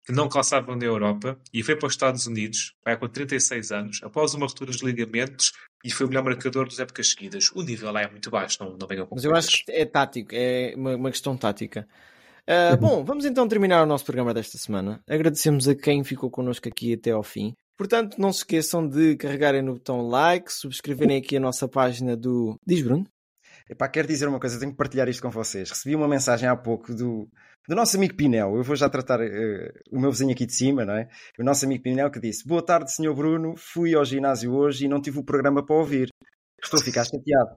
que 0.05 0.13
não 0.13 0.29
calçava 0.29 0.77
na 0.77 0.85
Europa 0.85 1.39
e 1.53 1.63
foi 1.63 1.75
para 1.75 1.87
os 1.87 1.93
Estados 1.93 2.27
Unidos, 2.27 2.73
vai 2.85 2.97
com 2.97 3.09
36 3.09 3.73
anos, 3.73 4.01
após 4.03 4.35
uma 4.35 4.47
ruptura 4.47 4.71
dos 4.71 4.81
ligamentos 4.81 5.53
e 5.85 5.91
foi 5.91 6.07
o 6.07 6.09
melhor 6.09 6.25
marcador 6.25 6.67
das 6.67 6.79
épocas 6.79 7.11
seguidas. 7.11 7.51
O 7.53 7.63
nível 7.63 7.91
lá 7.91 8.03
é 8.03 8.11
muito 8.11 8.31
baixo, 8.31 8.63
não, 8.63 8.77
não 8.77 8.87
venham 8.87 9.07
com 9.07 9.17
Mas 9.17 9.25
eu 9.25 9.35
acho 9.35 9.65
que 9.65 9.73
é 9.73 9.85
tático, 9.85 10.31
é 10.33 10.75
uma, 10.77 10.95
uma 10.95 11.11
questão 11.11 11.37
tática. 11.37 11.89
Ah, 12.53 12.77
bom, 12.77 13.05
vamos 13.05 13.25
então 13.25 13.47
terminar 13.47 13.81
o 13.81 13.87
nosso 13.87 14.05
programa 14.05 14.35
desta 14.35 14.59
semana. 14.59 15.01
Agradecemos 15.09 15.69
a 15.69 15.75
quem 15.77 16.03
ficou 16.03 16.29
connosco 16.29 16.69
aqui 16.69 16.95
até 16.95 17.13
ao 17.13 17.23
fim. 17.23 17.55
Portanto, 17.79 18.17
não 18.19 18.33
se 18.33 18.41
esqueçam 18.41 18.89
de 18.89 19.17
carregarem 19.17 19.63
no 19.63 19.75
botão 19.75 20.09
like, 20.09 20.53
subscreverem 20.53 21.19
aqui 21.19 21.37
a 21.37 21.41
nossa 21.41 21.69
página 21.69 22.17
do. 22.17 22.57
Diz 22.67 22.83
Bruno? 22.83 23.07
Epá, 23.71 23.89
quero 23.89 24.09
dizer 24.09 24.27
uma 24.27 24.41
coisa, 24.41 24.59
tenho 24.59 24.73
que 24.73 24.77
partilhar 24.77 25.09
isto 25.09 25.23
com 25.23 25.31
vocês. 25.31 25.71
Recebi 25.71 25.95
uma 25.95 26.09
mensagem 26.09 26.49
há 26.49 26.57
pouco 26.57 26.93
do, 26.93 27.29
do 27.69 27.77
nosso 27.77 27.97
amigo 27.97 28.17
Pinel. 28.17 28.57
Eu 28.57 28.65
vou 28.65 28.75
já 28.75 28.89
tratar 28.89 29.21
eh, 29.21 29.73
o 29.93 30.01
meu 30.01 30.11
vizinho 30.11 30.33
aqui 30.33 30.45
de 30.45 30.53
cima, 30.53 30.85
não 30.85 30.95
é? 30.95 31.09
O 31.39 31.45
nosso 31.45 31.65
amigo 31.65 31.85
Pinel 31.85 32.11
que 32.11 32.19
disse: 32.19 32.45
Boa 32.45 32.67
tarde, 32.67 32.93
senhor 32.93 33.15
Bruno. 33.15 33.55
Fui 33.57 33.95
ao 33.95 34.05
ginásio 34.05 34.53
hoje 34.53 34.87
e 34.87 34.89
não 34.89 35.01
tive 35.01 35.21
o 35.21 35.25
programa 35.25 35.65
para 35.65 35.77
ouvir. 35.77 36.09
Estou 36.61 36.81
a 36.81 36.83
ficar 36.83 37.05
chateado. 37.05 37.55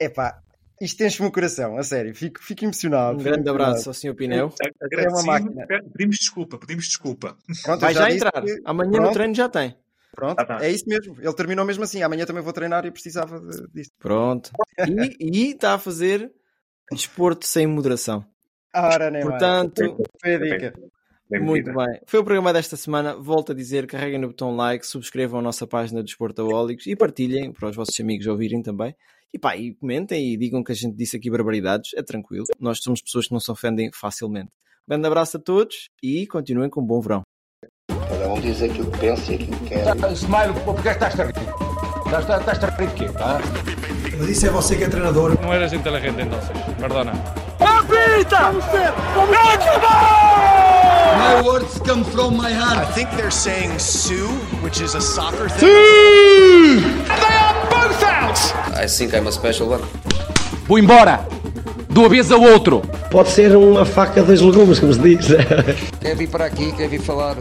Epá, 0.00 0.40
isto 0.80 1.02
enche-me 1.02 1.28
o 1.28 1.32
coração, 1.32 1.76
a 1.78 1.82
sério. 1.82 2.14
Fico, 2.14 2.42
fico 2.42 2.64
emocionado. 2.64 3.16
Um 3.16 3.18
fico 3.20 3.24
grande 3.30 3.48
emocionado. 3.48 3.70
abraço 3.70 3.88
ao 3.90 3.94
Sr. 3.94 4.14
Pinel. 4.14 4.52
Agradecido. 4.82 5.26
máquina. 5.26 5.66
Pedimos 5.92 6.16
desculpa, 6.18 6.58
pedimos 6.58 6.84
desculpa. 6.86 7.36
Pronto, 7.64 7.80
Vai 7.80 7.94
já 7.94 8.04
disse 8.06 8.16
entrar. 8.16 8.42
que- 8.42 8.60
Amanhã 8.64 8.90
no 8.90 8.96
Pronto. 8.98 9.12
treino 9.14 9.34
já 9.34 9.48
tem. 9.48 9.76
Pronto, 10.14 10.40
Ah, 10.40 10.44
tá. 10.46 10.64
é 10.64 10.70
isso 10.70 10.84
mesmo. 10.88 11.16
Ele 11.20 11.34
terminou 11.34 11.64
mesmo 11.64 11.84
assim. 11.84 12.02
Amanhã 12.02 12.24
também 12.24 12.42
vou 12.42 12.52
treinar 12.52 12.86
e 12.86 12.90
precisava 12.90 13.38
de- 13.38 13.66
disto. 13.74 13.92
Pronto. 13.98 14.50
E 15.20 15.50
está 15.50 15.74
a 15.74 15.78
fazer 15.78 16.30
desporto 16.92 17.46
sem 17.46 17.66
moderação. 17.66 18.24
Ora, 18.74 19.10
nem 19.10 19.22
mais. 19.24 19.30
Portanto, 19.38 19.96
Foi 20.20 20.34
a 20.34 20.38
dica. 20.38 20.74
Bem 21.28 21.40
Muito 21.42 21.72
bem. 21.74 22.00
Foi 22.06 22.20
o 22.20 22.24
programa 22.24 22.52
desta 22.52 22.76
semana. 22.76 23.16
Volto 23.16 23.50
a 23.50 23.54
dizer, 23.54 23.86
carreguem 23.86 24.20
no 24.20 24.28
botão 24.28 24.54
like, 24.54 24.86
subscrevam 24.86 25.40
a 25.40 25.42
nossa 25.42 25.66
página 25.66 26.00
dos 26.02 26.14
Portaólicos 26.14 26.86
e 26.86 26.94
partilhem 26.94 27.52
para 27.52 27.68
os 27.68 27.74
vossos 27.76 27.98
amigos 27.98 28.26
ouvirem 28.28 28.62
também. 28.62 28.94
E 29.34 29.38
pá, 29.38 29.56
e 29.56 29.74
comentem 29.74 30.32
e 30.32 30.36
digam 30.36 30.62
que 30.64 30.72
a 30.72 30.74
gente 30.74 30.96
disse 30.96 31.16
aqui 31.16 31.30
barbaridades. 31.30 31.90
É 31.94 32.02
tranquilo. 32.02 32.46
Nós 32.58 32.78
somos 32.82 33.02
pessoas 33.02 33.26
que 33.26 33.32
não 33.32 33.40
se 33.40 33.50
ofendem 33.50 33.90
facilmente. 33.92 34.48
Um 34.88 34.92
grande 34.92 35.06
abraço 35.06 35.36
a 35.36 35.40
todos 35.40 35.88
e 36.02 36.26
continuem 36.26 36.70
com 36.70 36.80
um 36.80 36.86
bom 36.86 37.00
verão. 37.00 37.22
Cada 38.08 38.28
um 38.32 38.40
diz 38.40 38.62
aquilo 38.62 38.90
que 38.90 38.98
pensa 38.98 39.32
e 39.32 39.34
aquilo 39.34 39.56
que 39.58 39.64
quer. 39.66 39.94
Tá, 39.96 40.12
Smile, 40.12 40.54
porque 40.64 40.88
estás 40.88 41.18
a 41.20 41.24
rir? 41.24 41.34
Estás, 42.06 42.22
estás, 42.22 42.40
estás 42.40 42.64
a 42.64 42.76
rir 42.76 42.88
de 42.88 42.94
quê? 42.94 43.06
Ah? 43.18 43.38
Mas 44.18 44.28
isso 44.30 44.46
é 44.46 44.50
você 44.50 44.76
que 44.76 44.84
é 44.84 44.88
treinador. 44.88 45.38
No 45.42 45.52
eres 45.52 45.72
inteligente 45.72 46.22
entonces, 46.22 46.50
perdona. 46.78 47.12
Apita! 47.60 48.52
My 51.18 51.42
words 51.42 51.78
come 51.80 52.04
from 52.04 52.36
my 52.36 52.48
I 52.48 52.52
heart. 52.52 52.94
think 52.94 53.10
they're 53.16 53.30
saying 53.30 53.78
Sue, 53.78 54.28
which 54.62 54.80
is 54.80 54.94
a 54.94 55.00
soccer 55.00 55.48
thing. 55.48 56.84
Out! 57.10 57.45
I 58.82 58.86
think 58.88 59.14
I'm 59.14 59.26
a 59.26 59.32
special 59.32 59.68
one. 59.68 59.82
Vou 60.66 60.78
embora! 60.78 61.26
de 61.96 62.00
uma 62.00 62.10
vez 62.10 62.30
ao 62.30 62.42
outro. 62.42 62.82
Pode 63.10 63.30
ser 63.30 63.56
uma 63.56 63.86
faca 63.86 64.22
dos 64.22 64.42
legumes, 64.42 64.78
como 64.78 64.92
se 64.92 65.00
diz. 65.00 65.28
Quer 65.98 66.14
vir 66.14 66.28
para 66.28 66.44
aqui, 66.44 66.70
quer 66.72 66.88
vir 66.88 67.00
falar 67.00 67.36